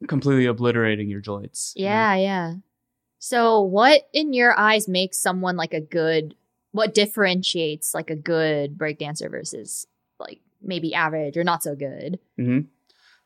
completely 0.08 0.46
obliterating 0.46 1.08
your 1.08 1.20
joints. 1.20 1.72
you 1.76 1.84
know? 1.84 1.90
Yeah, 1.90 2.14
yeah. 2.16 2.54
So, 3.18 3.60
what 3.60 4.08
in 4.12 4.32
your 4.32 4.58
eyes 4.58 4.88
makes 4.88 5.18
someone 5.18 5.56
like 5.56 5.72
a 5.74 5.80
good? 5.80 6.34
What 6.72 6.94
differentiates 6.94 7.94
like 7.94 8.10
a 8.10 8.16
good 8.16 8.78
breakdancer 8.78 9.30
versus 9.30 9.86
like 10.18 10.40
maybe 10.62 10.94
average 10.94 11.36
or 11.36 11.44
not 11.44 11.62
so 11.62 11.74
good? 11.74 12.18
hmm 12.36 12.60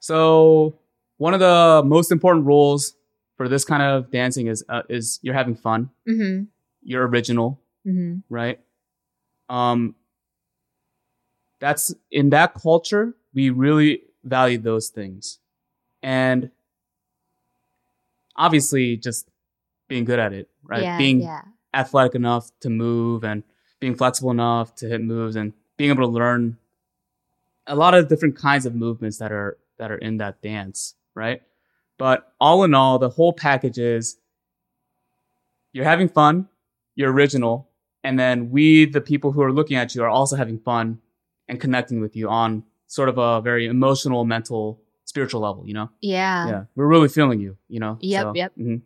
So 0.00 0.78
one 1.18 1.34
of 1.34 1.40
the 1.40 1.82
most 1.84 2.12
important 2.12 2.46
rules 2.46 2.94
for 3.36 3.48
this 3.48 3.64
kind 3.64 3.82
of 3.82 4.10
dancing 4.10 4.46
is 4.46 4.64
uh, 4.68 4.82
is 4.88 5.18
you're 5.22 5.34
having 5.34 5.54
fun. 5.56 5.90
Mm-hmm. 6.08 6.44
You're 6.82 7.06
original, 7.06 7.60
Mm-hmm. 7.86 8.18
right? 8.28 8.58
Um, 9.48 9.94
that's 11.60 11.94
in 12.10 12.30
that 12.30 12.54
culture 12.54 13.14
we 13.34 13.50
really 13.50 14.02
value 14.24 14.58
those 14.58 14.88
things, 14.88 15.38
and 16.02 16.50
obviously 18.36 18.96
just 18.96 19.28
being 19.88 20.04
good 20.04 20.18
at 20.18 20.32
it, 20.32 20.48
right? 20.64 20.82
Yeah, 20.82 20.98
being 20.98 21.20
yeah. 21.22 21.42
athletic 21.74 22.14
enough 22.14 22.50
to 22.60 22.70
move 22.70 23.24
and 23.24 23.42
being 23.80 23.94
flexible 23.94 24.30
enough 24.30 24.74
to 24.76 24.88
hit 24.88 25.00
moves 25.02 25.36
and 25.36 25.52
being 25.76 25.90
able 25.90 26.06
to 26.08 26.12
learn 26.12 26.56
a 27.66 27.74
lot 27.74 27.94
of 27.94 28.08
different 28.08 28.36
kinds 28.36 28.66
of 28.66 28.74
movements 28.74 29.18
that 29.18 29.32
are 29.32 29.58
that 29.78 29.90
are 29.90 29.98
in 29.98 30.18
that 30.18 30.42
dance, 30.42 30.94
right? 31.14 31.42
But 31.98 32.32
all 32.40 32.64
in 32.64 32.74
all, 32.74 32.98
the 32.98 33.08
whole 33.08 33.32
package 33.32 33.78
is 33.78 34.18
you're 35.72 35.84
having 35.84 36.08
fun, 36.08 36.48
you're 36.94 37.12
original, 37.12 37.68
and 38.02 38.18
then 38.18 38.50
we, 38.50 38.86
the 38.86 39.00
people 39.00 39.32
who 39.32 39.42
are 39.42 39.52
looking 39.52 39.76
at 39.76 39.94
you, 39.94 40.02
are 40.02 40.08
also 40.08 40.36
having 40.36 40.58
fun 40.58 41.00
and 41.48 41.60
connecting 41.60 42.00
with 42.00 42.16
you 42.16 42.28
on 42.28 42.64
sort 42.86 43.08
of 43.08 43.18
a 43.18 43.40
very 43.40 43.66
emotional, 43.66 44.24
mental, 44.24 44.80
spiritual 45.04 45.40
level, 45.40 45.66
you 45.66 45.74
know? 45.74 45.90
Yeah. 46.00 46.48
yeah. 46.48 46.64
We're 46.74 46.86
really 46.86 47.08
feeling 47.08 47.40
you, 47.40 47.56
you 47.68 47.80
know? 47.80 47.98
Yep, 48.00 48.36
yep. 48.36 48.52
mhm. 48.58 48.82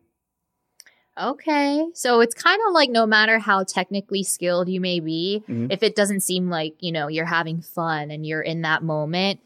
Okay. 1.20 1.86
So 1.94 2.20
it's 2.20 2.34
kind 2.34 2.60
of 2.66 2.72
like 2.74 2.90
no 2.90 3.06
matter 3.06 3.38
how 3.38 3.64
technically 3.64 4.22
skilled 4.22 4.68
you 4.68 4.80
may 4.80 5.00
be, 5.00 5.42
Mhm. 5.48 5.72
if 5.72 5.82
it 5.82 5.94
doesn't 5.94 6.20
seem 6.20 6.48
like, 6.50 6.74
you 6.80 6.92
know, 6.92 7.08
you're 7.08 7.24
having 7.26 7.60
fun 7.60 8.10
and 8.10 8.24
you're 8.26 8.40
in 8.40 8.62
that 8.62 8.82
moment, 8.82 9.40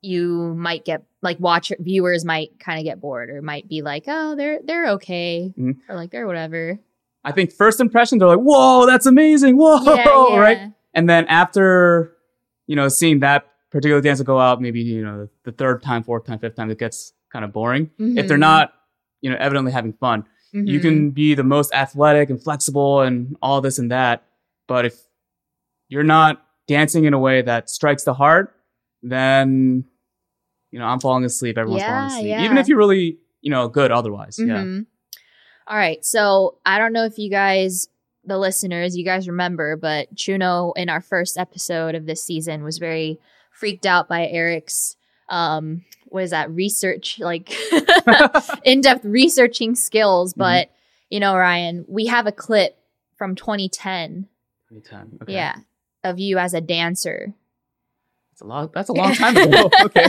you 0.00 0.54
might 0.56 0.84
get 0.84 1.02
like 1.22 1.38
watch 1.38 1.72
viewers 1.78 2.24
might 2.24 2.58
kind 2.58 2.78
of 2.78 2.84
get 2.84 3.00
bored 3.00 3.30
or 3.30 3.40
might 3.42 3.68
be 3.68 3.82
like, 3.82 4.04
"Oh, 4.08 4.34
they're 4.34 4.58
they're 4.64 4.88
okay." 4.90 5.52
Mhm. 5.56 5.76
Or 5.88 5.94
like 5.96 6.10
they're 6.10 6.26
whatever. 6.26 6.78
I 7.24 7.30
think 7.30 7.52
first 7.52 7.78
impression, 7.80 8.18
they're 8.18 8.26
like, 8.26 8.40
whoa, 8.40 8.84
that's 8.86 9.06
amazing. 9.06 9.56
Whoa, 9.56 9.80
Yeah, 9.84 10.04
yeah. 10.30 10.38
right? 10.40 10.72
And 10.92 11.08
then 11.08 11.24
after, 11.26 12.16
you 12.66 12.74
know, 12.74 12.88
seeing 12.88 13.20
that 13.20 13.46
particular 13.70 14.00
dancer 14.00 14.24
go 14.24 14.40
out, 14.40 14.60
maybe, 14.60 14.80
you 14.80 15.04
know, 15.04 15.28
the 15.44 15.52
third 15.52 15.82
time, 15.84 16.02
fourth 16.02 16.24
time, 16.26 16.40
fifth 16.40 16.56
time, 16.56 16.68
it 16.70 16.78
gets 16.80 17.12
kind 17.32 17.44
of 17.44 17.52
boring. 17.52 17.90
If 17.98 18.26
they're 18.26 18.36
Mhm. 18.36 18.40
not, 18.40 18.72
you 19.20 19.30
know, 19.30 19.36
evidently 19.38 19.70
having 19.70 19.92
fun, 19.92 20.24
you 20.52 20.78
Mhm. 20.78 20.82
can 20.82 21.10
be 21.10 21.34
the 21.34 21.42
most 21.44 21.72
athletic 21.74 22.28
and 22.30 22.42
flexible 22.42 23.00
and 23.00 23.36
all 23.42 23.60
this 23.60 23.78
and 23.78 23.90
that. 23.90 24.22
But 24.68 24.84
if 24.86 24.94
you're 25.88 26.02
not 26.04 26.44
dancing 26.68 27.04
in 27.04 27.14
a 27.14 27.18
way 27.18 27.42
that 27.42 27.68
strikes 27.70 28.04
the 28.04 28.14
heart, 28.14 28.54
then, 29.02 29.84
you 30.70 30.78
know, 30.78 30.86
I'm 30.86 31.00
falling 31.00 31.24
asleep. 31.24 31.58
Everyone's 31.58 31.82
Yeah, 31.82 31.88
falling 31.98 32.06
asleep. 32.14 32.26
yeah. 32.28 32.44
Even 32.44 32.58
if 32.58 32.68
you're 32.68 32.78
really, 32.78 33.18
you 33.40 33.50
know, 33.50 33.68
good 33.68 33.90
otherwise. 33.90 34.38
Yeah. 34.38 34.62
Mhm. 34.62 34.86
All 35.66 35.76
right. 35.76 36.04
So 36.04 36.58
I 36.66 36.78
don't 36.78 36.92
know 36.92 37.04
if 37.04 37.18
you 37.18 37.30
guys, 37.30 37.88
the 38.24 38.38
listeners, 38.38 38.96
you 38.96 39.04
guys 39.04 39.28
remember, 39.28 39.76
but 39.76 40.14
Chuno 40.14 40.72
in 40.76 40.88
our 40.88 41.00
first 41.00 41.36
episode 41.38 41.94
of 41.94 42.06
this 42.06 42.22
season 42.22 42.62
was 42.62 42.78
very 42.78 43.18
freaked 43.52 43.86
out 43.86 44.08
by 44.08 44.26
Eric's 44.26 44.96
um 45.28 45.84
what 46.12 46.22
is 46.24 46.30
that 46.30 46.50
research 46.50 47.18
like 47.20 47.52
in-depth 48.64 49.04
researching 49.04 49.74
skills 49.74 50.34
Mhm. 50.34 50.38
but 50.38 50.70
you 51.10 51.20
know 51.20 51.36
ryan 51.36 51.84
we 51.88 52.06
have 52.06 52.26
a 52.26 52.32
clip 52.32 52.76
from 53.16 53.34
2010 53.34 54.28
Anytime. 54.70 55.18
Okay. 55.22 55.32
yeah 55.34 55.56
of 56.04 56.18
you 56.18 56.38
as 56.38 56.54
a 56.54 56.60
dancer 56.60 57.34
That's 58.30 58.40
a 58.42 58.46
lot. 58.46 58.72
That's 58.72 58.88
a 58.88 58.92
long 58.94 59.14
time 59.14 59.36
ago. 59.36 59.70
okay. 59.82 60.06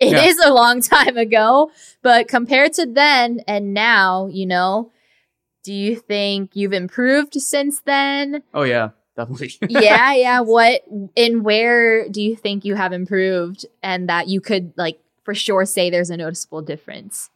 It 0.00 0.12
is 0.14 0.36
Yeah. 0.40 0.50
a 0.50 0.52
long 0.54 0.80
time 0.80 1.16
ago, 1.16 1.70
but 2.02 2.28
compared 2.28 2.72
to 2.74 2.86
then 2.86 3.40
and 3.46 3.74
now, 3.74 4.26
you 4.26 4.46
know, 4.46 4.90
do 5.64 5.72
you 5.74 5.96
think 5.96 6.50
you've 6.54 6.72
improved 6.72 7.34
since 7.34 7.80
then? 7.82 8.42
Oh 8.54 8.62
yeah, 8.62 8.90
definitely. 9.16 9.52
yeah, 9.68 10.14
yeah. 10.14 10.40
What 10.40 10.82
and 11.16 11.44
where 11.44 12.08
do 12.08 12.22
you 12.22 12.36
think 12.36 12.64
you 12.64 12.74
have 12.76 12.92
improved 12.92 13.66
and 13.82 14.08
that 14.08 14.28
you 14.28 14.40
could 14.40 14.72
like 14.76 14.98
for 15.24 15.34
sure 15.34 15.64
say 15.64 15.90
there's 15.90 16.10
a 16.10 16.16
noticeable 16.16 16.62
difference? 16.62 17.30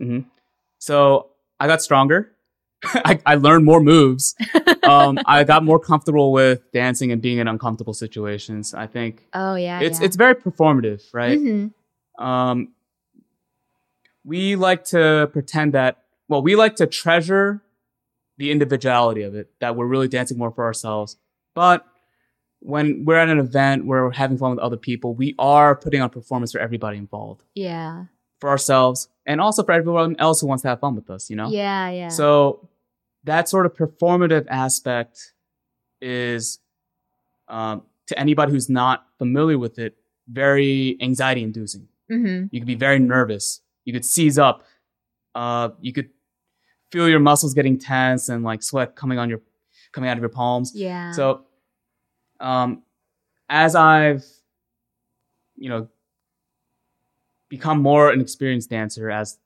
So 0.78 1.30
I 1.58 1.66
got 1.66 1.82
stronger. 1.82 2.32
I, 2.84 3.18
I 3.26 3.34
learned 3.34 3.64
more 3.64 3.80
moves. 3.80 4.34
Um, 4.88 5.18
I 5.26 5.44
got 5.44 5.64
more 5.64 5.78
comfortable 5.78 6.32
with 6.32 6.72
dancing 6.72 7.12
and 7.12 7.20
being 7.20 7.36
in 7.36 7.46
uncomfortable 7.46 7.92
situations. 7.92 8.72
I 8.72 8.86
think 8.86 9.26
oh 9.34 9.54
yeah. 9.54 9.80
it's 9.80 10.00
yeah. 10.00 10.06
it's 10.06 10.16
very 10.16 10.34
performative, 10.34 11.02
right? 11.12 11.38
Mhm. 11.38 11.74
Um, 12.18 12.68
we 14.24 14.56
like 14.56 14.84
to 14.84 15.28
pretend 15.30 15.74
that 15.74 16.04
well, 16.28 16.40
we 16.40 16.56
like 16.56 16.76
to 16.76 16.86
treasure 16.86 17.62
the 18.38 18.50
individuality 18.50 19.22
of 19.22 19.34
it, 19.34 19.50
that 19.60 19.76
we're 19.76 19.86
really 19.86 20.08
dancing 20.08 20.38
more 20.38 20.50
for 20.50 20.64
ourselves. 20.64 21.16
But 21.54 21.84
when 22.60 23.04
we're 23.04 23.16
at 23.16 23.28
an 23.28 23.38
event 23.38 23.86
where 23.86 24.04
we're 24.04 24.10
having 24.12 24.36
fun 24.38 24.50
with 24.50 24.58
other 24.58 24.76
people, 24.76 25.14
we 25.14 25.34
are 25.38 25.76
putting 25.76 26.00
on 26.00 26.10
performance 26.10 26.52
for 26.52 26.58
everybody 26.58 26.98
involved, 26.98 27.44
Yeah. 27.54 28.06
for 28.40 28.50
ourselves, 28.50 29.08
and 29.26 29.40
also 29.40 29.62
for 29.62 29.72
everyone 29.72 30.16
else 30.18 30.40
who 30.40 30.46
wants 30.48 30.62
to 30.62 30.68
have 30.68 30.80
fun 30.80 30.94
with 30.96 31.08
us. 31.10 31.30
You 31.30 31.36
know. 31.36 31.48
Yeah. 31.50 31.88
Yeah. 31.90 32.08
So 32.08 32.68
that 33.24 33.48
sort 33.48 33.66
of 33.66 33.74
performative 33.74 34.46
aspect 34.48 35.34
is, 36.00 36.58
um, 37.48 37.82
to 38.06 38.18
anybody 38.18 38.52
who's 38.52 38.68
not 38.68 39.06
familiar 39.18 39.58
with 39.58 39.78
it, 39.78 39.96
very 40.28 40.96
anxiety 41.00 41.42
inducing. 41.42 41.88
hmm 42.08 42.44
You 42.50 42.60
could 42.60 42.66
be 42.66 42.74
very 42.74 42.98
nervous. 42.98 43.60
You 43.84 43.92
could 43.92 44.04
seize 44.04 44.38
up. 44.38 44.64
Uh, 45.34 45.70
you 45.80 45.92
could 45.92 46.10
feel 46.90 47.08
your 47.08 47.20
muscles 47.20 47.54
getting 47.54 47.78
tense 47.78 48.28
and 48.28 48.42
like 48.44 48.62
sweat 48.62 48.96
coming 48.96 49.18
on 49.18 49.28
your 49.28 49.40
coming 49.92 50.08
out 50.10 50.16
of 50.16 50.22
your 50.22 50.28
palms. 50.30 50.72
Yeah. 50.74 51.12
So, 51.12 51.44
um, 52.40 52.82
as 53.48 53.74
I've, 53.74 54.24
you 55.56 55.68
know, 55.68 55.88
become 57.48 57.80
more 57.80 58.10
an 58.10 58.20
experienced 58.20 58.70
dancer, 58.70 59.10
as 59.10 59.38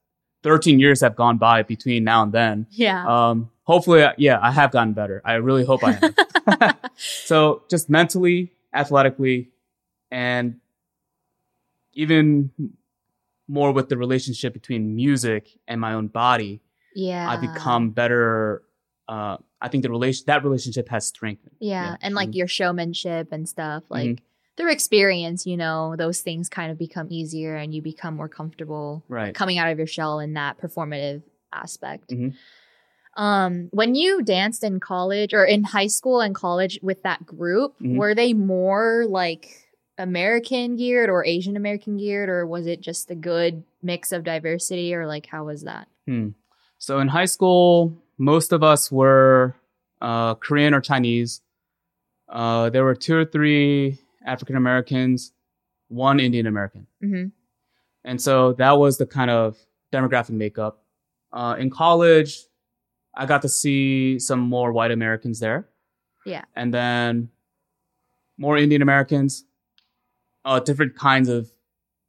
13 0.43 0.81
years 0.81 1.01
have 1.01 1.17
gone 1.17 1.39
by 1.39 1.63
between 1.63 2.05
now 2.05 2.23
and 2.23 2.33
then, 2.33 2.67
yeah. 2.71 3.05
um, 3.07 3.51
hopefully, 3.65 4.05
yeah, 4.19 4.39
I 4.43 4.51
have 4.51 4.73
gotten 4.73 4.93
better. 4.93 5.23
I 5.25 5.35
really 5.35 5.65
hope 5.65 5.83
I 5.85 5.93
have. 5.93 6.77
so, 6.97 7.63
just 7.71 7.89
mentally, 7.89 8.53
athletically, 8.75 9.51
and 10.11 10.57
even 11.95 12.51
more 13.49 13.73
with 13.73 13.89
the 13.89 13.97
relationship 13.97 14.53
between 14.53 14.97
music 14.97 15.49
and 15.69 15.81
my 15.81 15.95
own 15.95 16.09
body, 16.09 16.61
yeah. 16.95 17.31
I've 17.31 17.41
become 17.41 17.91
better. 17.91 18.63
Uh, 19.13 19.37
I 19.61 19.69
think 19.69 19.83
the 19.83 19.91
relation 19.91 20.25
that 20.27 20.43
relationship 20.43 20.89
has 20.89 21.07
strengthened. 21.07 21.55
Yeah. 21.61 21.91
Yeah. 21.91 21.97
And 22.01 22.15
like 22.15 22.31
Mhm. 22.31 22.35
your 22.37 22.49
showmanship 22.49 23.29
and 23.31 23.47
stuff, 23.47 23.83
like 23.91 24.09
Mhm. 24.11 24.19
through 24.57 24.73
experience, 24.73 25.47
you 25.47 25.57
know, 25.59 25.97
those 25.97 26.21
things 26.23 26.49
kind 26.49 26.73
of 26.73 26.79
become 26.79 27.09
easier 27.11 27.55
and 27.55 27.75
you 27.75 27.83
become 27.83 28.17
more 28.17 28.29
comfortable 28.29 29.05
Right. 29.09 29.35
coming 29.35 29.59
out 29.59 29.71
of 29.71 29.77
your 29.77 29.87
shell 29.87 30.19
in 30.19 30.33
that 30.35 30.57
performative 30.59 31.23
aspect. 31.53 32.09
Mhm. 32.09 32.35
Um, 33.19 33.69
when 33.73 33.95
you 33.95 34.23
danced 34.23 34.65
in 34.65 34.81
college 34.81 35.35
or 35.35 35.45
in 35.45 35.65
high 35.65 35.89
school 35.89 36.21
and 36.21 36.35
college 36.35 36.79
with 36.83 37.03
that 37.03 37.27
group, 37.27 37.79
Mhm. 37.81 37.97
were 37.99 38.15
they 38.15 38.33
more 38.33 39.05
like 39.07 39.69
American 39.99 40.77
geared 40.77 41.11
or 41.11 41.23
Asian 41.27 41.55
American 41.55 41.99
geared, 41.99 42.31
or 42.31 42.47
was 42.47 42.67
it 42.67 42.81
just 42.81 43.11
a 43.11 43.15
good 43.15 43.63
mix 43.83 44.11
of 44.11 44.25
diversity, 44.25 44.95
or 44.95 45.07
like 45.07 45.27
how 45.27 45.45
was 45.45 45.63
that? 45.65 45.87
Hmm. 46.07 46.29
So 46.79 46.99
in 47.01 47.09
high 47.09 47.27
school, 47.27 48.02
most 48.19 48.53
of 48.53 48.63
us 48.63 48.91
were 48.91 49.55
uh, 50.01 50.35
Korean 50.35 50.75
or 50.75 50.81
Chinese. 50.81 51.41
Uh, 52.29 52.71
there 52.71 52.85
were 52.85 52.95
two 52.95 53.17
or 53.17 53.25
three 53.25 53.99
African 54.27 54.57
Americans, 54.57 55.33
one 55.89 56.21
Indian 56.21 56.47
American. 56.47 56.87
hmm 57.01 57.27
And 58.05 58.21
so 58.21 58.53
that 58.55 58.79
was 58.79 58.99
the 58.99 59.07
kind 59.07 59.31
of 59.31 59.57
demographic 59.93 60.31
makeup. 60.31 60.83
Uh, 61.33 61.57
in 61.59 61.71
college, 61.71 62.39
I 63.15 63.27
got 63.27 63.43
to 63.43 63.49
see 63.49 64.19
some 64.19 64.41
more 64.41 64.73
white 64.73 64.91
Americans 64.91 65.41
there. 65.41 65.69
Yeah. 66.25 66.45
And 66.55 66.73
then 66.73 67.31
more 68.39 68.57
Indian 68.57 68.83
Americans, 68.83 69.45
uh, 70.45 70.61
different 70.61 70.97
kinds 70.97 71.29
of 71.29 71.51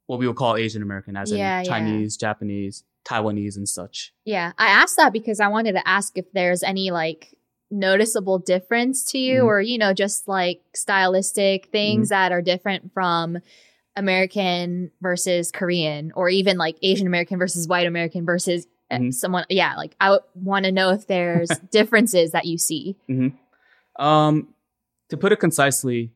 what 0.06 0.18
we 0.18 0.26
would 0.26 0.36
call 0.36 0.56
Asian 0.56 0.82
American, 0.82 1.16
as 1.16 1.30
Yeah, 1.30 1.36
yeah. 1.36 1.58
in 1.60 1.64
Chinese, 1.66 2.16
Japanese, 2.16 2.84
Taiwanese, 3.04 3.56
and 3.56 3.68
such. 3.68 4.12
Yeah, 4.24 4.52
I 4.58 4.66
asked 4.68 4.96
that 4.96 5.12
because 5.12 5.40
I 5.40 5.48
wanted 5.48 5.72
to 5.72 5.86
ask 5.88 6.16
if 6.16 6.30
there's 6.32 6.62
any 6.62 6.90
like 6.90 7.34
noticeable 7.70 8.38
difference 8.38 9.04
to 9.12 9.18
you, 9.18 9.42
Mhm. 9.42 9.46
or 9.46 9.60
you 9.60 9.78
know, 9.78 9.92
just 9.92 10.28
like 10.28 10.60
stylistic 10.74 11.66
things 11.72 12.08
Mm-hmm. 12.08 12.14
that 12.14 12.32
are 12.32 12.42
different 12.42 12.92
from 12.92 13.38
American 13.96 14.90
versus 15.00 15.50
Korean, 15.52 16.12
or 16.16 16.28
even 16.28 16.56
like 16.58 16.76
Asian 16.82 17.06
American 17.06 17.38
versus 17.38 17.68
white 17.68 17.86
American 17.86 18.24
versus 18.24 18.66
uh, 18.90 18.98
Mhm. 18.98 19.14
someone. 19.14 19.44
Yeah, 19.48 19.76
like 19.76 19.96
I 20.00 20.18
want 20.34 20.66
to 20.66 20.72
know 20.72 20.90
if 20.90 21.06
there's 21.06 21.48
differences 21.70 22.32
that 22.32 22.44
you 22.44 22.58
see. 22.58 22.96
Um, 23.96 24.54
to 25.08 25.16
put 25.16 25.32
it 25.32 25.40
concisely, 25.40 26.12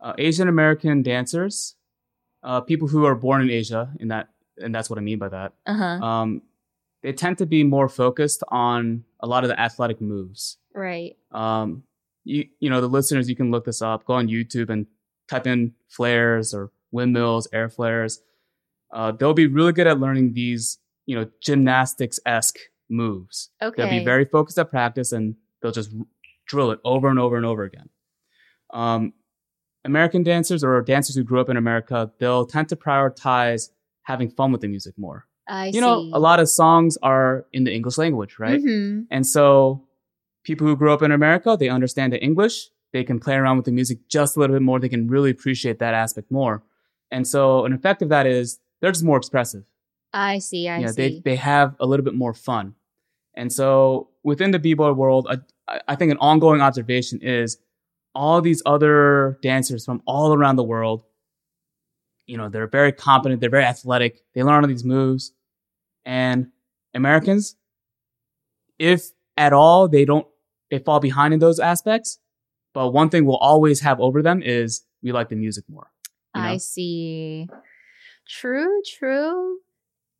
uh, 0.00 0.14
Asian 0.18 0.48
American 0.48 1.02
dancers, 1.02 1.74
uh, 2.42 2.60
people 2.60 2.88
who 2.88 3.04
are 3.04 3.14
born 3.14 3.42
in 3.42 3.50
Asia, 3.50 3.92
in 4.00 4.08
that, 4.08 4.28
and 4.58 4.74
that's 4.74 4.88
what 4.88 4.98
I 4.98 5.02
mean 5.02 5.18
by 5.18 5.28
that. 5.28 5.52
Uh 5.66 5.74
huh. 5.74 6.06
Um, 6.06 6.42
they 7.02 7.12
tend 7.12 7.38
to 7.38 7.46
be 7.46 7.62
more 7.62 7.88
focused 7.88 8.42
on 8.48 9.04
a 9.20 9.26
lot 9.26 9.44
of 9.44 9.48
the 9.48 9.60
athletic 9.60 10.00
moves. 10.00 10.58
Right. 10.74 11.16
Um, 11.32 11.84
you, 12.24 12.46
you 12.58 12.68
know, 12.68 12.80
the 12.80 12.88
listeners, 12.88 13.28
you 13.28 13.36
can 13.36 13.50
look 13.50 13.64
this 13.64 13.80
up. 13.80 14.04
Go 14.04 14.14
on 14.14 14.28
YouTube 14.28 14.70
and 14.70 14.86
type 15.28 15.46
in 15.46 15.74
flares 15.88 16.52
or 16.52 16.72
windmills, 16.90 17.46
air 17.52 17.68
flares. 17.68 18.20
Uh, 18.92 19.12
they'll 19.12 19.34
be 19.34 19.46
really 19.46 19.72
good 19.72 19.86
at 19.86 20.00
learning 20.00 20.32
these, 20.32 20.78
you 21.06 21.16
know, 21.16 21.28
gymnastics 21.40 22.18
esque 22.26 22.58
moves. 22.88 23.50
Okay. 23.62 23.82
They'll 23.82 23.98
be 23.98 24.04
very 24.04 24.24
focused 24.24 24.58
at 24.58 24.70
practice 24.70 25.12
and 25.12 25.36
they'll 25.62 25.72
just 25.72 25.90
r- 25.96 26.06
drill 26.46 26.70
it 26.70 26.80
over 26.84 27.08
and 27.08 27.18
over 27.18 27.36
and 27.36 27.46
over 27.46 27.62
again. 27.62 27.88
Um, 28.72 29.12
American 29.84 30.24
dancers 30.24 30.64
or 30.64 30.82
dancers 30.82 31.14
who 31.14 31.22
grew 31.22 31.40
up 31.40 31.48
in 31.48 31.56
America, 31.56 32.10
they'll 32.18 32.46
tend 32.46 32.68
to 32.70 32.76
prioritize 32.76 33.70
having 34.06 34.30
fun 34.30 34.52
with 34.52 34.60
the 34.60 34.68
music 34.68 34.94
more. 34.96 35.26
I 35.48 35.70
see. 35.70 35.76
you 35.76 35.80
know, 35.80 36.02
see. 36.02 36.10
a 36.12 36.18
lot 36.18 36.40
of 36.40 36.48
songs 36.48 36.96
are 37.02 37.46
in 37.52 37.64
the 37.64 37.72
English 37.72 37.98
language, 37.98 38.38
right? 38.38 38.60
hmm 38.60 39.02
And 39.10 39.26
so 39.26 39.84
people 40.42 40.66
who 40.66 40.76
grew 40.76 40.92
up 40.92 41.02
in 41.02 41.12
America, 41.12 41.56
they 41.58 41.68
understand 41.68 42.12
the 42.12 42.22
English. 42.22 42.70
They 42.92 43.04
can 43.04 43.18
play 43.20 43.34
around 43.34 43.56
with 43.58 43.66
the 43.66 43.72
music 43.72 43.98
just 44.08 44.36
a 44.36 44.40
little 44.40 44.56
bit 44.56 44.62
more. 44.62 44.78
They 44.80 44.88
can 44.88 45.08
really 45.08 45.30
appreciate 45.30 45.78
that 45.80 45.94
aspect 45.94 46.30
more. 46.30 46.62
And 47.10 47.26
so 47.26 47.64
an 47.66 47.72
effect 47.72 48.02
of 48.02 48.08
that 48.08 48.26
is 48.26 48.58
they're 48.80 48.92
just 48.92 49.04
more 49.04 49.18
expressive 49.18 49.64
I 50.12 50.38
see. 50.38 50.68
I 50.68 50.78
yeah, 50.78 50.86
see. 50.88 50.94
they 50.94 51.20
they 51.20 51.36
have 51.36 51.76
a 51.78 51.86
little 51.86 52.04
bit 52.04 52.14
more 52.14 52.34
fun. 52.34 52.74
And 53.34 53.52
so 53.52 54.08
within 54.22 54.50
the 54.50 54.58
b-boy 54.58 54.92
world, 54.92 55.26
I, 55.28 55.80
I 55.88 55.94
think 55.96 56.10
an 56.10 56.18
ongoing 56.18 56.62
observation 56.62 57.20
is 57.20 57.58
all 58.14 58.40
these 58.40 58.62
other 58.64 59.38
dancers 59.42 59.84
from 59.84 60.00
all 60.06 60.32
around 60.32 60.56
the 60.56 60.64
world. 60.64 61.04
You 62.26 62.36
know, 62.36 62.48
they're 62.48 62.66
very 62.66 62.92
competent, 62.92 63.40
they're 63.40 63.50
very 63.50 63.64
athletic, 63.64 64.22
they 64.34 64.42
learn 64.42 64.64
all 64.64 64.68
these 64.68 64.84
moves. 64.84 65.32
And 66.04 66.48
Americans, 66.94 67.56
if 68.78 69.10
at 69.36 69.52
all 69.52 69.88
they 69.88 70.04
don't 70.04 70.26
they 70.70 70.78
fall 70.78 70.98
behind 71.00 71.32
in 71.34 71.40
those 71.40 71.60
aspects, 71.60 72.18
but 72.74 72.90
one 72.90 73.08
thing 73.10 73.24
we'll 73.24 73.36
always 73.36 73.80
have 73.80 74.00
over 74.00 74.22
them 74.22 74.42
is 74.42 74.82
we 75.02 75.12
like 75.12 75.28
the 75.28 75.36
music 75.36 75.64
more. 75.68 75.90
you 76.34 76.42
know? 76.42 76.48
I 76.48 76.56
see. 76.58 77.48
True, 78.28 78.82
true. 78.98 79.58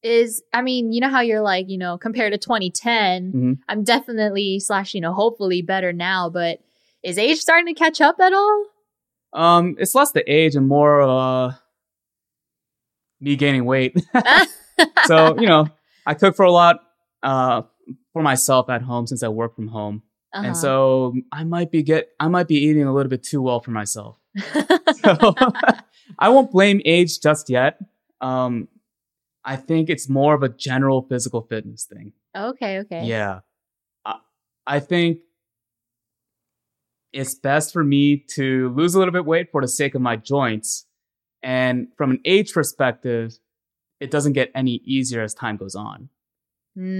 Is 0.02 0.42
I 0.52 0.62
mean, 0.62 0.92
you 0.92 1.00
know 1.00 1.08
how 1.08 1.20
you're 1.20 1.40
like, 1.40 1.68
you 1.68 1.78
know, 1.78 1.98
compared 1.98 2.32
to 2.32 2.38
2010, 2.38 3.32
Mhm. 3.32 3.58
I'm 3.68 3.82
definitely 3.82 4.60
slash, 4.60 4.94
you 4.94 5.00
know, 5.00 5.12
hopefully 5.12 5.62
better 5.62 5.92
now, 5.92 6.30
but 6.30 6.60
is 7.02 7.18
age 7.18 7.38
starting 7.38 7.66
to 7.74 7.78
catch 7.78 8.00
up 8.00 8.20
at 8.20 8.32
all? 8.32 8.66
Um, 9.32 9.74
it's 9.78 9.94
less 9.94 10.12
the 10.12 10.22
age 10.32 10.54
and 10.54 10.68
more 10.68 11.02
uh 11.02 11.54
me 13.20 13.36
gaining 13.36 13.64
weight. 13.64 13.96
so, 15.06 15.38
you 15.40 15.46
know, 15.46 15.68
I 16.04 16.14
cook 16.14 16.36
for 16.36 16.44
a 16.44 16.52
lot 16.52 16.80
uh 17.22 17.62
for 18.12 18.22
myself 18.22 18.68
at 18.68 18.82
home 18.82 19.06
since 19.06 19.22
I 19.22 19.28
work 19.28 19.54
from 19.54 19.68
home. 19.68 20.02
Uh-huh. 20.32 20.46
And 20.46 20.56
so 20.56 21.14
I 21.32 21.44
might 21.44 21.70
be 21.70 21.82
get 21.82 22.10
I 22.20 22.28
might 22.28 22.48
be 22.48 22.56
eating 22.56 22.84
a 22.84 22.92
little 22.92 23.10
bit 23.10 23.22
too 23.22 23.42
well 23.42 23.60
for 23.60 23.70
myself. 23.70 24.18
So 25.04 25.34
I 26.18 26.28
won't 26.30 26.50
blame 26.50 26.80
age 26.84 27.20
just 27.20 27.50
yet. 27.50 27.78
Um 28.20 28.68
I 29.44 29.56
think 29.56 29.88
it's 29.88 30.08
more 30.08 30.34
of 30.34 30.42
a 30.42 30.48
general 30.48 31.02
physical 31.02 31.42
fitness 31.42 31.84
thing. 31.84 32.12
okay, 32.36 32.80
okay. 32.80 33.04
Yeah. 33.04 33.40
I, 34.04 34.16
I 34.66 34.80
think 34.80 35.18
it's 37.12 37.34
best 37.34 37.72
for 37.72 37.84
me 37.84 38.24
to 38.34 38.70
lose 38.70 38.94
a 38.94 38.98
little 38.98 39.12
bit 39.12 39.24
weight 39.24 39.50
for 39.52 39.60
the 39.62 39.68
sake 39.68 39.94
of 39.94 40.02
my 40.02 40.16
joints. 40.16 40.85
And 41.46 41.88
from 41.96 42.10
an 42.10 42.20
age 42.24 42.52
perspective, 42.52 43.38
it 44.00 44.10
doesn't 44.10 44.32
get 44.32 44.50
any 44.54 44.82
easier 44.84 45.22
as 45.22 45.32
time 45.32 45.56
goes 45.56 45.74
on. 45.76 46.08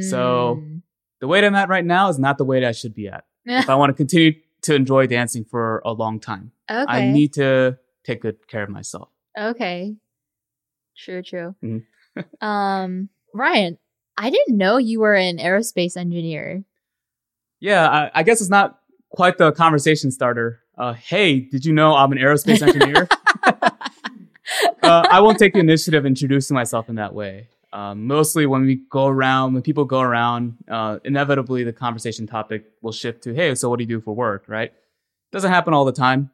So- 0.01 0.63
Mm. 0.63 0.83
The 1.21 1.27
weight 1.27 1.45
I'm 1.45 1.55
at 1.55 1.69
right 1.71 1.85
now 1.85 2.09
is 2.11 2.19
not 2.19 2.37
the 2.39 2.45
weight 2.45 2.63
I 2.63 2.73
should 2.73 2.95
be 2.95 3.09
at. 3.09 3.25
If 3.47 3.69
I 3.71 3.75
want 3.75 3.91
to 3.91 3.95
continue 3.95 4.33
to 4.63 4.75
enjoy 4.75 5.07
dancing 5.07 5.45
for 5.45 5.81
a 5.85 5.93
long 5.93 6.21
time, 6.21 6.53
okay. 6.71 6.85
I 6.87 7.11
need 7.11 7.33
to 7.35 7.79
take 8.05 8.21
good 8.23 8.47
care 8.49 8.63
of 8.63 8.69
myself. 8.71 9.09
Okay. 9.39 9.97
True, 10.97 11.23
true. 11.23 11.55
Mhm. 11.65 11.85
um, 12.41 13.09
Ryan, 13.35 13.79
I 14.19 14.31
didn't 14.31 14.57
know 14.57 14.77
you 14.79 15.01
were 15.01 15.15
an 15.15 15.39
aerospace 15.39 15.97
engineer. 15.97 16.65
Yeah, 17.61 17.89
I, 17.89 18.11
I 18.15 18.23
guess 18.23 18.41
it's 18.41 18.51
not 18.51 18.79
quite 19.11 19.39
the 19.39 19.53
conversation 19.53 20.11
starter. 20.11 20.61
Uh, 20.77 20.93
hey, 20.93 21.41
did 21.41 21.65
you 21.65 21.73
know 21.73 21.95
I'm 21.97 22.13
an 22.13 22.19
aerospace 22.19 22.61
engineer? 22.67 23.09
Uh, 24.87 25.05
I 25.11 25.21
won't 25.21 25.39
take 25.39 25.53
the 25.53 25.61
initiative 25.61 26.07
introducing 26.07 26.55
myself 26.55 26.89
in 26.89 26.97
that 26.97 27.15
way. 27.15 27.49
Um, 27.73 28.07
mostly 28.07 28.47
when 28.47 28.63
we 28.65 28.77
go 28.91 29.07
around, 29.07 29.53
when 29.55 29.63
people 29.63 29.85
go 29.85 30.01
around, 30.01 30.57
uh, 30.69 30.99
inevitably 31.05 31.65
the 31.65 31.73
conversation 31.73 32.27
topic 32.27 32.65
will 32.81 32.93
shift 32.93 33.23
to, 33.25 33.35
"Hey, 33.35 33.55
so 33.55 33.69
what 33.69 33.79
do 33.79 33.83
you 33.83 33.89
do 33.89 34.01
for 34.01 34.15
work?" 34.15 34.45
Right? 34.49 34.73
Doesn't 35.33 35.51
happen 35.51 35.75
all 35.75 35.85
the 35.85 35.93
time, 35.93 36.31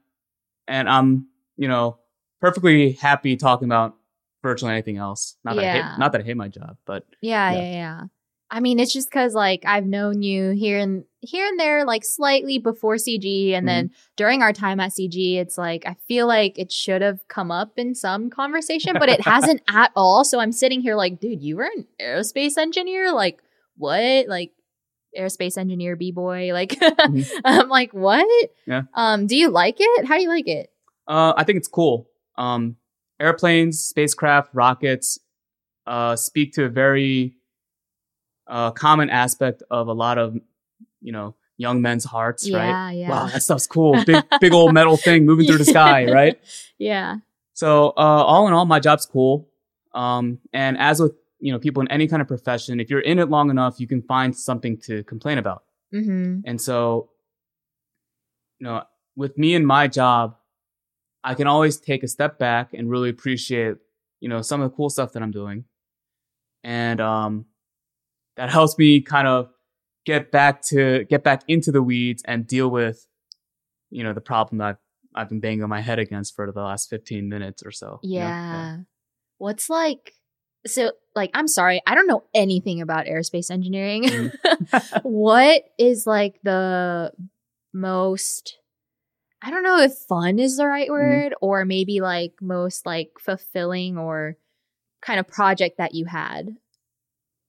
and 0.68 0.88
I'm, 0.88 1.26
you 1.56 1.68
know, 1.68 1.98
perfectly 2.40 2.92
happy 2.92 3.36
talking 3.36 3.66
about 3.66 3.96
virtually 4.42 4.72
anything 4.72 4.98
else. 4.98 5.36
Not 5.44 5.56
that 5.56 5.62
I 5.64 5.64
Yeah. 5.68 5.72
hate, 5.92 5.98
not 5.98 6.12
that 6.12 6.20
I 6.20 6.24
hate 6.24 6.36
my 6.36 6.48
job, 6.48 6.76
but 6.84 7.06
Yeah, 7.20 7.50
Yeah. 7.52 7.62
yeah, 7.62 7.72
yeah. 7.72 8.00
I 8.50 8.60
mean, 8.60 8.78
it's 8.78 8.92
just 8.92 9.08
because 9.08 9.34
like 9.34 9.62
I've 9.64 9.86
known 9.86 10.22
you 10.22 10.50
here 10.50 10.78
and 10.78 11.04
here 11.22 11.46
and 11.46 11.58
there, 11.58 11.84
like 11.84 12.04
slightly 12.04 12.58
before 12.58 12.96
CG, 12.96 13.52
and 13.52 13.66
then 13.66 13.90
during 14.16 14.42
our 14.42 14.52
time 14.52 14.80
at 14.80 14.90
CG, 14.90 15.36
it's 15.36 15.56
like 15.56 15.84
I 15.86 15.96
feel 16.06 16.26
like 16.26 16.58
it 16.58 16.70
should 16.70 17.00
have 17.00 17.26
come 17.28 17.50
up 17.50 17.72
in 17.76 17.94
some 17.94 18.28
conversation, 18.28 18.96
but 18.98 19.08
it 19.08 19.20
hasn't 19.24 19.62
at 19.68 19.92
all. 19.96 20.24
So 20.24 20.40
I'm 20.40 20.52
sitting 20.52 20.80
here 20.80 20.96
like, 20.96 21.20
dude, 21.20 21.42
you 21.42 21.56
were 21.56 21.70
an 21.74 21.86
aerospace 22.00 22.58
engineer? 22.58 23.12
Like 23.12 23.40
what? 23.76 24.28
Like 24.28 24.52
aerospace 25.18 25.56
engineer, 25.56 25.96
b 25.96 26.10
boy? 26.10 26.50
Like 26.52 26.76
I'm 27.44 27.68
like, 27.68 27.92
what? 27.92 28.50
Yeah. 28.66 28.82
Um, 28.94 29.26
do 29.26 29.36
you 29.36 29.48
like 29.48 29.76
it? 29.78 30.06
How 30.06 30.16
do 30.16 30.22
you 30.22 30.28
like 30.28 30.48
it? 30.48 30.70
Uh, 31.06 31.32
I 31.36 31.44
think 31.44 31.56
it's 31.56 31.68
cool. 31.68 32.08
Um, 32.36 32.76
airplanes, 33.20 33.80
spacecraft, 33.80 34.50
rockets 34.52 35.18
uh, 35.86 36.16
speak 36.16 36.52
to 36.54 36.64
a 36.64 36.68
very 36.68 37.34
uh, 38.46 38.70
common 38.70 39.10
aspect 39.10 39.62
of 39.70 39.88
a 39.88 39.92
lot 39.92 40.18
of, 40.18 40.36
you 41.02 41.12
know, 41.12 41.34
young 41.56 41.82
men's 41.82 42.04
hearts, 42.04 42.50
right? 42.50 42.66
Yeah, 42.66 42.90
yeah, 42.90 43.08
Wow, 43.10 43.26
that 43.26 43.42
stuff's 43.42 43.66
cool. 43.66 44.02
Big, 44.04 44.22
big 44.40 44.52
old 44.52 44.72
metal 44.72 44.96
thing 44.96 45.26
moving 45.30 45.46
through 45.46 45.58
the 45.58 45.64
sky, 45.64 46.10
right? 46.10 46.38
yeah. 46.78 47.16
So, 47.52 47.88
uh, 47.90 48.24
all 48.24 48.46
in 48.48 48.54
all, 48.54 48.64
my 48.64 48.80
job's 48.80 49.06
cool. 49.06 49.48
Um, 49.94 50.38
and 50.52 50.78
as 50.78 51.00
with, 51.00 51.12
you 51.38 51.52
know, 51.52 51.58
people 51.58 51.82
in 51.82 51.88
any 51.88 52.08
kind 52.08 52.22
of 52.22 52.28
profession, 52.28 52.80
if 52.80 52.88
you're 52.88 53.00
in 53.00 53.18
it 53.18 53.28
long 53.28 53.50
enough, 53.50 53.78
you 53.78 53.86
can 53.86 54.02
find 54.02 54.34
something 54.34 54.78
to 54.82 55.04
complain 55.04 55.38
about. 55.38 55.64
Mm-hmm. 55.92 56.40
And 56.46 56.60
so, 56.60 57.10
you 58.58 58.66
know, 58.66 58.84
with 59.16 59.36
me 59.36 59.54
and 59.54 59.66
my 59.66 59.88
job, 59.88 60.36
I 61.24 61.34
can 61.34 61.46
always 61.46 61.78
take 61.78 62.02
a 62.02 62.08
step 62.08 62.38
back 62.38 62.72
and 62.72 62.90
really 62.90 63.10
appreciate, 63.10 63.76
you 64.20 64.28
know, 64.28 64.42
some 64.42 64.60
of 64.60 64.70
the 64.70 64.76
cool 64.76 64.90
stuff 64.90 65.12
that 65.12 65.22
I'm 65.22 65.30
doing. 65.30 65.64
And 66.64 67.00
um 67.00 67.46
that 68.36 68.50
helps 68.50 68.78
me 68.78 69.00
kind 69.00 69.28
of 69.28 69.50
get 70.04 70.30
back 70.32 70.62
to 70.68 71.04
get 71.04 71.22
back 71.24 71.42
into 71.48 71.70
the 71.72 71.82
weeds 71.82 72.22
and 72.26 72.46
deal 72.46 72.68
with, 72.70 73.06
you 73.90 74.02
know, 74.04 74.12
the 74.12 74.20
problem 74.20 74.58
that 74.58 74.78
I've 75.14 75.28
been 75.28 75.40
banging 75.40 75.68
my 75.68 75.80
head 75.80 75.98
against 75.98 76.34
for 76.34 76.50
the 76.50 76.62
last 76.62 76.88
15 76.90 77.28
minutes 77.28 77.62
or 77.64 77.70
so. 77.70 78.00
you 78.02 78.18
know? 78.18 78.24
Yeah. 78.26 78.76
What's 79.38 79.68
like 79.68 80.14
so 80.66 80.92
like 81.14 81.30
I'm 81.34 81.48
sorry, 81.48 81.82
I 81.86 81.94
don't 81.94 82.06
know 82.06 82.24
anything 82.34 82.80
about 82.80 83.06
aerospace 83.06 83.50
engineering. 83.50 84.04
Mm-hmm. 84.04 84.98
what 85.02 85.62
is 85.78 86.06
like 86.06 86.40
the 86.42 87.12
most 87.72 88.58
I 89.44 89.50
don't 89.50 89.64
know 89.64 89.80
if 89.80 89.92
fun 90.08 90.38
is 90.38 90.56
the 90.56 90.62
Mm-hmm. 90.62 90.70
right 90.70 90.90
word 90.90 91.34
or 91.40 91.64
maybe 91.64 92.00
like 92.00 92.34
most 92.40 92.86
like 92.86 93.10
fulfilling 93.18 93.98
or 93.98 94.36
kind 95.04 95.18
of 95.18 95.26
project 95.26 95.78
that 95.78 95.94
you 95.94 96.04
had. 96.06 96.50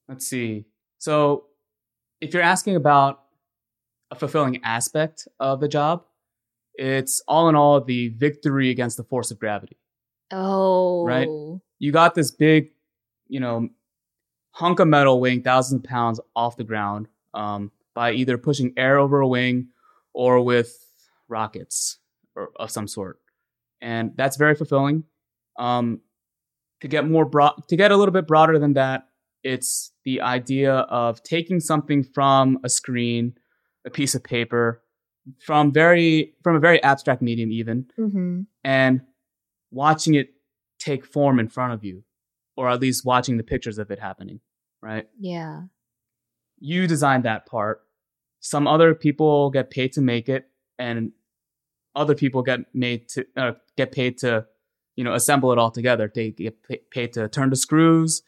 Let's 0.09 0.25
see. 0.27 0.65
So, 0.97 1.45
if 2.23 2.33
you're 2.33 2.43
asking 2.43 2.75
about 2.77 3.21
a 4.09 4.15
fulfilling 4.15 4.63
aspect 4.63 5.27
of 5.39 5.59
the 5.59 5.67
job, 5.67 6.05
it's 6.75 7.21
all 7.27 7.49
in 7.49 7.55
all 7.55 7.81
the 7.81 8.09
victory 8.09 8.69
against 8.69 8.97
the 8.97 9.03
force 9.03 9.29
of 9.29 9.39
gravity. 9.39 9.77
Oh. 10.31 11.05
Right? 11.05 11.27
You 11.79 11.91
got 11.91 12.15
this 12.15 12.31
big, 12.31 12.71
you 13.27 13.39
know, 13.39 13.69
hunk 14.51 14.79
of 14.79 14.87
metal 14.87 15.19
weighing 15.19 15.43
thousands 15.43 15.83
of 15.83 15.89
pounds 15.89 16.19
off 16.35 16.55
the 16.55 16.63
ground 16.63 17.07
um, 17.33 17.71
by 17.93 18.13
either 18.13 18.37
pushing 18.37 18.73
air 18.77 18.97
over 18.97 19.19
a 19.19 19.27
wing 19.27 19.67
or 20.13 20.41
with 20.41 20.73
rockets 21.27 21.97
or 22.35 22.51
of 22.55 22.71
some 22.71 22.87
sort, 22.87 23.19
and 23.81 24.13
that's 24.15 24.37
very 24.37 24.55
fulfilling. 24.55 25.03
Um, 25.57 26.01
to 26.81 26.87
get 26.87 27.07
more 27.07 27.25
broad, 27.25 27.53
to 27.67 27.75
get 27.75 27.91
a 27.91 27.97
little 27.97 28.11
bit 28.11 28.27
broader 28.27 28.59
than 28.59 28.73
that, 28.73 29.07
it's 29.43 29.91
the 30.05 30.21
idea 30.21 30.73
of 30.73 31.21
taking 31.23 31.59
something 31.59 32.03
from 32.03 32.59
a 32.63 32.69
screen, 32.69 33.33
a 33.85 33.89
piece 33.89 34.15
of 34.15 34.23
paper, 34.23 34.81
from 35.45 35.71
very 35.71 36.33
from 36.43 36.55
a 36.55 36.59
very 36.59 36.81
abstract 36.83 37.21
medium 37.21 37.51
even, 37.51 37.85
Mm-hmm. 37.99 38.41
and 38.63 39.01
watching 39.71 40.13
it 40.15 40.29
take 40.79 41.05
form 41.05 41.39
in 41.39 41.47
front 41.47 41.73
of 41.73 41.83
you, 41.83 42.03
or 42.57 42.69
at 42.69 42.79
least 42.79 43.05
watching 43.05 43.37
the 43.37 43.43
pictures 43.43 43.77
of 43.77 43.91
it 43.91 43.99
happening, 43.99 44.39
right? 44.81 45.07
Yeah. 45.19 45.63
You 46.59 46.87
designed 46.87 47.23
that 47.25 47.45
part. 47.45 47.81
Some 48.39 48.67
other 48.67 48.93
people 48.93 49.49
get 49.49 49.69
paid 49.69 49.93
to 49.93 50.01
make 50.01 50.29
it, 50.29 50.49
and 50.77 51.11
other 51.95 52.15
people 52.15 52.41
get 52.41 52.59
made 52.73 53.07
to 53.09 53.25
uh, 53.37 53.51
get 53.77 53.91
paid 53.91 54.17
to, 54.19 54.45
you 54.95 55.03
know, 55.03 55.13
assemble 55.13 55.51
it 55.51 55.57
all 55.57 55.71
together. 55.71 56.11
They 56.13 56.31
get 56.31 56.89
paid 56.91 57.13
to 57.13 57.27
turn 57.29 57.49
the 57.49 57.55
screws 57.55 58.21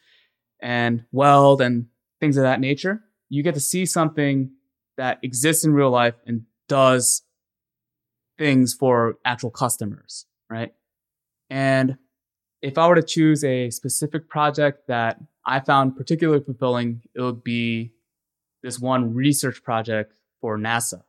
and 0.66 1.06
weld 1.12 1.62
and 1.62 1.86
things 2.20 2.38
of 2.38 2.42
that 2.42 2.60
nature. 2.60 3.04
You 3.30 3.44
get 3.44 3.54
to 3.54 3.60
see 3.60 3.86
something 3.86 4.50
that 4.98 5.20
exists 5.22 5.64
in 5.64 5.74
real 5.74 5.92
life 5.92 6.16
and 6.26 6.42
does 6.68 7.22
things 8.40 8.74
for 8.74 9.20
actual 9.24 9.52
customers, 9.52 10.26
right? 10.50 10.74
And 11.52 11.98
if 12.64 12.80
I 12.80 12.88
were 12.88 12.96
to 12.96 13.04
choose 13.04 13.44
a 13.44 13.70
specific 13.70 14.28
project 14.28 14.88
that 14.88 15.20
I 15.46 15.60
found 15.60 15.96
particularly 15.96 16.44
fulfilling, 16.44 17.04
it 17.14 17.22
would 17.22 17.44
be 17.44 17.92
this 18.64 18.80
one 18.80 19.14
research 19.14 19.62
project 19.62 20.14
for 20.42 20.58
NASA. 20.58 21.04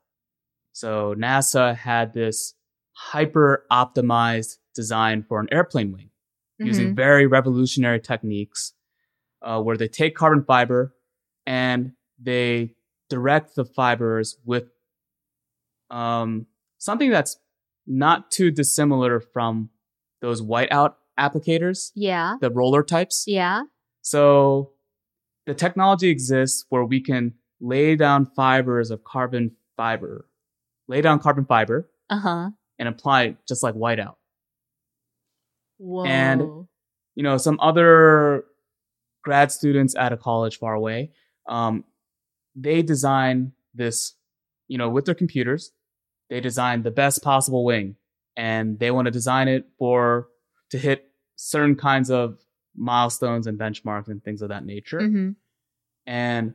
So 0.74 1.14
NASA 1.16 1.74
had 1.74 2.12
this 2.12 2.52
hyper 2.92 3.64
optimized 3.72 4.58
design 4.74 5.24
for 5.26 5.40
an 5.40 5.48
airplane 5.50 5.92
wing 5.92 6.10
using 6.58 6.88
Mhm. 6.90 6.96
very 6.96 7.26
revolutionary 7.26 8.00
techniques 8.00 8.74
uh, 9.42 9.60
where 9.60 9.76
they 9.76 9.88
take 9.88 10.14
carbon 10.16 10.44
fiber 10.44 10.94
and 11.46 11.92
they 12.20 12.74
direct 13.08 13.54
the 13.54 13.64
fibers 13.64 14.36
with 14.44 14.64
um, 15.90 16.46
something 16.78 17.10
that's 17.10 17.36
not 17.86 18.30
too 18.30 18.50
dissimilar 18.50 19.20
from 19.20 19.70
those 20.20 20.42
whiteout 20.42 20.94
applicators, 21.18 21.92
Yeah. 21.94 22.36
the 22.40 22.50
roller 22.50 22.82
types. 22.82 23.24
Yeah. 23.26 23.62
So 24.02 24.72
the 25.46 25.54
technology 25.54 26.08
exists 26.08 26.64
where 26.68 26.84
we 26.84 27.00
can 27.00 27.34
lay 27.60 27.94
down 27.96 28.26
fibers 28.26 28.90
of 28.90 29.04
carbon 29.04 29.52
fiber, 29.76 30.26
lay 30.88 31.00
down 31.00 31.20
carbon 31.20 31.44
fiber 31.44 31.88
Uh-huh. 32.10 32.50
and 32.78 32.88
apply 32.88 33.22
it 33.24 33.36
just 33.46 33.62
like 33.62 33.74
whiteout. 33.74 34.16
Whoa. 35.78 36.04
And- 36.04 36.66
you 37.14 37.22
know, 37.22 37.38
some 37.38 37.58
other 37.60 38.44
grad 39.26 39.50
students 39.50 39.94
at 39.96 40.12
a 40.12 40.16
college 40.16 40.56
far 40.58 40.74
away, 40.74 41.10
um, 41.48 41.82
they 42.54 42.80
design 42.80 43.52
this, 43.74 44.14
you 44.68 44.78
know, 44.78 44.88
with 44.88 45.04
their 45.04 45.16
computers, 45.16 45.72
they 46.30 46.40
design 46.40 46.82
the 46.82 46.92
best 46.92 47.22
possible 47.24 47.64
wing 47.64 47.96
and 48.36 48.78
they 48.78 48.90
want 48.92 49.06
to 49.06 49.10
design 49.10 49.48
it 49.48 49.64
for 49.80 50.28
to 50.70 50.78
hit 50.78 51.10
certain 51.34 51.74
kinds 51.74 52.08
of 52.10 52.38
milestones 52.76 53.46
and 53.48 53.58
benchmarks 53.58 54.08
and 54.08 54.22
things 54.22 54.42
of 54.42 54.48
that 54.50 54.64
nature. 54.64 55.00
Mhm. 55.00 55.34
And 56.06 56.54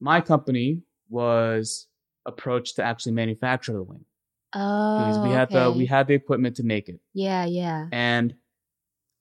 my 0.00 0.20
company 0.22 0.82
was 1.10 1.88
approached 2.24 2.76
to 2.76 2.82
actually 2.82 3.12
manufacture 3.12 3.72
the 3.74 3.82
wing 3.82 4.04
because 4.52 5.18
Oh. 5.18 5.22
we 5.24 5.30
had 5.30 5.50
the 5.50 5.70
we 5.80 5.86
had 5.86 6.06
the 6.06 6.14
equipment 6.14 6.56
to 6.56 6.62
make 6.62 6.88
it 6.88 7.00
Yeah, 7.12 7.44
yeah. 7.44 7.88
and 7.92 8.34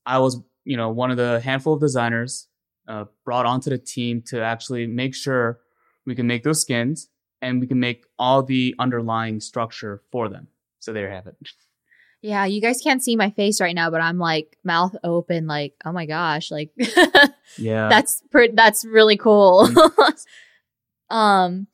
I 0.05 0.19
was, 0.19 0.33
you 0.65 0.75
know, 0.75 0.89
one 0.89 1.11
of 1.11 1.17
the 1.17 1.39
handful 1.39 1.73
of 1.73 1.79
designers 1.79 2.47
uh, 2.87 3.05
brought 3.23 3.45
onto 3.45 3.69
the 3.69 3.77
team 3.77 4.21
to 4.27 4.41
actually 4.41 4.85
make 4.87 5.15
sure 5.15 5.59
we 6.05 6.15
can 6.15 6.27
make 6.27 6.43
those 6.43 6.61
skins 6.61 7.09
and 7.41 7.61
we 7.61 7.67
can 7.67 7.79
make 7.79 8.05
all 8.19 8.43
the 8.43 8.75
underlying 8.79 9.39
structure 9.39 10.01
for 10.11 10.27
them. 10.27 10.47
So 10.79 10.91
there 10.91 11.07
you 11.07 11.13
have 11.13 11.27
it. 11.27 11.37
Yeah, 12.21 12.45
you 12.45 12.59
guys 12.59 12.81
can't 12.81 13.03
see 13.03 13.15
my 13.15 13.29
face 13.29 13.61
right 13.61 13.75
now, 13.75 13.91
but 13.91 14.01
I'm 14.01 14.17
like 14.17 14.57
mouth 14.63 14.95
open, 15.03 15.45
like, 15.45 15.75
oh 15.85 15.91
my 15.91 16.07
gosh, 16.07 16.49
like 16.49 16.71
Yeah. 17.57 17.87
that's 17.87 18.23
pre- 18.31 18.49
that's 18.51 18.83
really 18.83 19.15
cool. 19.15 19.67
Mm. 19.67 20.25
um, 21.15 21.67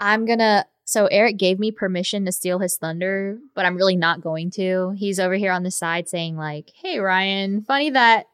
I'm 0.00 0.24
gonna. 0.24 0.64
So 0.92 1.06
Eric 1.06 1.38
gave 1.38 1.58
me 1.58 1.70
permission 1.70 2.26
to 2.26 2.32
steal 2.32 2.58
his 2.58 2.76
thunder, 2.76 3.38
but 3.54 3.64
I'm 3.64 3.76
really 3.76 3.96
not 3.96 4.20
going 4.20 4.50
to. 4.50 4.90
He's 4.94 5.18
over 5.18 5.36
here 5.36 5.50
on 5.50 5.62
the 5.62 5.70
side 5.70 6.06
saying 6.06 6.36
like, 6.36 6.70
"Hey 6.74 6.98
Ryan, 6.98 7.62
funny 7.62 7.88
that 7.88 8.26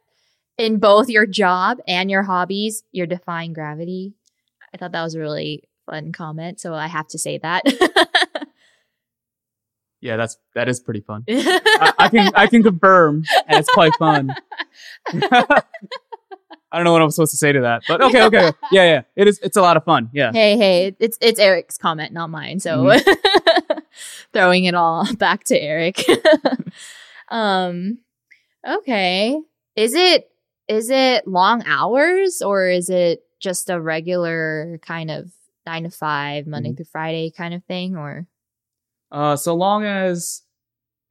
in 0.57 0.81
both 0.81 1.09
your 1.09 1.25
job 1.25 1.79
and 1.87 2.11
your 2.11 2.25
hobbies, 2.25 2.83
you're 2.91 3.07
defying 3.07 3.53
gravity." 3.53 4.15
I 4.75 4.77
thought 4.77 4.91
that 4.91 5.05
was 5.05 5.15
a 5.15 5.21
really 5.21 5.69
fun 5.87 6.11
comment, 6.11 6.59
so 6.59 6.75
I 6.75 6.89
have 6.89 7.07
to 7.09 7.19
say 7.19 7.39
that. 7.39 7.63
Yeah, 10.01 10.17
that's 10.17 10.37
that 10.55 10.69
is 10.69 10.79
pretty 10.79 11.01
fun. 11.01 11.25
I, 11.29 11.93
I 11.99 12.09
can 12.09 12.33
I 12.37 12.47
can 12.47 12.63
confirm, 12.63 13.25
and 13.49 13.59
it's 13.59 13.69
quite 13.75 13.93
fun. 13.99 14.33
I 16.71 16.77
don't 16.77 16.85
know 16.85 16.93
what 16.93 17.01
I'm 17.03 17.11
supposed 17.11 17.31
to 17.33 17.37
say 17.39 17.53
to 17.53 17.61
that, 17.63 17.83
but 17.89 18.01
okay, 18.07 18.23
okay, 18.25 18.53
yeah, 18.73 18.85
yeah, 18.85 19.03
it 19.17 19.27
is. 19.29 19.39
It's 19.43 19.57
a 19.57 19.63
lot 19.63 19.77
of 19.77 19.85
fun. 19.85 20.11
Yeah. 20.13 20.33
hey, 20.33 20.57
hey, 20.57 20.95
it's 20.99 21.17
it's 21.21 21.41
Eric's 21.41 21.79
comment, 21.79 22.13
not 22.13 22.29
mine. 22.31 22.61
So 22.61 22.95
throwing 24.33 24.65
it 24.65 24.75
all 24.75 25.07
back 25.17 25.45
to 25.45 25.59
Eric. 25.61 26.05
um, 27.31 27.99
okay, 28.67 29.41
is 29.77 29.95
it 29.95 30.31
is 30.69 30.91
it 30.91 31.27
long 31.27 31.63
hours 31.67 32.43
or 32.43 32.69
is 32.69 32.91
it 32.91 33.23
just 33.41 33.71
a 33.71 33.81
regular 33.81 34.79
kind 34.83 35.11
of 35.11 35.31
nine 35.67 35.85
to 35.85 35.91
five, 35.91 36.47
Monday 36.47 36.71
Mhm. 36.71 36.77
through 36.77 36.85
Friday 36.87 37.31
kind 37.31 37.55
of 37.55 37.65
thing, 37.65 37.97
or 37.97 38.27
Uh, 39.11 39.37
so 39.37 39.55
long 39.55 39.85
as 39.85 40.43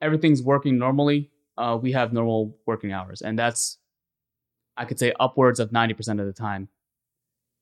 everything's 0.02 0.44
working 0.44 0.78
normally, 0.78 1.32
uh, 1.58 1.78
we 1.82 1.94
have 1.94 2.14
normal 2.14 2.56
working 2.68 2.92
hours, 2.92 3.22
and 3.22 3.38
that's 3.40 3.80
I 4.78 4.86
could 4.86 5.00
say 5.00 5.14
upwards 5.20 5.60
of 5.60 5.72
ninety 5.72 5.94
percent 5.94 6.20
of 6.20 6.26
the 6.28 6.34
time. 6.34 6.70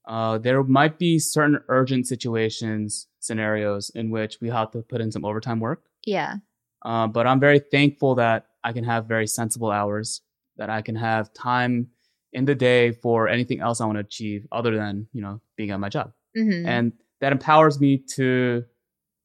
Uh, 0.08 0.38
there 0.38 0.62
might 0.64 1.00
be 1.00 1.18
certain 1.18 1.60
urgent 1.68 2.06
situations, 2.08 3.08
scenarios 3.20 3.90
in 3.96 4.12
which 4.12 4.38
we 4.40 4.50
have 4.50 4.70
to 4.72 4.82
put 4.84 5.02
in 5.02 5.12
some 5.12 5.26
overtime 5.26 5.60
work. 5.60 5.82
yeah, 6.06 6.36
Uh, 6.84 7.08
but 7.08 7.26
I'm 7.26 7.40
very 7.40 7.58
thankful 7.60 8.16
that 8.16 8.46
I 8.64 8.72
can 8.74 8.84
have 8.84 9.08
very 9.08 9.26
sensible 9.26 9.72
hours, 9.72 10.22
that 10.58 10.70
I 10.70 10.82
can 10.84 10.96
have 10.96 11.34
time 11.34 11.88
in 12.34 12.46
the 12.46 12.54
day 12.54 12.92
for 12.92 13.28
anything 13.28 13.62
else 13.62 13.82
I 13.82 13.86
want 13.86 13.96
to 13.96 14.02
achieve 14.02 14.46
other 14.52 14.76
than, 14.76 15.08
you 15.14 15.22
know, 15.22 15.42
being 15.56 15.72
at 15.72 15.80
my 15.80 15.90
job. 15.90 16.14
hmm 16.36 16.66
And 16.68 16.92
that 17.22 17.32
empowers 17.32 17.80
me 17.80 17.98
to 18.18 18.66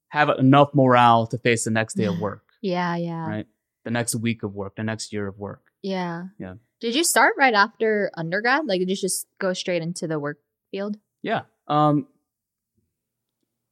have 0.08 0.30
enough 0.30 0.70
morale 0.74 1.26
to 1.26 1.38
face 1.38 1.64
the 1.64 1.70
next 1.70 1.94
day 1.94 2.06
of 2.06 2.18
work, 2.28 2.44
yeah, 2.62 2.96
yeah, 2.96 3.26
right? 3.28 3.46
The 3.84 3.90
next 3.90 4.14
week 4.14 4.42
of 4.42 4.54
work, 4.54 4.76
the 4.76 4.82
next 4.84 5.12
year 5.12 5.26
of 5.26 5.38
work. 5.38 5.62
yeah, 5.82 6.28
Yeah. 6.38 6.54
Did 6.80 6.94
you 6.94 7.04
start 7.04 7.34
right 7.38 7.54
after 7.54 8.10
undergrad? 8.16 8.66
Like, 8.66 8.80
did 8.80 8.88
you 8.88 8.96
just 8.96 9.26
go 9.38 9.52
straight 9.52 9.82
into 9.82 10.06
the 10.06 10.18
work 10.18 10.38
field? 10.70 10.96
Yeah. 11.22 11.42
Um, 11.68 12.06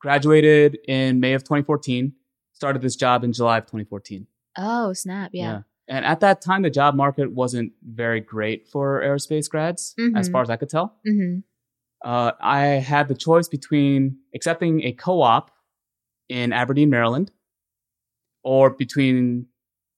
graduated 0.00 0.78
in 0.86 1.20
May 1.20 1.32
of 1.34 1.42
2014, 1.44 2.12
started 2.52 2.82
this 2.82 2.96
job 2.96 3.24
in 3.24 3.32
July 3.32 3.58
of 3.58 3.64
2014. 3.64 4.26
Oh, 4.56 4.92
snap! 4.92 5.30
Yeah. 5.32 5.44
yeah. 5.50 5.60
And 5.88 6.04
at 6.04 6.20
that 6.20 6.42
time, 6.42 6.62
the 6.62 6.70
job 6.70 6.94
market 6.94 7.32
wasn't 7.32 7.72
very 7.82 8.20
great 8.20 8.68
for 8.68 9.00
aerospace 9.00 9.48
grads, 9.48 9.94
as 10.16 10.28
Mhm. 10.28 10.32
far 10.32 10.42
as 10.42 10.50
I 10.50 10.56
could 10.56 10.68
tell. 10.68 10.96
hmm 11.04 11.38
Uh, 12.04 12.30
I 12.40 12.60
had 12.92 13.08
the 13.08 13.14
choice 13.14 13.48
between 13.48 14.18
accepting 14.34 14.82
a 14.84 14.92
co 14.92 15.20
op 15.22 15.50
in 16.28 16.52
Aberdeen, 16.52 16.90
Maryland, 16.90 17.32
or 18.44 18.70
between 18.70 19.46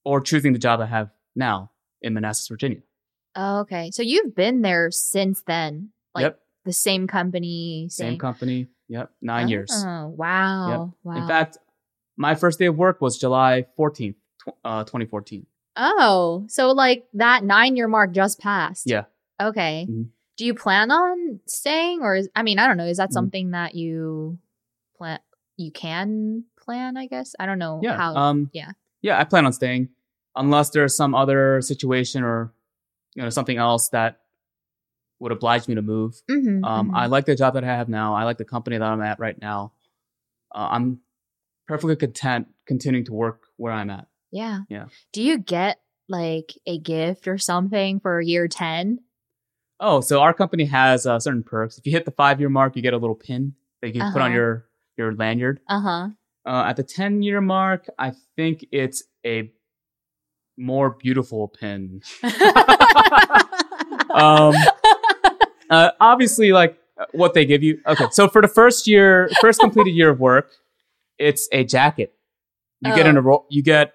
or 0.05 0.21
choosing 0.23 0.53
the 0.55 0.59
job 0.59 0.81
I 0.81 0.87
have 0.87 1.11
now 1.37 1.73
in 2.01 2.15
Manassas, 2.15 2.49
Virginia. 2.49 2.81
Oh, 3.37 3.61
okay. 3.61 3.91
So 3.93 4.03
you've 4.03 4.35
been 4.35 4.63
there 4.63 4.91
since 4.91 5.43
then, 5.47 5.91
like 6.15 6.23
yep, 6.23 6.41
the 6.65 6.73
same 6.73 7.07
company, 7.07 7.87
same 7.91 8.13
same, 8.13 8.19
company. 8.19 8.67
Yep, 8.89 9.11
nine 9.23 9.49
years. 9.49 9.71
Oh, 9.73 10.09
wow, 10.09 10.95
wow. 11.05 11.15
In 11.17 11.27
fact, 11.29 11.59
my 12.17 12.35
first 12.35 12.59
day 12.59 12.67
of 12.67 12.77
work 12.77 13.01
was 13.01 13.19
July 13.19 13.67
14th, 13.79 14.17
tw- 14.43 14.55
uh, 14.65 14.85
2014. 14.85 15.47
oh, 15.77 16.45
so 16.49 16.73
like 16.73 17.07
that 17.15 17.45
nine-year 17.45 17.87
mark 17.89 18.13
just 18.13 18.41
passed. 18.41 18.89
Yeah. 18.91 19.05
Okay. 19.41 19.87
Mhm. 19.89 20.09
Do 20.37 20.45
you 20.45 20.55
plan 20.55 20.91
on 20.91 21.41
staying, 21.47 22.01
or 22.03 22.17
is 22.17 22.29
I 22.35 22.43
mean, 22.43 22.59
I 22.59 22.67
don't 22.67 22.77
know. 22.77 22.87
Is 22.87 22.97
that 22.97 23.11
Mhm. 23.11 23.15
something 23.15 23.51
that 23.53 23.75
you 23.75 24.39
plan? 24.97 25.21
You 25.57 25.71
can 25.71 26.45
plan, 26.59 26.97
I 26.97 27.07
guess. 27.07 27.35
I 27.39 27.47
don't 27.47 27.59
know 27.59 27.81
Yeah. 27.83 27.97
how. 27.97 28.17
um, 28.17 28.51
yeah. 28.53 28.73
Yeah, 29.03 29.19
I 29.21 29.25
plan 29.25 29.47
on 29.47 29.53
staying 29.53 29.91
unless 30.35 30.71
there's 30.71 30.97
some 30.97 31.15
other 31.15 31.61
situation 31.63 32.23
or 32.25 32.53
you 33.15 33.23
know 33.23 33.31
something 33.31 33.57
else 33.57 33.89
that 33.91 34.21
would 35.19 35.33
oblige 35.33 35.69
me 35.69 35.75
to 35.75 35.83
move. 35.83 36.15
Mhm, 36.31 36.65
Um, 36.65 36.91
mhm. 36.91 36.97
I 36.97 37.07
like 37.07 37.27
the 37.27 37.35
job 37.35 37.55
that 37.55 37.65
I 37.65 37.67
have 37.67 37.89
now. 37.89 38.15
I 38.15 38.25
like 38.25 38.39
the 38.39 38.45
company 38.45 38.79
that 38.79 38.85
I'm 38.85 39.03
at 39.03 39.19
right 39.21 39.39
now. 39.41 39.73
Uh, 40.55 40.69
I'm 40.71 41.01
perfectly 41.69 41.97
content 41.97 42.49
continuing 42.67 43.05
to 43.07 43.13
work 43.13 43.43
where 43.57 43.73
I'm 43.73 43.91
at. 43.91 44.07
yeah. 44.33 44.61
yeah. 44.69 44.87
Do 45.13 45.23
you 45.23 45.39
get 45.39 45.81
like 46.09 46.55
a 46.67 46.79
gift 46.79 47.29
or 47.29 47.37
something 47.39 48.01
for 48.01 48.21
year 48.21 48.49
ten? 48.49 49.01
Oh, 49.79 50.01
so 50.01 50.21
our 50.21 50.35
company 50.35 50.65
has 50.67 51.07
uh, 51.07 51.19
certain 51.21 51.43
perks. 51.43 51.79
If 51.79 51.87
you 51.87 51.93
hit 51.93 52.05
the 52.05 52.11
five 52.11 52.39
year 52.41 52.49
mark, 52.49 52.77
you 52.77 52.83
get 52.83 52.95
a 52.95 52.99
little 52.99 53.15
pin 53.17 53.55
that 53.81 53.89
you 53.89 54.01
can 54.01 54.13
put 54.13 54.21
on 54.23 54.29
Uh-huh. 54.31 54.37
your 54.37 54.67
your 54.97 55.15
lanyard. 55.15 55.61
Uh 55.69 55.81
huh. 55.81 56.09
Uh, 56.47 56.65
at 56.67 56.77
the 56.77 56.83
10 56.83 57.23
year 57.23 57.41
mark, 57.41 57.87
I 57.99 58.13
think 58.37 58.65
it's 58.73 59.03
a 59.25 59.53
more 60.61 60.91
beautiful 60.91 61.49
pin. 61.49 62.03
um, 64.11 64.55
uh, 65.71 65.91
obviously, 66.01 66.53
like 66.53 66.79
uh, 66.99 67.07
what 67.13 67.35
they 67.35 67.45
give 67.45 67.63
you. 67.63 67.81
Okay, 67.87 68.07
so 68.11 68.29
for 68.29 68.43
the 68.43 68.49
first 68.49 68.87
year, 68.87 69.31
first 69.41 69.61
completed 69.61 69.93
year 69.93 70.11
of 70.11 70.21
work, 70.21 70.51
it's 71.19 71.49
a 71.53 71.65
jacket. 71.65 72.13
You 72.83 72.95
get 72.95 73.07
Oh. 73.07 73.11
an 73.11 73.17
aro- 73.17 73.45
you 73.51 73.63
get 73.63 73.93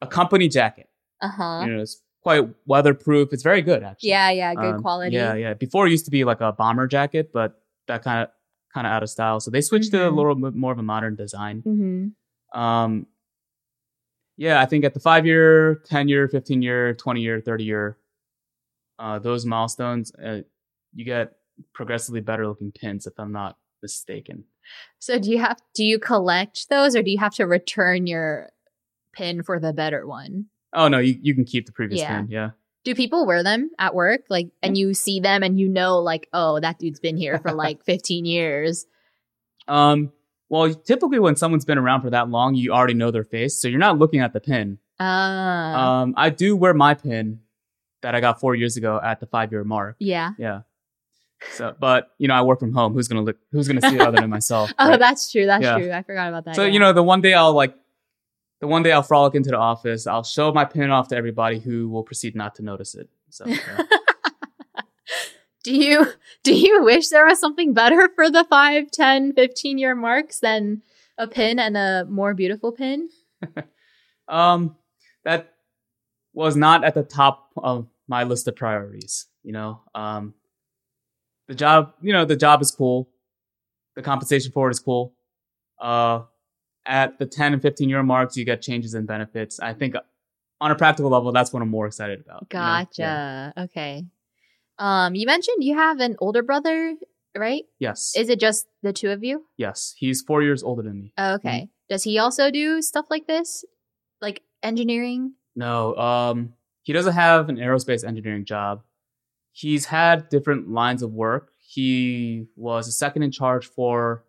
a 0.00 0.06
company 0.06 0.48
jacket. 0.48 0.88
uh 1.20 1.28
huh. 1.28 1.64
You 1.66 1.74
know, 1.74 1.82
it's 1.82 2.02
quite 2.22 2.48
weatherproof. 2.66 3.32
It's 3.32 3.42
very 3.42 3.62
good, 3.62 3.82
actually. 3.82 4.10
Yeah, 4.10 4.30
yeah, 4.30 4.54
good 4.54 4.74
Um, 4.76 4.82
quality. 4.82 5.14
Yeah, 5.16 5.34
yeah. 5.34 5.54
Before 5.54 5.86
it 5.86 5.90
used 5.90 6.04
to 6.06 6.10
be 6.10 6.24
like 6.24 6.40
a 6.40 6.52
bomber 6.52 6.86
jacket, 6.86 7.30
but 7.32 7.60
that 7.88 8.02
kind 8.02 8.22
of 8.24 8.28
kind 8.74 8.86
of 8.86 8.92
out 8.92 9.02
of 9.02 9.08
style. 9.10 9.38
So 9.40 9.50
they 9.50 9.60
switched 9.60 9.92
to 9.92 10.06
a 10.08 10.10
Mhm. 10.10 10.16
little 10.16 10.34
bit 10.34 10.54
more 10.54 10.72
of 10.72 10.78
a 10.78 10.82
modern 10.82 11.14
design. 11.16 11.62
Mm-hmm. 11.62 12.60
Um, 12.60 13.06
yeah, 14.36 14.60
I 14.60 14.66
think 14.66 14.84
at 14.84 14.94
the 14.94 15.00
five 15.00 15.26
year, 15.26 15.76
10 15.86 16.08
year, 16.08 16.28
15 16.28 16.62
year, 16.62 16.94
20 16.94 17.20
year, 17.20 17.40
30 17.40 17.64
year, 17.64 17.98
uh, 18.98 19.18
those 19.18 19.44
milestones, 19.44 20.12
uh, 20.14 20.40
you 20.94 21.04
get 21.04 21.32
progressively 21.72 22.20
better 22.20 22.46
looking 22.46 22.72
pins, 22.72 23.06
if 23.06 23.14
I'm 23.18 23.32
not 23.32 23.56
mistaken. 23.82 24.44
So 24.98 25.18
do 25.18 25.30
you 25.30 25.38
have 25.38 25.58
do 25.74 25.84
you 25.84 25.98
collect 25.98 26.68
those 26.70 26.96
or 26.96 27.02
do 27.02 27.10
you 27.10 27.18
have 27.18 27.34
to 27.34 27.46
return 27.46 28.06
your 28.06 28.50
pin 29.12 29.42
for 29.42 29.60
the 29.60 29.72
better 29.72 30.06
one? 30.06 30.46
Oh, 30.72 30.88
no, 30.88 30.98
you, 30.98 31.18
you 31.20 31.34
can 31.34 31.44
keep 31.44 31.66
the 31.66 31.72
previous 31.72 32.00
Yeah. 32.00 32.16
pin. 32.16 32.28
Yeah. 32.30 32.50
Do 32.84 32.94
people 32.94 33.26
wear 33.26 33.42
them 33.42 33.70
at 33.78 33.94
work? 33.94 34.22
Like 34.28 34.48
and 34.62 34.76
you 34.76 34.94
see 34.94 35.20
them 35.20 35.42
and 35.42 35.58
you 35.58 35.68
know 35.68 35.98
like, 36.00 36.28
oh, 36.32 36.60
that 36.60 36.78
dude's 36.78 37.00
been 37.00 37.16
here 37.16 37.38
for 37.38 37.52
like 37.64 37.84
15 37.84 38.24
years. 38.24 38.86
Um, 39.68 40.12
well, 40.48 40.72
typically 40.72 41.18
when 41.18 41.36
someone's 41.36 41.64
been 41.64 41.78
around 41.78 42.02
for 42.02 42.10
that 42.10 42.28
long, 42.28 42.54
you 42.54 42.72
already 42.72 42.94
know 42.94 43.10
their 43.10 43.24
face. 43.24 43.60
So 43.60 43.68
you're 43.68 43.78
not 43.78 43.98
looking 43.98 44.20
at 44.20 44.32
the 44.32 44.40
pin. 44.40 44.78
Ah. 45.00 46.00
Um, 46.02 46.14
I 46.16 46.30
do 46.30 46.56
wear 46.56 46.74
my 46.74 46.94
pin 46.94 47.40
that 48.02 48.14
I 48.14 48.20
got 48.20 48.38
four 48.40 48.54
years 48.54 48.76
ago 48.76 49.00
at 49.02 49.20
the 49.20 49.26
five 49.26 49.50
year 49.52 49.64
mark. 49.64 49.96
yeah. 49.98 50.30
Yeah. 50.38 50.60
So, 51.52 51.74
but 51.78 52.10
you 52.16 52.26
know, 52.28 52.34
I 52.34 52.42
work 52.42 52.58
from 52.58 52.72
home. 52.72 52.94
Who's 52.94 53.06
gonna 53.08 53.20
look? 53.22 53.36
Who's 53.52 53.68
gonna 53.68 53.82
see 53.82 53.96
it 53.96 54.00
other 54.00 54.18
than 54.20 54.30
myself? 54.38 54.72
Oh, 54.78 54.90
right? 54.90 54.98
that's 54.98 55.30
true. 55.30 55.44
That's 55.44 55.62
Yeah. 55.62 55.78
true. 55.78 55.92
I 55.92 56.02
forgot 56.02 56.28
about 56.28 56.44
that. 56.46 56.56
So 56.56 56.62
yeah. 56.64 56.72
you 56.72 56.78
know, 56.78 56.92
the 56.94 57.02
one 57.02 57.20
day 57.20 57.34
I'll 57.34 57.52
like, 57.52 57.74
the 58.60 58.66
one 58.66 58.82
day 58.82 58.92
I'll 58.92 59.02
frolic 59.02 59.34
into 59.34 59.50
the 59.50 59.58
office. 59.58 60.06
I'll 60.06 60.22
show 60.22 60.52
my 60.52 60.64
pin 60.64 60.90
off 60.90 61.08
to 61.08 61.16
everybody 61.16 61.58
who 61.58 61.88
will 61.90 62.02
proceed 62.02 62.34
not 62.34 62.54
to 62.56 62.62
notice 62.62 62.94
it. 62.94 63.10
So 63.28 63.44
yeah. 63.46 63.58
do 65.64 65.74
you 65.74 66.06
do 66.44 66.54
you 66.54 66.84
wish 66.84 67.08
there 67.08 67.26
was 67.26 67.40
something 67.40 67.74
better 67.74 68.08
for 68.14 68.30
the 68.30 68.44
5, 68.44 68.90
10, 68.92 69.32
15 69.32 69.78
year 69.78 69.96
marks 69.96 70.38
than 70.38 70.82
a 71.18 71.26
pin 71.26 71.58
and 71.58 71.76
a 71.76 72.06
more 72.08 72.34
beautiful 72.34 72.70
pin? 72.70 73.08
um, 74.28 74.76
that 75.24 75.54
was 76.32 76.54
not 76.54 76.84
at 76.84 76.94
the 76.94 77.02
top 77.02 77.50
of 77.56 77.88
my 78.06 78.22
list 78.22 78.46
of 78.46 78.54
priorities. 78.54 79.26
You 79.42 79.52
know, 79.52 79.80
um, 79.94 80.34
the 81.48 81.54
job, 81.54 81.94
you 82.00 82.12
know, 82.12 82.24
the 82.24 82.36
job 82.36 82.62
is 82.62 82.70
cool. 82.70 83.08
The 83.96 84.02
compensation 84.02 84.52
for 84.52 84.68
it 84.68 84.72
is 84.72 84.80
cool. 84.80 85.14
Uh, 85.80 86.22
at 86.86 87.18
the 87.18 87.26
10 87.26 87.54
and 87.54 87.62
15 87.62 87.88
year 87.88 88.02
marks, 88.02 88.36
you 88.36 88.44
get 88.44 88.62
changes 88.62 88.94
in 88.94 89.06
benefits. 89.06 89.60
I 89.60 89.72
think 89.72 89.94
on 90.60 90.70
a 90.70 90.74
practical 90.74 91.10
level, 91.10 91.32
that's 91.32 91.52
what 91.52 91.62
I'm 91.62 91.68
more 91.68 91.86
excited 91.86 92.20
about. 92.20 92.46
you 92.52 92.58
know? 92.58 92.64
Gotcha. 92.64 93.52
Yeah. 93.56 93.64
Okay. 93.64 94.04
Um, 94.78 95.14
you 95.14 95.26
mentioned 95.26 95.62
you 95.62 95.74
have 95.76 96.00
an 96.00 96.16
older 96.18 96.42
brother, 96.42 96.94
right? 97.36 97.64
Yes. 97.78 98.12
Is 98.16 98.28
it 98.28 98.40
just 98.40 98.66
the 98.82 98.92
two 98.92 99.10
of 99.10 99.22
you? 99.24 99.44
yes. 99.56 99.94
He's 99.96 100.22
four 100.22 100.42
years 100.42 100.62
older 100.62 100.82
than 100.82 101.00
me. 101.00 101.12
Oh, 101.18 101.34
okay. 101.34 101.68
Does 101.88 102.02
he 102.04 102.18
also 102.18 102.50
do 102.50 102.80
stuff 102.82 103.06
like 103.10 103.26
this, 103.26 103.64
like 104.20 104.42
engineering? 104.62 105.34
No, 105.54 105.94
um, 105.96 106.54
he 106.82 106.92
doesn't 106.92 107.12
have 107.12 107.48
an 107.48 107.56
aerospace 107.56 108.04
engineering 108.04 108.44
job. 108.44 108.82
He's 109.52 109.84
had 109.86 110.28
different 110.28 110.68
lines 110.70 111.02
of 111.02 111.12
work. 111.12 111.52
He 111.60 112.46
was 112.56 112.88
a 112.88 112.92
second 112.92 113.22
in 113.22 113.30
charge 113.30 113.66
for 113.66 114.24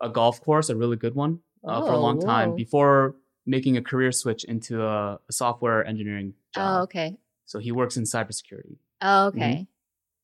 a 0.00 0.08
golf 0.08 0.40
course, 0.40 0.70
a 0.70 0.76
really 0.76 0.96
good 0.96 1.14
one, 1.14 1.40
uh, 1.66 1.82
for 1.82 1.92
a 1.92 1.96
Oh, 1.96 2.00
long 2.00 2.20
time 2.20 2.54
before 2.56 3.16
making 3.44 3.76
a 3.76 3.82
career 3.82 4.12
switch 4.12 4.44
into 4.44 4.82
a, 4.82 5.18
a 5.28 5.32
software 5.32 5.84
engineering 5.84 6.32
Oh, 6.56 6.82
okay. 6.82 7.16
So 7.46 7.58
he 7.58 7.72
works 7.72 7.96
in 7.96 8.04
cybersecurity. 8.04 8.76
Oh, 9.02 9.26
okay. 9.26 9.66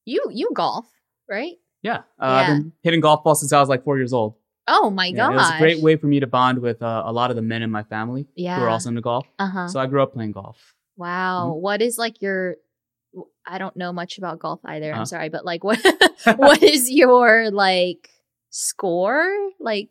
You 0.06 0.24
you 0.32 0.48
golf, 0.54 0.86
right? 1.28 1.54
Yeah, 1.82 1.98
uh, 2.18 2.24
I've 2.24 2.46
been 2.46 2.72
hitting 2.82 3.00
golf 3.00 3.22
balls 3.22 3.40
since 3.40 3.52
I 3.52 3.60
was 3.60 3.68
like 3.68 3.84
four 3.84 3.98
years 3.98 4.12
old. 4.14 4.36
Oh 4.68 4.88
my 4.90 5.06
Yeah, 5.06 5.26
god. 5.26 5.32
it 5.32 5.36
was 5.36 5.50
a 5.50 5.58
great 5.58 5.80
way 5.80 5.96
for 5.96 6.06
me 6.06 6.20
to 6.20 6.26
bond 6.26 6.58
with 6.60 6.82
uh, 6.82 7.02
a 7.06 7.12
lot 7.12 7.30
of 7.30 7.36
the 7.36 7.42
men 7.42 7.62
in 7.62 7.70
my 7.70 7.82
family 7.84 8.26
Yeah. 8.34 8.56
who 8.56 8.62
are 8.64 8.68
also 8.68 8.88
into 8.88 9.00
golf. 9.00 9.26
Uh-huh. 9.38 9.68
So 9.68 9.78
I 9.78 9.86
grew 9.86 10.02
up 10.02 10.14
playing 10.14 10.32
golf. 10.32 10.74
Wow. 10.96 11.50
Mm-hmm. 11.52 11.60
What 11.62 11.82
is 11.82 11.98
like 11.98 12.22
your 12.22 12.56
I 13.46 13.58
don't 13.58 13.76
know 13.76 13.92
much 13.92 14.18
about 14.18 14.38
golf 14.40 14.60
either. 14.64 14.90
Uh-huh. 14.90 15.00
I'm 15.00 15.06
sorry, 15.06 15.28
but 15.28 15.44
like 15.44 15.62
what 15.62 15.78
what 16.36 16.62
is 16.62 16.90
your 16.90 17.50
like 17.50 18.08
score? 18.50 19.28
Like 19.60 19.90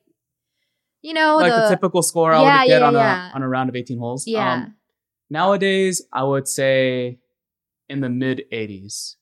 you 1.02 1.14
know 1.14 1.38
like 1.38 1.54
the, 1.54 1.62
the, 1.62 1.70
typical 1.70 2.02
score 2.02 2.34
I 2.34 2.42
Yeah, 2.42 2.60
would 2.62 2.68
get 2.68 2.82
yeah, 2.82 2.88
on 2.88 2.94
yeah. 2.94 3.32
a 3.32 3.36
on 3.36 3.44
a 3.44 3.48
round 3.48 3.70
of 3.70 3.76
18 3.76 3.98
holes. 4.00 4.28
Yeah. 4.28 4.54
Um, 4.54 4.76
nowadays, 5.30 6.02
I 6.12 6.24
would 6.24 6.48
say 6.48 7.20
in 7.88 8.02
the 8.02 8.10
mid 8.10 8.44
80s. 8.52 9.16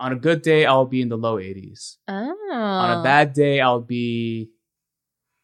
On 0.00 0.12
a 0.12 0.16
good 0.16 0.40
day, 0.42 0.64
I'll 0.64 0.86
be 0.86 1.02
in 1.02 1.10
the 1.10 1.18
low 1.18 1.36
80s. 1.36 1.98
oh. 2.08 2.34
On 2.52 2.98
a 2.98 3.02
bad 3.02 3.32
day, 3.34 3.60
I'll 3.60 3.80
be 3.84 4.50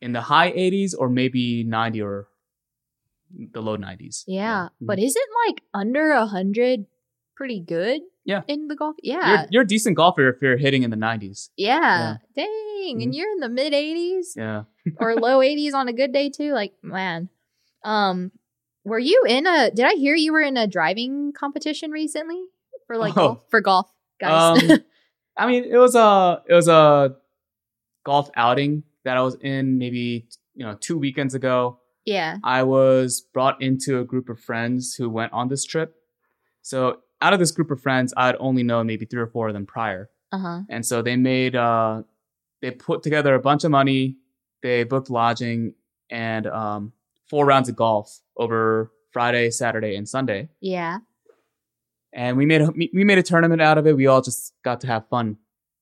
in 0.01 0.13
the 0.13 0.23
high 0.23 0.51
80s 0.53 0.95
or 0.99 1.09
maybe 1.09 1.63
90 1.63 2.01
or 2.03 2.29
the 3.53 3.61
low 3.61 3.77
90s. 3.77 4.25
Yeah. 4.27 4.69
Mhm. 4.81 4.87
But 4.87 4.99
isn't 4.99 5.31
like 5.47 5.63
under 5.75 6.11
a 6.13 6.27
hundred 6.27 6.87
pretty 7.35 7.61
good? 7.61 8.01
Yeah. 8.25 8.43
In 8.49 8.67
the 8.69 8.75
golf? 8.77 8.97
you're, 9.03 9.21
Yeah. 9.21 9.47
you're 9.51 9.63
a 9.63 9.67
decent 9.67 9.95
golfer 9.97 10.29
if 10.29 10.41
you're 10.43 10.57
hitting 10.57 10.83
in 10.83 10.91
the 10.91 10.97
90s. 10.97 11.51
yeah. 11.57 12.17
Dang. 12.35 13.03
And 13.03 13.13
Mhm. 13.13 13.17
you're 13.17 13.31
in 13.33 13.41
the 13.41 13.49
mid 13.49 13.75
eighties? 13.75 14.35
Yeah. 14.37 14.65
or 14.99 15.15
low 15.17 15.41
80s 15.41 15.75
on 15.75 15.89
a 15.89 15.93
good 15.93 16.13
day 16.13 16.31
too 16.31 16.53
like 16.53 16.73
man 16.83 17.29
um 17.85 18.31
were 18.85 18.99
you 19.01 19.23
in 19.29 19.45
a 19.47 19.71
did 19.71 19.85
i 19.85 19.95
hear 19.95 20.15
you 20.15 20.33
were 20.33 20.41
in 20.41 20.57
a 20.57 20.67
driving 20.69 21.33
competition 21.33 21.91
recently 21.91 22.41
for 22.87 22.97
like 22.97 23.13
Oh. 23.17 23.21
golf 23.35 23.39
for 23.51 23.61
golf 23.61 23.91
guys 24.21 24.63
Um, 24.63 24.79
I 25.37 25.47
mean, 25.47 25.65
it 25.65 25.77
was 25.77 25.95
a 25.95 26.43
it 26.49 26.55
was 26.55 26.69
a 26.69 27.17
golf 28.05 28.31
outing 28.37 28.85
that 29.05 29.17
I 29.17 29.23
was 29.23 29.37
in 29.41 29.79
maybe 29.79 30.29
you 30.55 30.65
know 30.65 30.77
two 30.81 30.97
weekends 30.99 31.35
ago. 31.35 31.81
yeah 32.05 32.39
I 32.43 32.63
was 32.63 33.21
brought 33.21 33.61
into 33.61 33.99
a 34.01 34.05
group 34.05 34.29
of 34.29 34.41
friends 34.41 34.95
who 34.95 35.11
went 35.11 35.33
on 35.33 35.49
this 35.49 35.65
trip. 35.65 35.95
So 36.63 37.01
out 37.21 37.33
of 37.33 37.39
this 37.39 37.51
group 37.53 37.71
of 37.71 37.81
friends, 37.81 38.13
I'd 38.17 38.37
only 38.39 38.63
known 38.63 38.87
maybe 38.87 39.07
three 39.07 39.21
or 39.21 39.27
four 39.27 39.49
of 39.49 39.55
them 39.55 39.67
prior, 39.67 40.09
uh-huh 40.33 40.63
and 40.69 40.85
so 40.85 41.03
they 41.03 41.17
made 41.17 41.55
uh 41.57 42.03
they 42.63 42.71
put 42.71 43.03
together 43.03 43.35
a 43.35 43.41
bunch 43.41 43.65
of 43.65 43.71
money. 43.71 44.17
They 44.63 44.85
booked 44.85 45.11
lodging 45.11 45.75
and 46.11 46.47
um, 46.47 46.93
four 47.29 47.45
rounds 47.45 47.69
of 47.69 47.77
golf 47.77 48.21
over 48.37 48.91
Friday, 49.13 49.51
Saturday, 49.51 49.97
and 49.97 50.09
Sunday. 50.09 50.49
yeah 50.61 50.99
and 52.17 52.37
we 52.37 52.45
made 52.47 52.63
a 52.63 52.71
we 52.73 53.05
made 53.05 53.19
a 53.19 53.23
tournament 53.23 53.61
out 53.63 53.79
of 53.79 53.87
it. 53.87 53.95
We 53.97 54.07
all 54.09 54.23
just 54.23 54.53
got 54.65 54.81
to 54.81 54.87
have 54.89 55.07
fun, 55.09 55.37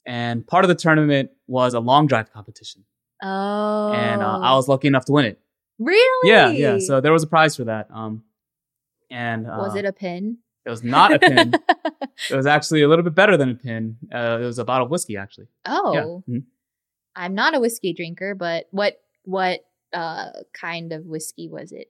and 0.05 0.47
part 0.47 0.65
of 0.67 0.69
the 0.69 0.75
tournament 0.75 1.31
was 1.47 1.73
a 1.73 1.81
long 1.81 2.07
drive 2.07 2.31
competition, 2.33 2.85
oh 3.23 3.91
and 3.95 4.23
uh, 4.23 4.39
I 4.43 4.55
was 4.55 4.69
lucky 4.69 4.89
enough 4.89 5.07
to 5.07 5.13
win 5.13 5.25
it. 5.25 5.39
really 5.79 6.31
Yeah, 6.31 6.51
yeah. 6.51 6.79
So 6.79 7.01
there 7.01 7.13
was 7.13 7.23
a 7.23 7.27
prize 7.27 7.57
for 7.57 7.65
that. 7.65 7.89
Um, 7.91 8.25
and 9.11 9.47
uh, 9.47 9.57
was 9.59 9.77
it 9.77 9.85
a 9.85 9.93
pin 9.93 10.39
It 10.67 10.71
was 10.71 10.83
not 10.83 11.13
a 11.13 11.19
pin. 11.19 11.55
it 12.31 12.35
was 12.35 12.47
actually 12.47 12.83
a 12.83 12.89
little 12.89 13.05
bit 13.05 13.15
better 13.15 13.37
than 13.37 13.51
a 13.51 13.55
pin. 13.55 13.97
Uh, 14.13 14.39
it 14.41 14.45
was 14.45 14.59
a 14.59 14.65
bottle 14.65 14.87
of 14.87 14.91
whiskey, 14.91 15.17
actually. 15.17 15.49
oh 15.67 15.95
Yeah. 15.95 16.35
Mhm. 16.37 16.45
i'm 17.17 17.35
not 17.35 17.55
a 17.55 17.61
whiskey 17.61 17.93
drinker 17.93 18.35
but 18.35 18.67
what 18.73 18.95
what 19.25 19.61
uh 19.93 20.31
kind 20.53 20.93
of 20.93 21.07
whiskey 21.07 21.49
was 21.49 21.71
it 21.71 21.89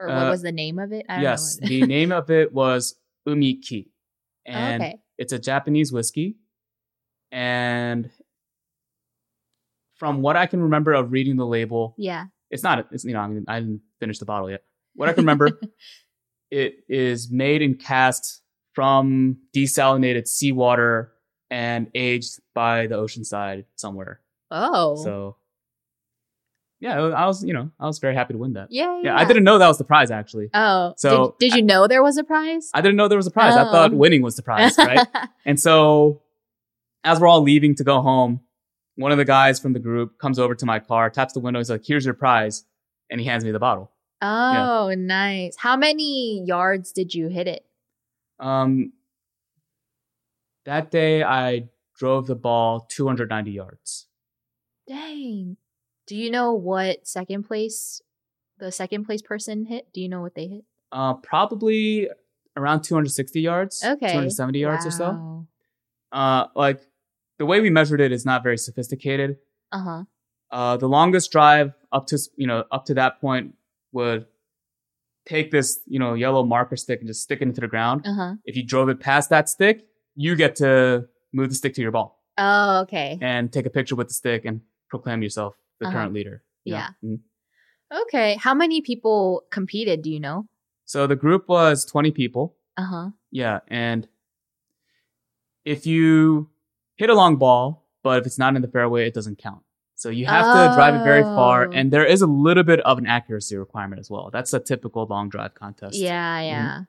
or 0.00 0.06
what 0.08 0.26
Uh, 0.26 0.30
was 0.30 0.42
the 0.42 0.52
name 0.52 0.78
of 0.78 0.92
it 0.92 1.04
I 1.08 1.14
don't 1.16 1.22
Yes, 1.22 1.56
the 1.58 1.84
name 1.96 2.12
of 2.12 2.30
it 2.30 2.52
was 2.52 2.94
Umiki, 3.26 3.86
oh, 3.86 4.52
and 4.52 4.82
okay 4.82 4.98
it's 5.18 5.32
a 5.32 5.38
Japanese 5.38 5.92
whiskey. 5.92 6.36
And 7.30 8.10
from 9.96 10.22
what 10.22 10.36
I 10.36 10.46
can 10.46 10.62
remember 10.62 10.92
of 10.92 11.12
reading 11.12 11.36
the 11.36 11.46
label, 11.46 11.94
yeah 11.98 12.26
it's 12.50 12.62
not 12.62 12.86
it's 12.92 13.04
you 13.04 13.12
know 13.12 13.20
I 13.20 13.26
mean 13.26 13.44
I 13.48 13.60
didn't 13.60 13.82
finish 14.00 14.18
the 14.18 14.24
bottle 14.24 14.50
yet. 14.50 14.62
What 14.94 15.08
I 15.08 15.12
can 15.12 15.22
remember, 15.22 15.50
it 16.50 16.74
is 16.88 17.30
made 17.30 17.62
and 17.62 17.78
cast 17.78 18.42
from 18.74 19.38
desalinated 19.54 20.28
seawater 20.28 21.12
and 21.50 21.88
aged 21.94 22.40
by 22.54 22.86
the 22.86 22.96
ocean 22.96 23.24
side 23.24 23.64
somewhere. 23.76 24.20
oh 24.50 24.96
So 25.02 25.36
yeah, 26.84 27.00
I 27.00 27.26
was 27.26 27.42
you 27.42 27.54
know 27.54 27.70
I 27.80 27.86
was 27.86 27.98
very 27.98 28.14
happy 28.14 28.34
to 28.34 28.38
win 28.38 28.52
that. 28.54 28.68
yeah, 28.70 29.00
Yeah, 29.02 29.16
I 29.16 29.24
didn't 29.24 29.44
know 29.44 29.56
that 29.58 29.68
was 29.68 29.78
the 29.78 29.84
prize 29.92 30.10
actually. 30.10 30.50
Oh, 30.52 30.92
So, 30.98 31.34
did, 31.40 31.50
did 31.50 31.56
you 31.56 31.62
know 31.62 31.86
there 31.88 32.02
was 32.02 32.16
a 32.18 32.24
prize? 32.24 32.70
I 32.74 32.80
didn't 32.82 32.96
know 32.96 33.08
there 33.08 33.16
was 33.24 33.26
a 33.26 33.30
prize. 33.30 33.56
I 33.56 33.64
thought 33.64 33.92
Oh. 33.92 33.96
winning 33.96 34.22
was 34.22 34.36
the 34.36 34.42
prize, 34.42 34.76
right? 34.78 35.06
and 35.46 35.58
so 35.58 36.20
as 37.02 37.18
we're 37.20 37.28
all 37.28 37.42
leaving 37.42 37.74
to 37.76 37.84
go 37.84 38.00
home, 38.02 38.40
one 38.96 39.12
of 39.12 39.18
the 39.18 39.24
guys 39.24 39.58
from 39.58 39.72
the 39.72 39.78
group 39.88 40.18
comes 40.18 40.38
over 40.38 40.54
to 40.54 40.66
my 40.66 40.78
car, 40.78 41.08
taps 41.10 41.32
the 41.32 41.40
window, 41.40 41.58
he's 41.60 41.70
like, 41.70 41.84
"Here's 41.86 42.04
your 42.04 42.14
prize," 42.14 42.64
and 43.10 43.18
he 43.20 43.26
hands 43.26 43.44
me 43.44 43.50
the 43.50 43.58
bottle. 43.58 43.90
oh, 44.22 44.94
nice. 44.96 45.56
How 45.58 45.76
many 45.76 46.44
yards 46.46 46.92
did 46.92 47.14
you 47.14 47.28
hit 47.28 47.46
it? 47.48 47.64
Um, 48.38 48.92
that 50.66 50.90
day 50.90 51.22
I 51.22 51.68
drove 51.98 52.26
the 52.26 52.34
ball 52.34 52.86
290 52.90 53.50
yards. 53.50 54.06
Dang. 54.88 55.56
Do 56.06 56.16
you 56.16 56.30
know 56.30 56.52
what 56.52 57.06
second 57.06 57.44
place 57.44 58.00
the 58.58 58.70
second 58.70 59.04
place 59.04 59.22
person 59.22 59.66
hit? 59.66 59.88
Do 59.92 60.00
you 60.00 60.08
know 60.08 60.20
what 60.20 60.34
they 60.34 60.46
hit? 60.46 60.64
Uh, 60.92 61.14
probably 61.14 62.08
around 62.56 62.82
260 62.82 63.40
yards. 63.40 63.82
Okay. 63.82 64.06
270 64.06 64.58
yards 64.58 64.86
or 64.86 64.90
so. 64.90 65.46
Uh, 66.12 66.46
like 66.54 66.80
the 67.38 67.46
way 67.46 67.60
we 67.60 67.70
measured 67.70 68.00
it 68.00 68.12
is 68.12 68.24
not 68.24 68.42
very 68.42 68.58
sophisticated. 68.58 69.36
Uh-huh. 69.72 70.04
Uh, 70.52 70.76
the 70.76 70.88
longest 70.88 71.32
drive 71.32 71.72
up 71.90 72.06
to 72.06 72.18
you 72.36 72.46
know 72.46 72.64
up 72.70 72.84
to 72.84 72.94
that 72.94 73.20
point 73.20 73.54
would 73.92 74.26
take 75.26 75.50
this 75.50 75.80
you 75.86 75.98
know 75.98 76.14
yellow 76.14 76.44
marker 76.44 76.76
stick 76.76 77.00
and 77.00 77.08
just 77.08 77.22
stick 77.22 77.40
it 77.40 77.48
into 77.48 77.60
the 77.60 77.66
ground. 77.66 78.02
Uh-huh. 78.06 78.34
If 78.44 78.56
you 78.56 78.64
drove 78.64 78.88
it 78.88 79.00
past 79.00 79.30
that 79.30 79.48
stick, 79.48 79.84
you 80.14 80.36
get 80.36 80.54
to 80.56 81.06
move 81.32 81.48
the 81.48 81.54
stick 81.56 81.74
to 81.74 81.80
your 81.82 81.90
ball 81.90 82.20
Oh, 82.38 82.82
okay. 82.82 83.18
and 83.20 83.52
take 83.52 83.66
a 83.66 83.70
picture 83.70 83.96
with 83.96 84.06
the 84.06 84.14
stick 84.14 84.44
and 84.44 84.60
proclaim 84.88 85.20
yourself 85.22 85.56
the 85.80 85.86
Uh-huh. 85.86 85.94
current 85.96 86.12
leader. 86.12 86.42
Yeah. 86.64 86.90
Mhm. 87.04 87.20
Okay. 87.92 88.36
How 88.36 88.54
many 88.54 88.80
people 88.80 89.44
competed, 89.50 90.02
do 90.02 90.10
you 90.10 90.20
know? 90.20 90.48
So 90.84 91.06
the 91.06 91.16
group 91.16 91.48
was 91.48 91.84
20 91.84 92.10
people. 92.10 92.56
Uh-huh. 92.76 93.10
Yeah, 93.30 93.60
and 93.68 94.08
if 95.64 95.86
you 95.86 96.50
hit 96.96 97.10
a 97.10 97.14
long 97.14 97.36
ball, 97.36 97.86
but 98.02 98.20
if 98.20 98.26
it's 98.26 98.38
not 98.38 98.56
in 98.56 98.62
the 98.62 98.68
fairway, 98.68 99.06
it 99.06 99.14
doesn't 99.14 99.38
count. 99.38 99.62
So 99.96 100.08
you 100.10 100.26
have 100.26 100.44
to 100.44 100.74
drive 100.74 100.94
it 100.96 101.04
very 101.04 101.22
far, 101.22 101.66
Oh. 101.68 101.72
and 101.72 101.90
there 101.92 102.04
is 102.04 102.20
a 102.20 102.26
little 102.26 102.64
bit 102.64 102.80
of 102.80 102.98
an 102.98 103.06
accuracy 103.06 103.56
requirement 103.56 104.00
as 104.00 104.10
well. 104.10 104.30
That's 104.32 104.52
a 104.52 104.60
typical 104.60 105.06
long 105.06 105.28
drive 105.28 105.54
contest. 105.54 105.96
Yeah, 105.96 106.38
Mm-hmm. 106.40 106.48
yeah. 106.50 106.80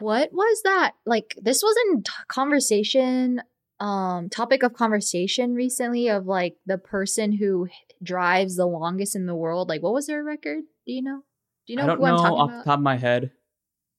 What 0.00 0.32
was 0.32 0.62
that? 0.64 0.92
Like 1.04 1.36
this 1.40 1.62
was 1.62 1.76
in 1.90 2.02
t- 2.02 2.10
conversation 2.28 3.42
um 3.80 4.28
topic 4.30 4.62
of 4.62 4.72
conversation 4.72 5.54
recently 5.54 6.08
of 6.08 6.26
like 6.26 6.56
the 6.66 6.78
person 6.78 7.32
who 7.32 7.68
drives 8.02 8.56
the 8.56 8.66
longest 8.66 9.14
in 9.16 9.26
the 9.26 9.34
world. 9.34 9.68
Like 9.68 9.82
what 9.82 9.92
was 9.92 10.06
their 10.06 10.24
record? 10.24 10.64
Do 10.86 10.92
you 10.92 11.02
know? 11.02 11.22
Do 11.66 11.72
you 11.72 11.76
know 11.76 11.82
I 11.84 11.86
don't 11.86 11.96
who 11.98 12.04
know 12.06 12.12
I'm 12.12 12.16
talking 12.18 12.38
off 12.38 12.48
about? 12.50 12.58
the 12.58 12.64
top 12.70 12.78
of 12.78 12.82
my 12.82 12.96
head, 12.96 13.30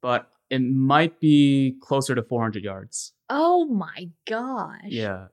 but 0.02 0.30
it 0.50 0.62
might 0.62 1.20
be 1.20 1.76
closer 1.82 2.16
to 2.16 2.24
400 2.24 2.64
yards. 2.64 3.14
oh 3.30 3.66
my 3.66 4.10
gosh. 4.26 4.80
Yeah, 4.88 5.28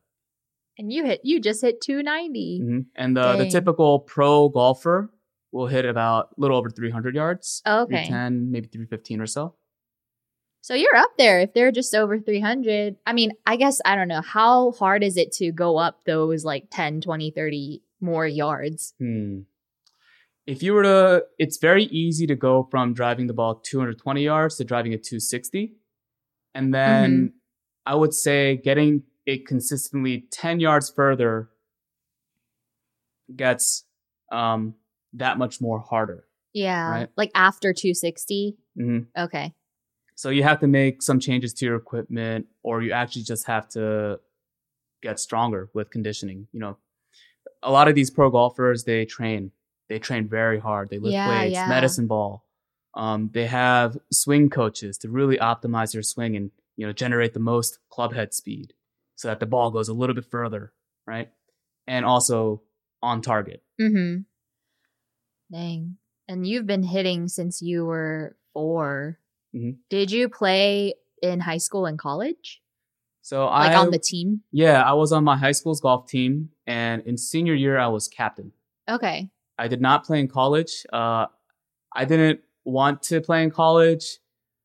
And 0.79 0.93
you 0.93 1.05
hit 1.05 1.21
you 1.23 1.41
just 1.41 1.63
hit 1.63 1.81
290. 1.81 2.61
Mhm. 2.63 2.87
and 2.97 3.17
the 3.17 3.37
the 3.37 3.49
typical 3.51 4.01
pro 4.01 4.49
golfer 4.49 5.11
will 5.53 5.69
hit 5.69 5.85
about 5.85 6.31
a 6.37 6.41
little 6.41 6.57
over 6.57 6.69
300 6.69 7.15
yards. 7.15 7.63
Okay. 7.65 8.07
310, 8.09 8.51
maybe 8.51 8.67
315 8.67 9.21
or 9.21 9.27
so. 9.27 9.55
So 10.65 10.73
you're 10.73 10.97
up 10.97 11.11
there 11.19 11.41
if 11.41 11.53
they're 11.53 11.71
just 11.71 11.95
over 11.95 12.19
300. 12.19 12.97
I 13.07 13.13
mean, 13.13 13.33
I 13.45 13.57
guess 13.57 13.83
I 13.85 13.97
don't 13.97 14.09
know 14.09 14.23
how 14.23 14.71
hard 14.71 15.05
is 15.05 15.19
it 15.19 15.31
to 15.33 15.53
go 15.53 15.77
up 15.77 16.07
those 16.07 16.43
like 16.43 16.69
10, 16.71 17.03
20, 17.03 17.33
30 17.33 17.83
more 18.01 18.27
yards? 18.27 18.95
Hmm. 18.99 19.41
If 20.47 20.63
you 20.63 20.73
were 20.73 20.85
to, 20.85 21.25
it's 21.39 21.59
very 21.59 21.85
easy 21.85 22.27
to 22.29 22.35
go 22.35 22.67
from 22.71 22.95
driving 22.95 23.27
the 23.27 23.35
ball 23.35 23.57
220 23.57 24.23
yards 24.23 24.57
to 24.57 24.65
driving 24.65 24.93
it 24.93 25.05
260. 25.05 25.75
And 26.55 26.73
then 26.73 27.11
Mm-hmm. 27.11 27.27
I 27.85 27.95
would 27.97 28.15
say 28.15 28.57
getting 28.57 29.03
it 29.27 29.47
consistently 29.47 30.25
10 30.31 30.61
yards 30.61 30.89
further 30.89 31.51
gets 33.37 33.85
um, 34.33 34.77
that 35.13 35.37
much 35.37 35.61
more 35.61 35.81
harder. 35.81 36.25
Yeah. 36.55 36.89
Right. 36.91 37.09
Like 37.19 37.33
after 37.35 37.75
260. 37.75 38.57
hmm 38.75 39.01
Okay. 39.15 39.53
So 40.17 40.31
you 40.31 40.43
have 40.45 40.61
to 40.61 40.67
make 40.67 41.03
some 41.03 41.19
changes 41.21 41.53
to 41.55 41.67
your 41.67 41.77
equipment, 41.77 42.47
or 42.63 42.83
you 42.83 42.93
actually 42.93 43.23
just 43.23 43.47
have 43.47 43.69
to 43.71 44.21
get 45.03 45.19
stronger 45.19 45.71
with 45.75 45.91
conditioning. 45.91 46.47
You 46.53 46.61
know, 46.61 46.77
a 47.63 47.71
lot 47.71 47.89
of 47.89 47.95
these 47.95 48.11
pro 48.11 48.31
golfers 48.31 48.85
they 48.85 49.05
train, 49.05 49.51
they 49.89 49.99
train 49.99 50.29
very 50.29 50.59
hard. 50.61 50.89
They 50.91 50.99
lift 50.99 51.13
Yeah, 51.15 51.29
weights, 51.29 51.53
yeah. 51.55 51.69
medicine 51.69 52.07
ball. 52.07 52.45
Um, 52.95 53.31
they 53.35 53.47
have 53.47 53.99
swing 54.13 54.51
coaches 54.51 54.97
to 54.99 55.09
really 55.09 55.37
optimize 55.37 55.95
your 55.95 56.03
swing 56.05 56.37
and 56.37 56.51
you 56.77 56.87
know 56.87 56.93
generate 56.93 57.35
the 57.35 57.41
most 57.41 57.79
club 57.91 58.15
head 58.15 58.33
speed. 58.35 58.73
so 59.17 59.29
that 59.29 59.39
the 59.41 59.47
ball 59.47 59.71
goes 59.71 59.89
a 59.89 59.93
little 59.95 60.15
bit 60.15 60.25
further, 60.31 60.73
right? 61.07 61.31
And 61.87 62.05
also 62.05 62.63
on 63.03 63.21
target. 63.23 63.63
Mm-hmm. 63.81 64.23
Dang. 65.53 65.97
And 66.29 66.47
you've 66.47 66.67
been 66.67 66.83
hitting 66.83 67.29
since 67.29 67.61
you 67.63 67.85
were 67.85 68.37
4 68.55 69.19
Mhm. 69.55 69.77
Did 69.89 70.11
you 70.11 70.29
play 70.29 70.95
in 71.23 71.41
high 71.41 71.59
school 71.59 71.87
and 71.87 71.99
college? 71.99 72.61
So 73.23 73.47
Like 73.47 73.73
I 73.73 73.77
on 73.77 73.91
the 73.91 73.99
team? 73.99 74.43
yeah, 74.53 74.83
I 74.83 74.93
was 74.93 75.11
on 75.13 75.25
my 75.25 75.37
high 75.37 75.53
school's 75.53 75.81
golf 75.81 76.07
team, 76.09 76.51
and 76.67 77.03
in 77.07 77.17
senior 77.17 77.55
year 77.55 77.79
I 77.79 77.87
was 77.87 78.09
captain. 78.09 78.53
Okay. 78.89 79.31
I 79.59 79.69
did 79.69 79.81
not 79.81 80.05
play 80.05 80.21
in 80.21 80.29
college. 80.29 80.85
Uh, 80.93 81.27
I 81.95 82.05
didn't 82.05 82.41
want 82.65 83.03
to 83.05 83.21
play 83.21 83.43
in 83.43 83.51
college. 83.51 84.19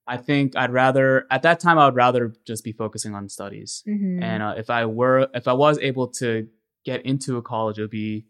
I 0.08 0.18
think 0.18 0.56
I'd 0.58 0.74
rather 0.74 1.28
at 1.30 1.44
that 1.44 1.60
time 1.60 1.78
I 1.78 1.86
would 1.86 1.96
rather 1.96 2.34
just 2.46 2.64
be 2.64 2.72
focusing 2.72 3.14
on 3.14 3.30
studies. 3.30 3.84
Mm-hmm. 3.88 4.24
And 4.24 4.42
uh, 4.44 4.56
if 4.58 4.70
I 4.70 4.86
were 4.86 5.30
if 5.36 5.48
I 5.48 5.54
was 5.54 5.78
able 5.80 6.08
to 6.22 6.48
get 6.84 7.06
into 7.06 7.38
a 7.38 7.42
college, 7.44 7.78
it 7.78 7.84
would 7.84 7.92
be 7.92 8.26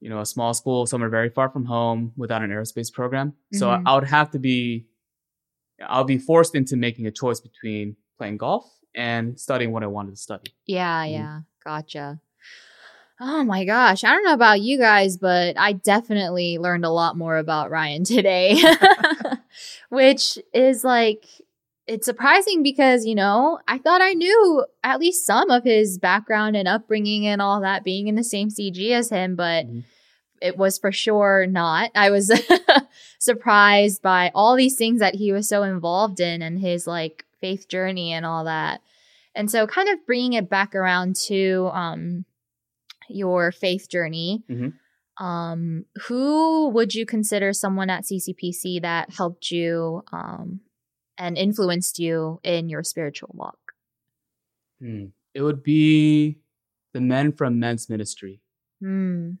you 0.00 0.08
know 0.08 0.20
a 0.20 0.26
small 0.26 0.54
school 0.54 0.86
somewhere 0.86 1.10
very 1.10 1.28
far 1.28 1.50
from 1.50 1.64
home 1.64 2.12
without 2.16 2.40
an 2.42 2.50
aerospace 2.50 2.92
program. 2.92 3.34
So 3.52 3.66
Mhm. 3.68 3.82
I 3.84 3.94
would 3.96 4.04
have 4.04 4.30
to 4.30 4.38
be 4.38 4.86
I'll 5.88 6.04
be 6.04 6.18
forced 6.18 6.54
into 6.54 6.76
making 6.76 7.06
a 7.06 7.10
choice 7.10 7.40
between 7.40 7.96
playing 8.18 8.36
golf 8.38 8.70
and 8.94 9.38
studying 9.38 9.72
what 9.72 9.82
I 9.82 9.86
wanted 9.86 10.10
to 10.12 10.16
study. 10.16 10.52
Yeah, 10.66 11.02
Mhm. 11.04 11.10
yeah. 11.12 11.40
Gotcha. 11.64 12.20
Oh 13.20 13.44
my 13.44 13.64
gosh. 13.64 14.02
I 14.02 14.10
don't 14.10 14.24
know 14.24 14.32
about 14.34 14.60
you 14.60 14.78
guys, 14.78 15.16
but 15.16 15.56
I 15.56 15.74
definitely 15.74 16.58
learned 16.58 16.84
a 16.84 16.90
lot 16.90 17.16
more 17.16 17.36
about 17.36 17.70
Ryan 17.70 18.02
today. 18.16 18.60
Which 19.90 20.38
is 20.52 20.84
like, 20.84 21.24
it's 21.86 22.04
surprising 22.06 22.62
because, 22.62 23.04
you 23.04 23.14
know, 23.14 23.58
I 23.68 23.78
thought 23.78 24.00
I 24.02 24.12
knew 24.14 24.64
at 24.82 24.98
least 25.00 25.26
some 25.26 25.50
of 25.50 25.64
his 25.64 25.98
background 25.98 26.56
and 26.56 26.66
upbringing 26.66 27.26
and 27.26 27.40
all 27.42 27.60
that 27.60 27.84
being 27.84 28.08
in 28.08 28.14
the 28.14 28.24
same 28.24 28.48
CG 28.50 28.90
as 28.92 29.10
him, 29.10 29.36
but 29.36 29.66
Mhm. 29.66 29.84
It 30.42 30.56
was 30.58 30.78
for 30.78 30.92
sure 30.92 31.46
not. 31.46 31.90
I 31.94 32.10
was 32.10 32.30
surprised 33.18 34.02
by 34.02 34.30
all 34.34 34.56
these 34.56 34.76
things 34.76 35.00
that 35.00 35.14
he 35.14 35.32
was 35.32 35.48
so 35.48 35.62
involved 35.62 36.20
in 36.20 36.42
and 36.42 36.58
his 36.58 36.86
like 36.86 37.24
faith 37.40 37.68
journey 37.68 38.12
and 38.12 38.26
all 38.26 38.44
that. 38.44 38.80
And 39.34 39.50
so, 39.50 39.66
kind 39.66 39.88
of 39.88 40.04
bringing 40.06 40.34
it 40.34 40.50
back 40.50 40.74
around 40.74 41.16
to 41.28 41.70
um, 41.72 42.24
your 43.08 43.50
faith 43.52 43.88
journey, 43.88 44.42
Mhm. 44.50 44.74
um, 45.18 45.84
who 46.06 46.68
would 46.68 46.94
you 46.94 47.06
consider 47.06 47.52
someone 47.52 47.88
at 47.90 48.04
CCPC 48.04 48.80
that 48.82 49.10
helped 49.10 49.50
you 49.50 50.02
um, 50.12 50.60
and 51.16 51.38
influenced 51.38 51.98
you 51.98 52.40
in 52.42 52.68
your 52.68 52.82
spiritual 52.82 53.30
walk? 53.34 53.58
Hmm. 54.80 55.06
It 55.34 55.40
would 55.42 55.62
be 55.62 56.38
the 56.92 57.00
men 57.00 57.32
from 57.32 57.58
men's 57.58 57.88
ministry. 57.88 58.40
Hmm. 58.80 59.32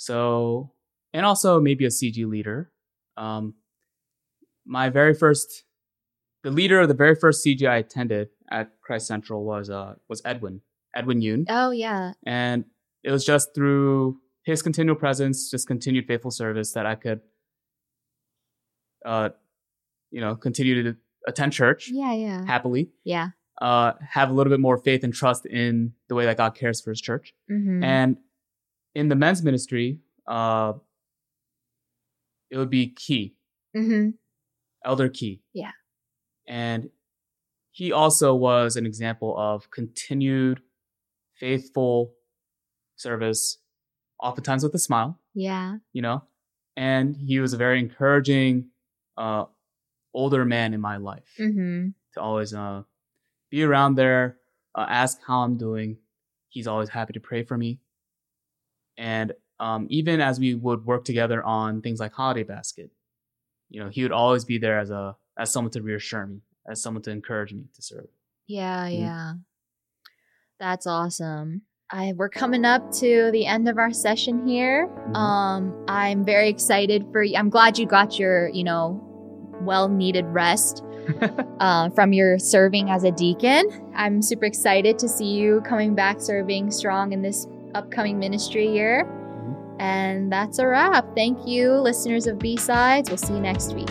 So, 0.00 0.72
and 1.12 1.26
also 1.26 1.60
maybe 1.60 1.84
a 1.84 1.88
CG 1.88 2.24
leader. 2.24 2.70
Um, 3.16 3.54
my 4.64 4.90
very 4.90 5.12
first, 5.12 5.64
the 6.44 6.52
leader 6.52 6.80
of 6.80 6.86
the 6.88 6.94
very 6.94 7.16
first 7.16 7.44
CG 7.44 7.68
I 7.68 7.78
attended 7.78 8.28
at 8.48 8.70
Christ 8.80 9.08
Central 9.08 9.44
was 9.44 9.68
uh 9.68 9.96
was 10.08 10.22
Edwin 10.24 10.60
Edwin 10.94 11.20
Yoon, 11.20 11.46
Oh, 11.48 11.70
yeah. 11.70 12.12
and 12.24 12.64
it 13.02 13.10
was 13.10 13.24
just 13.24 13.54
through 13.54 14.18
his 14.44 14.62
continual 14.62 14.94
presence, 14.96 15.50
just 15.50 15.66
continued 15.66 16.06
faithful 16.06 16.30
service 16.30 16.72
that 16.72 16.86
I 16.86 16.94
could, 16.94 17.20
uh, 19.04 19.30
you 20.10 20.20
know, 20.20 20.36
continue 20.36 20.82
to 20.84 20.96
attend 21.26 21.52
church 21.52 21.90
Yeah, 21.92 22.14
yeah. 22.14 22.44
happily, 22.46 22.90
Yeah. 23.04 23.30
uh, 23.60 23.92
have 24.10 24.30
a 24.30 24.32
little 24.32 24.50
bit 24.50 24.60
more 24.60 24.78
faith 24.78 25.02
and 25.04 25.12
trust 25.12 25.44
in 25.44 25.92
the 26.08 26.14
way 26.14 26.24
that 26.24 26.36
God 26.36 26.54
cares 26.54 26.80
for 26.80 26.90
His 26.90 27.00
church. 27.00 27.34
Mm-hmm. 27.50 27.82
And 27.84 28.16
in 28.98 29.08
the 29.08 29.14
men's 29.14 29.42
ministry, 29.42 30.00
uh, 30.26 30.72
it 32.50 32.56
would 32.58 32.70
be 32.70 32.88
Key, 32.88 33.36
mm-hmm. 33.76 34.10
Elder 34.84 35.08
Key. 35.08 35.40
Yeah. 35.52 35.70
And 36.48 36.90
he 37.70 37.92
also 37.92 38.34
was 38.34 38.74
an 38.76 38.86
example 38.86 39.34
of 39.38 39.70
continued 39.70 40.60
faithful 41.38 42.14
service, 42.96 43.58
oftentimes 44.20 44.64
with 44.64 44.74
a 44.74 44.78
smile, 44.80 45.20
Yeah. 45.34 45.76
you 45.92 46.02
know? 46.02 46.24
And 46.76 47.16
he 47.16 47.38
was 47.38 47.52
a 47.52 47.56
very 47.56 47.78
encouraging, 47.78 48.70
uh, 49.16 49.44
older 50.14 50.44
man 50.44 50.74
in 50.74 50.80
my 50.80 50.96
life 50.96 51.30
Mm-hmm. 51.38 51.90
to 52.14 52.20
always, 52.20 52.52
uh, 52.52 52.82
be 53.50 53.62
around 53.62 53.94
there, 53.94 54.38
uh, 54.74 54.86
ask 54.88 55.18
how 55.24 55.40
I'm 55.44 55.56
doing. 55.56 55.98
He's 56.48 56.66
always 56.66 56.88
happy 56.88 57.12
to 57.12 57.20
pray 57.20 57.44
for 57.44 57.56
me. 57.56 57.78
And 58.98 59.32
um, 59.60 59.86
even 59.88 60.20
as 60.20 60.38
we 60.38 60.54
would 60.54 60.84
work 60.84 61.04
together 61.04 61.42
on 61.42 61.80
things 61.80 62.00
like 62.00 62.12
Holiday 62.12 62.42
Basket, 62.42 62.90
you 63.70 63.80
know, 63.82 63.88
he 63.88 64.02
would 64.02 64.12
always 64.12 64.44
be 64.44 64.58
there 64.58 64.78
as 64.78 64.90
a 64.90 65.16
as 65.38 65.50
someone 65.52 65.70
to 65.72 65.80
reassure 65.82 66.26
me, 66.26 66.40
as 66.68 66.82
someone 66.82 67.02
to 67.04 67.10
encourage 67.10 67.52
me 67.54 67.64
to 67.74 67.80
serve. 67.82 68.08
Yeah, 68.46 68.86
Mm. 68.88 69.00
yeah. 69.00 69.32
That's 70.58 70.86
awesome. 70.86 71.62
I 71.90 72.12
we're 72.16 72.28
coming 72.28 72.64
up 72.64 72.90
to 72.94 73.30
the 73.32 73.46
end 73.46 73.68
of 73.68 73.78
our 73.78 73.92
session 73.92 74.46
here. 74.46 74.88
Mhm. 74.88 75.16
Um 75.16 75.84
I'm 75.88 76.24
very 76.24 76.48
excited 76.48 77.06
for 77.12 77.22
you. 77.22 77.36
I'm 77.36 77.48
glad 77.50 77.78
you 77.78 77.86
got 77.86 78.18
your, 78.18 78.48
you 78.48 78.64
know, 78.64 79.00
well-needed 79.62 80.24
rest 80.26 80.82
uh, 81.60 81.88
from 81.90 82.12
your 82.12 82.38
serving 82.38 82.90
as 82.90 83.02
a 83.04 83.10
deacon. 83.10 83.64
I'm 83.96 84.20
super 84.22 84.44
excited 84.44 84.98
to 85.00 85.08
see 85.08 85.26
you 85.26 85.62
coming 85.62 85.94
back 85.94 86.20
serving 86.20 86.70
strong 86.70 87.12
in 87.12 87.22
this 87.22 87.46
upcoming 87.74 88.18
ministry 88.18 88.66
year. 88.66 89.04
Mm-hmm. 89.04 89.80
And 89.80 90.32
that's 90.32 90.58
a 90.58 90.66
wrap. 90.66 91.14
Thank 91.14 91.46
you, 91.46 91.72
listeners 91.72 92.26
of 92.26 92.38
B-Sides. 92.38 93.10
We'll 93.10 93.18
see 93.18 93.34
you 93.34 93.40
next 93.40 93.74
week. 93.74 93.88